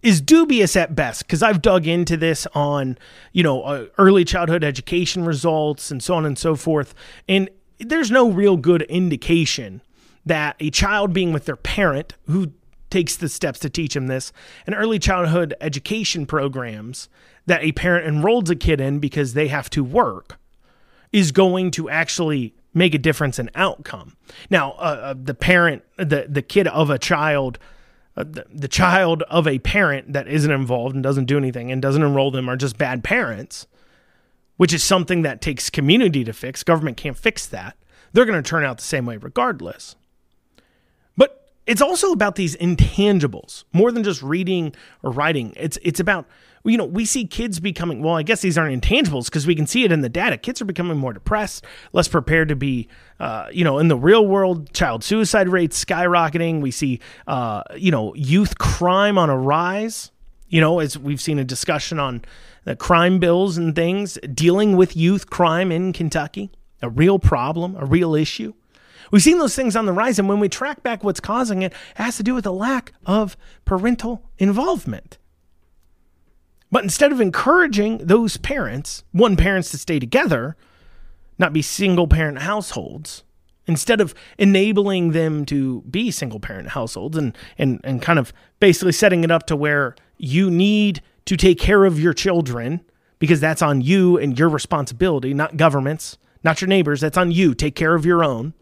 is 0.02 0.22
dubious 0.22 0.76
at 0.76 0.95
best 0.95 1.26
because 1.26 1.43
I've 1.43 1.62
dug 1.62 1.86
into 1.86 2.16
this 2.16 2.47
on, 2.54 2.97
you 3.34 3.43
know, 3.43 3.64
uh, 3.64 3.86
early 3.97 4.24
childhood 4.24 4.64
education 4.64 5.26
results 5.26 5.91
and 5.91 6.02
so 6.02 6.16
on 6.16 6.26
and 6.26 6.38
so 6.38 6.56
forth. 6.56 6.93
And 7.28 7.50
there's 7.80 8.12
no 8.12 8.30
real 8.30 8.58
good 8.58 8.84
indication 8.84 9.82
that 10.26 10.56
a 10.60 10.70
child 10.70 11.14
being 11.14 11.34
with 11.34 11.45
their 11.45 11.56
parent 11.56 12.16
who 12.28 12.52
takes 12.89 13.16
the 13.16 13.30
steps 13.30 13.60
to 13.60 13.70
teach 13.70 13.93
them 13.93 14.08
this 14.08 14.32
and 14.66 14.76
early 14.76 15.00
childhood 15.00 15.54
education 15.62 16.26
programs 16.26 17.08
that 17.45 17.64
a 17.64 17.72
parent 17.72 18.08
enrolls 18.08 18.50
a 18.50 18.56
kid 18.56 18.82
in 18.82 19.00
because 19.00 19.34
they 19.34 19.47
have 19.47 19.70
to 19.70 19.84
work 19.84 20.39
is 21.12 21.32
going 21.32 21.72
to 21.72 21.89
actually 21.89 22.54
make 22.74 22.93
a 22.93 23.00
difference 23.00 23.39
in 23.39 23.50
outcome. 23.56 24.16
Now, 24.50 24.72
uh, 24.74 25.00
uh 25.02 25.16
the 25.22 25.34
parent, 25.34 25.84
the 25.97 26.28
the 26.30 26.41
kid 26.41 26.68
of 26.68 26.89
a 26.89 27.00
child 27.00 27.58
uh, 28.20 28.26
the, 28.30 28.45
the 28.53 28.67
child 28.67 29.24
of 29.24 29.47
a 29.47 29.59
parent 29.59 30.11
that 30.11 30.28
isn't 30.28 30.51
involved 30.51 30.93
and 30.93 31.01
doesn't 31.01 31.26
do 31.26 31.38
anything 31.38 31.72
and 31.72 31.82
doesn't 31.82 32.03
enroll 32.03 32.32
them 32.32 32.49
are 32.49 32.57
just 32.57 32.78
bad 32.78 33.01
parents, 33.03 33.65
which 34.57 34.74
is 34.74 34.84
something 34.84 35.22
that 35.22 35.41
takes 35.41 35.70
community 35.70 36.26
to 36.26 36.34
fix. 36.34 36.61
Government 36.61 36.97
can't 36.97 37.17
fix 37.17 37.45
that. 37.47 37.78
They're 38.11 38.26
going 38.26 38.41
to 38.41 38.47
turn 38.47 38.65
out 38.65 38.78
the 38.78 38.84
same 38.84 39.05
way 39.05 39.15
regardless. 39.15 39.95
But 41.15 41.49
it's 41.65 41.82
also 41.82 42.11
about 42.11 42.36
these 42.36 42.57
intangibles 42.57 43.63
more 43.72 43.91
than 43.91 44.03
just 44.03 44.22
reading 44.22 44.76
or 45.01 45.11
writing. 45.11 45.53
It's 45.55 45.78
it's 45.82 46.01
about 46.01 46.28
you 46.64 46.78
know, 46.78 46.86
we 46.86 47.05
see 47.05 47.26
kids 47.26 47.60
becoming, 47.60 48.01
well, 48.01 48.16
I 48.16 48.24
guess 48.24 48.41
these 48.41 48.57
aren't 48.57 48.82
intangibles 48.82 49.26
because 49.26 49.47
we 49.47 49.55
can 49.55 49.68
see 49.68 49.84
it 49.84 49.91
in 49.91 50.01
the 50.01 50.10
data. 50.10 50.38
Kids 50.38 50.62
are 50.62 50.66
becoming 50.66 50.97
more 50.97 51.14
depressed, 51.14 51.66
less 51.93 52.07
prepared 52.07 52.49
to 52.49 52.55
be, 52.55 52.88
uh, 53.20 53.47
you 53.51 53.64
know, 53.64 53.80
in 53.80 53.88
the 53.88 53.97
real 53.97 54.26
world, 54.26 54.74
child 54.74 55.03
suicide 55.03 55.49
rates 55.49 55.84
skyrocketing. 55.84 56.62
We 56.62 56.72
see, 56.72 56.99
uh, 57.28 57.64
you 57.76 57.91
know, 57.91 58.14
youth 58.16 58.57
crime 58.57 59.18
on 59.18 59.30
a 59.30 59.38
rise, 59.38 60.12
you 60.49 60.60
know, 60.60 60.80
as 60.80 60.97
we've 60.97 61.22
seen 61.22 61.39
a 61.39 61.45
discussion 61.45 61.99
on 61.99 62.24
the 62.66 62.76
crime 62.76 63.20
bills 63.20 63.57
and 63.57 63.76
things, 63.76 64.18
dealing 64.34 64.76
with 64.76 64.95
youth 64.95 65.30
crime 65.30 65.72
in 65.72 65.93
Kentucky, 65.93 66.51
a 66.82 66.89
real 66.89 67.20
problem, 67.20 67.76
a 67.78 67.86
real 67.86 68.16
issue. 68.16 68.53
We've 69.12 69.24
seen 69.24 69.39
those 69.39 69.55
things 69.55 69.76
on 69.76 69.86
the 69.86 69.93
rise, 69.93 70.20
and 70.20 70.30
when 70.30 70.39
we 70.39 70.49
track 70.49 70.84
back 70.84 71.03
what's 71.03 71.20
causing 71.20 71.62
it, 71.62 71.72
it 71.72 72.01
has 72.01 72.18
to 72.18 72.24
do 72.24 72.36
with 72.36 72.45
a 72.45 72.51
lack 72.51 72.93
of 73.05 73.38
parental 73.66 74.30
involvement. 74.38 75.18
But 76.72 76.84
instead 76.84 77.11
of 77.11 77.20
encouraging 77.20 77.97
those 77.99 78.38
parents, 78.38 79.03
one 79.11 79.36
parents 79.36 79.72
to 79.72 79.78
stay 79.78 79.99
together, 79.99 80.55
not 81.38 81.53
be 81.53 81.61
single 81.61 82.07
parent 82.07 82.39
households, 82.39 83.24
instead 83.65 84.01
of 84.01 84.13
enabling 84.38 85.11
them 85.11 85.45
to 85.45 85.82
be 85.82 86.11
single 86.11 86.39
parent 86.39 86.70
households 86.70 87.17
and, 87.17 87.38
and, 87.57 87.80
and 87.84 88.01
kind 88.01 88.20
of 88.20 88.34
basically 88.59 88.91
setting 88.91 89.24
it 89.24 89.32
up 89.32 89.45
to 89.45 89.55
where 89.55 89.95
you 90.17 90.49
need 90.49 91.01
to 91.26 91.38
take 91.38 91.59
care 91.59 91.86
of 91.86 91.99
your 91.99 92.13
children 92.13 92.82
because 93.20 93.39
that's 93.39 93.61
on 93.61 93.82
you 93.82 94.17
and 94.17 94.39
your 94.39 94.49
responsibility, 94.49 95.34
not 95.34 95.57
governments, 95.57 96.17
not 96.43 96.61
your 96.61 96.67
neighbors. 96.67 97.01
That's 97.01 97.17
on 97.17 97.32
you. 97.32 97.53
Take 97.53 97.76
care 97.76 97.95
of 97.95 98.05
your 98.05 98.24
own. 98.24 98.53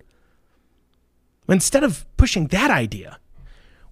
Instead 1.47 1.83
of 1.83 2.05
pushing 2.17 2.47
that 2.47 2.71
idea, 2.71 3.19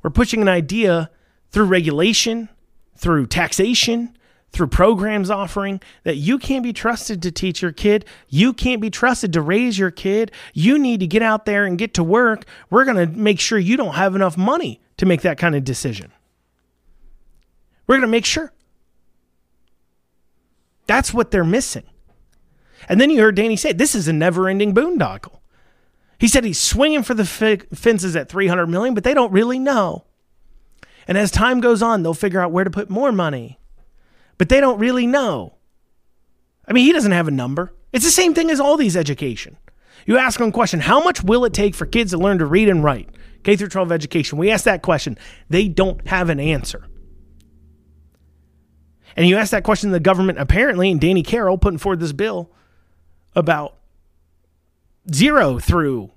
we're 0.03 0.09
pushing 0.09 0.41
an 0.41 0.49
idea 0.49 1.09
through 1.51 1.65
regulation, 1.65 2.49
through 2.97 3.27
taxation, 3.27 4.15
through 4.51 4.67
programs 4.67 5.29
offering 5.29 5.81
that 6.03 6.15
you 6.15 6.37
can't 6.37 6.63
be 6.63 6.71
trusted 6.71 7.21
to 7.21 7.31
teach 7.31 7.61
your 7.61 7.73
kid. 7.73 8.05
You 8.29 8.53
can't 8.53 8.81
be 8.81 8.89
trusted 8.89 9.33
to 9.33 9.41
raise 9.41 9.77
your 9.77 9.91
kid. 9.91 10.31
You 10.53 10.79
need 10.79 11.01
to 11.01 11.07
get 11.07 11.21
out 11.21 11.45
there 11.45 11.65
and 11.65 11.77
get 11.77 11.93
to 11.95 12.03
work. 12.03 12.45
We're 12.69 12.85
going 12.85 12.97
to 12.97 13.17
make 13.17 13.39
sure 13.39 13.59
you 13.59 13.75
don't 13.75 13.95
have 13.95 14.15
enough 14.15 14.37
money 14.37 14.81
to 14.97 15.05
make 15.05 15.21
that 15.21 15.37
kind 15.37 15.55
of 15.55 15.63
decision. 15.65 16.11
We're 17.85 17.95
going 17.95 18.01
to 18.03 18.07
make 18.07 18.25
sure. 18.25 18.53
That's 20.87 21.13
what 21.13 21.31
they're 21.31 21.43
missing. 21.43 21.83
And 22.87 23.01
then 23.01 23.09
you 23.09 23.21
heard 23.21 23.35
Danny 23.35 23.57
say, 23.57 23.73
this 23.73 23.95
is 23.95 24.07
a 24.07 24.13
never 24.13 24.47
ending 24.47 24.73
boondoggle. 24.73 25.39
He 26.17 26.27
said 26.27 26.45
he's 26.45 26.59
swinging 26.59 27.03
for 27.03 27.13
the 27.13 27.23
f- 27.23 27.77
fences 27.77 28.15
at 28.15 28.29
300 28.29 28.67
million, 28.67 28.93
but 28.93 29.03
they 29.03 29.13
don't 29.13 29.33
really 29.33 29.59
know. 29.59 30.04
And 31.07 31.17
as 31.17 31.31
time 31.31 31.59
goes 31.59 31.81
on, 31.81 32.03
they'll 32.03 32.13
figure 32.13 32.41
out 32.41 32.51
where 32.51 32.63
to 32.63 32.69
put 32.69 32.89
more 32.89 33.11
money. 33.11 33.59
But 34.37 34.49
they 34.49 34.59
don't 34.59 34.79
really 34.79 35.07
know. 35.07 35.55
I 36.67 36.73
mean, 36.73 36.85
he 36.85 36.93
doesn't 36.93 37.11
have 37.11 37.27
a 37.27 37.31
number. 37.31 37.73
It's 37.93 38.05
the 38.05 38.11
same 38.11 38.33
thing 38.33 38.49
as 38.49 38.59
all 38.59 38.77
these 38.77 38.97
education. 38.97 39.57
You 40.05 40.17
ask 40.17 40.39
them 40.39 40.49
a 40.49 40.51
question, 40.51 40.81
how 40.81 41.03
much 41.03 41.23
will 41.23 41.45
it 41.45 41.53
take 41.53 41.75
for 41.75 41.85
kids 41.85 42.11
to 42.11 42.17
learn 42.17 42.39
to 42.39 42.45
read 42.45 42.69
and 42.69 42.83
write? 42.83 43.09
K 43.43 43.55
through 43.55 43.69
12 43.69 43.91
education. 43.91 44.37
We 44.37 44.51
ask 44.51 44.65
that 44.65 44.81
question. 44.81 45.17
They 45.49 45.67
don't 45.67 46.05
have 46.07 46.29
an 46.29 46.39
answer. 46.39 46.87
And 49.15 49.27
you 49.27 49.37
ask 49.37 49.51
that 49.51 49.63
question 49.63 49.89
to 49.89 49.93
the 49.93 49.99
government, 49.99 50.39
apparently, 50.39 50.91
and 50.91 50.99
Danny 50.99 51.23
Carroll 51.23 51.57
putting 51.57 51.77
forward 51.77 51.99
this 51.99 52.11
bill 52.11 52.51
about 53.35 53.77
zero 55.13 55.59
through 55.59 56.11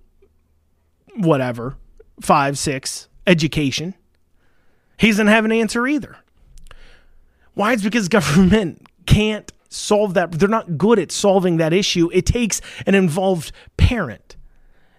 whatever, 1.17 1.77
five, 2.21 2.59
six, 2.59 3.09
education. 3.27 3.95
He 4.99 5.09
doesn't 5.09 5.29
have 5.29 5.45
an 5.45 5.53
answer 5.53 5.87
either. 5.87 6.17
Why? 7.55 7.73
It's 7.73 7.83
because 7.83 8.09
government 8.09 8.87
can't 9.07 9.51
solve 9.69 10.15
that. 10.15 10.33
They're 10.33 10.49
not 10.49 10.77
good 10.77 10.99
at 10.99 11.11
solving 11.11 11.57
that 11.57 11.73
issue. 11.73 12.11
It 12.13 12.27
takes 12.27 12.61
an 12.87 12.95
involved 12.95 13.53
parent 13.77 14.37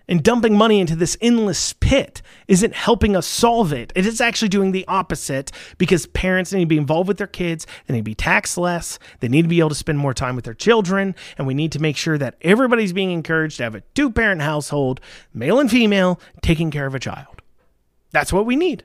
and 0.10 0.24
dumping 0.24 0.58
money 0.58 0.80
into 0.80 0.96
this 0.96 1.16
endless 1.22 1.74
pit 1.74 2.24
isn't 2.48 2.74
helping 2.74 3.16
us 3.16 3.28
solve 3.28 3.72
it. 3.72 3.94
It 3.96 4.08
is 4.08 4.20
actually 4.20 4.50
doing 4.50 4.72
the 4.72 4.84
opposite 4.88 5.52
because 5.78 6.08
parents 6.08 6.52
need 6.52 6.62
to 6.62 6.66
be 6.66 6.78
involved 6.78 7.08
with 7.08 7.20
their 7.20 7.28
kids. 7.28 7.68
They 7.86 7.94
need 7.94 8.00
to 8.00 8.04
be 8.04 8.16
taxed 8.16 8.58
less. 8.58 8.98
They 9.20 9.28
need 9.28 9.44
to 9.44 9.48
be 9.48 9.60
able 9.60 9.70
to 9.70 9.76
spend 9.76 10.00
more 10.00 10.16
time 10.16 10.36
with 10.36 10.46
their 10.46 10.56
children. 10.56 11.16
And 11.38 11.46
we 11.46 11.54
need 11.54 11.72
to 11.74 11.80
make 11.80 11.96
sure 11.96 12.18
that 12.18 12.36
everybody's 12.42 12.92
being 12.92 13.12
encouraged 13.12 13.58
to 13.58 13.64
have 13.64 13.76
a 13.76 13.82
two 13.94 14.12
parent 14.12 14.42
household, 14.42 15.00
male 15.32 15.60
and 15.60 15.70
female, 15.70 16.20
taking 16.42 16.72
care 16.72 16.88
of 16.88 16.96
a 16.96 17.00
child. 17.00 17.44
That's 18.12 18.34
what 18.34 18.48
we 18.48 18.56
need. 18.56 18.84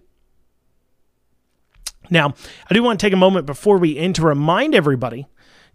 Now, 2.10 2.34
I 2.68 2.74
do 2.74 2.82
want 2.82 3.00
to 3.00 3.06
take 3.06 3.12
a 3.12 3.16
moment 3.16 3.46
before 3.46 3.78
we 3.78 3.96
end 3.96 4.16
to 4.16 4.22
remind 4.22 4.74
everybody 4.74 5.26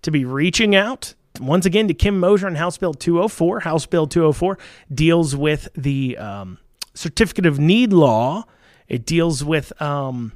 to 0.01 0.11
be 0.11 0.25
reaching 0.25 0.75
out 0.75 1.13
once 1.39 1.65
again 1.65 1.87
to 1.87 1.93
Kim 1.93 2.19
Moser 2.19 2.47
on 2.47 2.55
House 2.55 2.77
Bill 2.77 2.93
204. 2.93 3.61
House 3.61 3.85
Bill 3.85 4.07
204 4.07 4.57
deals 4.93 5.35
with 5.35 5.69
the 5.75 6.17
um, 6.17 6.57
certificate 6.93 7.45
of 7.45 7.59
need 7.59 7.93
law. 7.93 8.45
It 8.87 9.05
deals 9.05 9.43
with 9.43 9.79
um, 9.81 10.33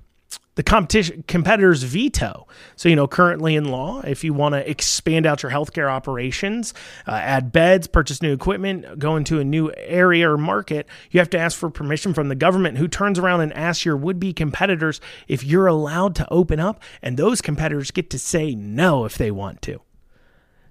the 0.55 0.63
competition 0.63 1.23
competitor's 1.27 1.83
veto. 1.83 2.47
So 2.75 2.89
you 2.89 2.95
know, 2.95 3.07
currently 3.07 3.55
in 3.55 3.65
law, 3.65 4.01
if 4.01 4.23
you 4.23 4.33
want 4.33 4.53
to 4.53 4.69
expand 4.69 5.25
out 5.25 5.43
your 5.43 5.51
healthcare 5.51 5.89
operations, 5.89 6.73
uh, 7.07 7.11
add 7.11 7.51
beds, 7.51 7.87
purchase 7.87 8.21
new 8.21 8.33
equipment, 8.33 8.99
go 8.99 9.15
into 9.15 9.39
a 9.39 9.43
new 9.43 9.71
area 9.77 10.29
or 10.29 10.37
market, 10.37 10.87
you 11.11 11.19
have 11.19 11.29
to 11.31 11.39
ask 11.39 11.57
for 11.57 11.69
permission 11.69 12.13
from 12.13 12.29
the 12.29 12.35
government, 12.35 12.77
who 12.77 12.87
turns 12.87 13.17
around 13.17 13.41
and 13.41 13.53
asks 13.53 13.85
your 13.85 13.97
would-be 13.97 14.33
competitors 14.33 15.01
if 15.27 15.43
you're 15.43 15.67
allowed 15.67 16.15
to 16.15 16.31
open 16.31 16.59
up, 16.59 16.81
and 17.01 17.17
those 17.17 17.41
competitors 17.41 17.91
get 17.91 18.09
to 18.11 18.19
say 18.19 18.53
no 18.53 19.05
if 19.05 19.17
they 19.17 19.31
want 19.31 19.61
to. 19.63 19.81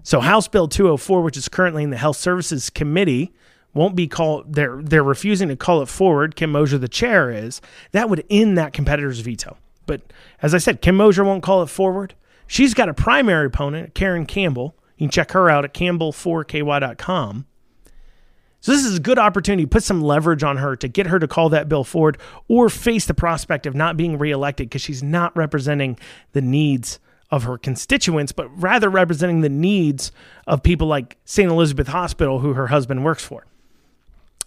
So 0.01 0.19
House 0.19 0.47
Bill 0.47 0.67
204, 0.67 1.21
which 1.21 1.37
is 1.37 1.47
currently 1.47 1.83
in 1.83 1.89
the 1.89 1.97
Health 1.97 2.17
Services 2.17 2.69
Committee, 2.69 3.33
won't 3.73 3.95
be 3.95 4.07
called 4.07 4.53
they're 4.53 4.81
they're 4.83 5.03
refusing 5.03 5.47
to 5.49 5.55
call 5.55 5.81
it 5.81 5.87
forward. 5.87 6.35
Kim 6.35 6.51
Moser, 6.51 6.77
the 6.77 6.87
chair, 6.87 7.31
is. 7.31 7.59
That 7.91 8.09
would 8.09 8.23
end 8.29 8.57
that 8.57 8.73
competitor's 8.73 9.21
veto. 9.21 9.57
But 9.85 10.01
as 10.41 10.53
I 10.53 10.57
said, 10.57 10.81
Kim 10.81 10.97
Moser 10.97 11.23
won't 11.23 11.43
call 11.43 11.63
it 11.63 11.67
forward. 11.67 12.15
She's 12.47 12.73
got 12.73 12.89
a 12.89 12.93
primary 12.93 13.47
opponent, 13.47 13.93
Karen 13.93 14.25
Campbell. 14.25 14.75
You 14.97 15.07
can 15.07 15.11
check 15.11 15.31
her 15.31 15.49
out 15.49 15.65
at 15.65 15.73
campbell4ky.com. 15.73 17.45
So 18.61 18.71
this 18.71 18.85
is 18.85 18.97
a 18.97 19.01
good 19.01 19.19
opportunity 19.19 19.63
to 19.63 19.69
put 19.69 19.83
some 19.83 20.01
leverage 20.01 20.41
on 20.41 20.55
her 20.57 20.77
to 20.77 20.87
get 20.87 21.07
her 21.07 21.19
to 21.19 21.27
call 21.27 21.49
that 21.49 21.67
bill 21.67 21.83
forward 21.83 22.17
or 22.47 22.69
face 22.69 23.05
the 23.05 23.13
prospect 23.13 23.65
of 23.65 23.75
not 23.75 23.97
being 23.97 24.17
reelected 24.17 24.69
because 24.69 24.81
she's 24.81 25.03
not 25.03 25.35
representing 25.35 25.99
the 26.31 26.41
needs 26.41 26.99
of 27.29 27.43
her 27.43 27.57
constituents, 27.57 28.31
but 28.31 28.47
rather 28.61 28.89
representing 28.89 29.41
the 29.41 29.49
needs 29.49 30.11
of 30.47 30.63
people 30.63 30.87
like 30.87 31.17
St. 31.25 31.49
Elizabeth 31.49 31.87
Hospital, 31.87 32.39
who 32.39 32.53
her 32.53 32.67
husband 32.67 33.03
works 33.03 33.25
for. 33.25 33.45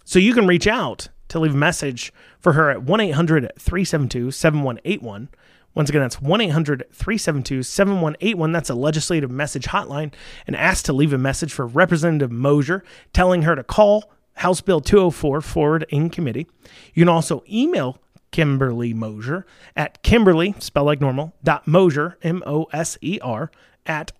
So 0.03 0.17
you 0.17 0.33
can 0.33 0.47
reach 0.47 0.65
out 0.65 1.09
to 1.29 1.39
leave 1.39 1.53
a 1.53 1.57
message 1.57 2.13
for 2.39 2.53
her 2.53 2.69
at 2.69 2.83
1 2.83 2.99
800 2.99 3.51
372 3.57 4.31
7181. 4.31 5.29
Once 5.77 5.89
again, 5.89 6.01
that's 6.01 6.21
1 6.21 6.41
800 6.41 6.85
372 6.91 7.61
7181. 7.61 8.51
That's 8.51 8.69
a 8.69 8.75
legislative 8.75 9.29
message 9.29 9.65
hotline 9.65 10.13
and 10.47 10.55
ask 10.55 10.83
to 10.85 10.93
leave 10.93 11.13
a 11.13 11.17
message 11.17 11.53
for 11.53 11.67
Representative 11.67 12.31
Moser, 12.31 12.83
telling 13.13 13.43
her 13.43 13.55
to 13.55 13.63
call 13.63 14.11
House 14.37 14.61
Bill 14.61 14.81
204 14.81 15.41
forward 15.41 15.85
in 15.89 16.09
committee. 16.09 16.47
You 16.93 17.01
can 17.01 17.09
also 17.09 17.43
email 17.47 17.99
Kimberly 18.31 18.93
Moser 18.93 19.45
at 19.75 20.01
Kimberly, 20.03 20.55
spell 20.59 20.83
like 20.83 21.01
normal, 21.01 21.33
dot 21.43 21.67
Moser, 21.67 22.17
M 22.23 22.41
O 22.45 22.65
S 22.73 22.97
E 23.01 23.19
R, 23.21 23.51
at 23.85 24.11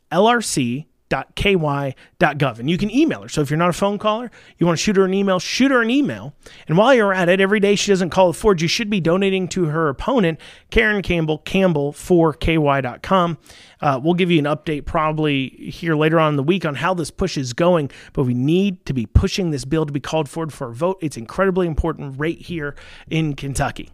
lrc.ky.gov. 1.10 2.60
And 2.60 2.70
you 2.70 2.78
can 2.78 2.92
email 2.92 3.22
her. 3.24 3.30
So 3.30 3.42
if 3.42 3.50
you're 3.50 3.58
not 3.58 3.70
a 3.70 3.74
phone 3.74 3.98
caller, 3.98 4.32
you 4.58 4.66
want 4.66 4.78
to 4.78 4.84
shoot 4.84 4.96
her 4.96 5.06
an 5.06 5.14
email, 5.14 5.40
shoot 5.40 5.72
her 5.72 5.82
an 5.82 5.90
email. 5.90 6.34
And 6.68 6.78
while 6.78 6.94
you're 6.94 7.14
at 7.14 7.30
it, 7.30 7.40
every 7.40 7.60
day 7.60 7.76
she 7.76 7.92
doesn't 7.92 8.10
call 8.10 8.30
it 8.30 8.34
forward, 8.34 8.62
you 8.62 8.68
should 8.68 8.90
be 8.90 9.00
donating 9.00 9.48
to 9.50 9.66
her 9.66 9.90
opponent, 9.90 10.40
Karen 10.70 11.02
Campbell, 11.02 11.40
Campbell 11.40 11.92
for 11.92 12.34
ky.com. 12.34 13.38
Uh, 13.80 14.00
we'll 14.02 14.16
give 14.16 14.32
you 14.32 14.40
an 14.40 14.46
update 14.46 14.86
probably 14.86 15.50
here 15.50 15.96
later 15.96 16.20
on 16.20 16.34
in 16.34 16.36
the 16.36 16.44
week 16.44 16.66
on 16.66 16.76
how 16.76 16.94
this 16.94 17.12
push 17.12 17.38
is 17.38 17.54
going, 17.54 17.92
but 18.14 18.24
we 18.24 18.34
need 18.34 18.86
to 18.86 18.94
be 18.94 19.06
pushing 19.06 19.52
this 19.52 19.66
bill 19.66 19.86
to 19.86 19.94
be 19.94 20.00
called 20.00 20.28
forward 20.30 20.52
for 20.52 20.70
a 20.70 20.74
vote. 20.74 20.98
It's 21.02 21.18
incredibly 21.18 21.68
important 21.68 22.20
right 22.20 22.40
here 22.40 22.76
in 23.10 23.36
Kentucky. 23.36 23.92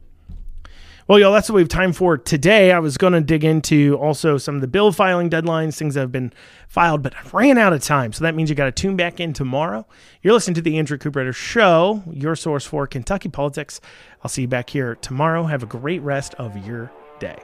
Well, 1.06 1.20
y'all, 1.20 1.34
that's 1.34 1.49
what 1.49 1.56
we 1.56 1.62
have 1.62 1.70
time 1.70 1.91
for 1.91 2.18
today. 2.18 2.72
I 2.72 2.80
was 2.80 2.97
going 2.97 3.12
to 3.12 3.20
dig 3.20 3.43
into 3.43 3.97
also 3.97 4.38
some 4.38 4.56
of 4.56 4.62
the 4.62 4.68
bill 4.68 4.93
filing 4.93 5.30
deadlines, 5.30 5.78
things 5.78 5.95
that 5.95 5.99
have 5.99 6.14
been 6.14 6.32
filed, 6.70 7.04
but 7.04 7.14
I 7.14 7.22
ran 7.34 7.58
out 7.58 7.74
of 7.74 7.84
time. 7.84 8.14
So 8.14 8.24
that 8.24 8.36
means 8.36 8.49
you 8.49 8.56
got 8.56 8.66
to 8.66 8.72
tune 8.72 8.95
back 8.95 9.20
in 9.20 9.34
tomorrow. 9.34 9.86
You're 10.22 10.34
listening 10.34 10.56
to 10.56 10.62
the 10.62 10.78
Andrew 10.78 10.97
Cooperrider 10.97 11.36
Show, 11.36 12.04
your 12.10 12.38
source 12.38 12.66
for 12.66 12.88
Kentucky 12.88 13.28
politics. 13.28 13.82
I'll 14.22 14.30
see 14.30 14.43
you 14.43 14.47
back 14.47 14.70
here 14.70 14.95
tomorrow. 14.95 15.43
Have 15.43 15.62
a 15.62 15.66
great 15.66 16.01
rest 16.01 16.36
of 16.36 16.66
your 16.66 16.89
day. 17.20 17.38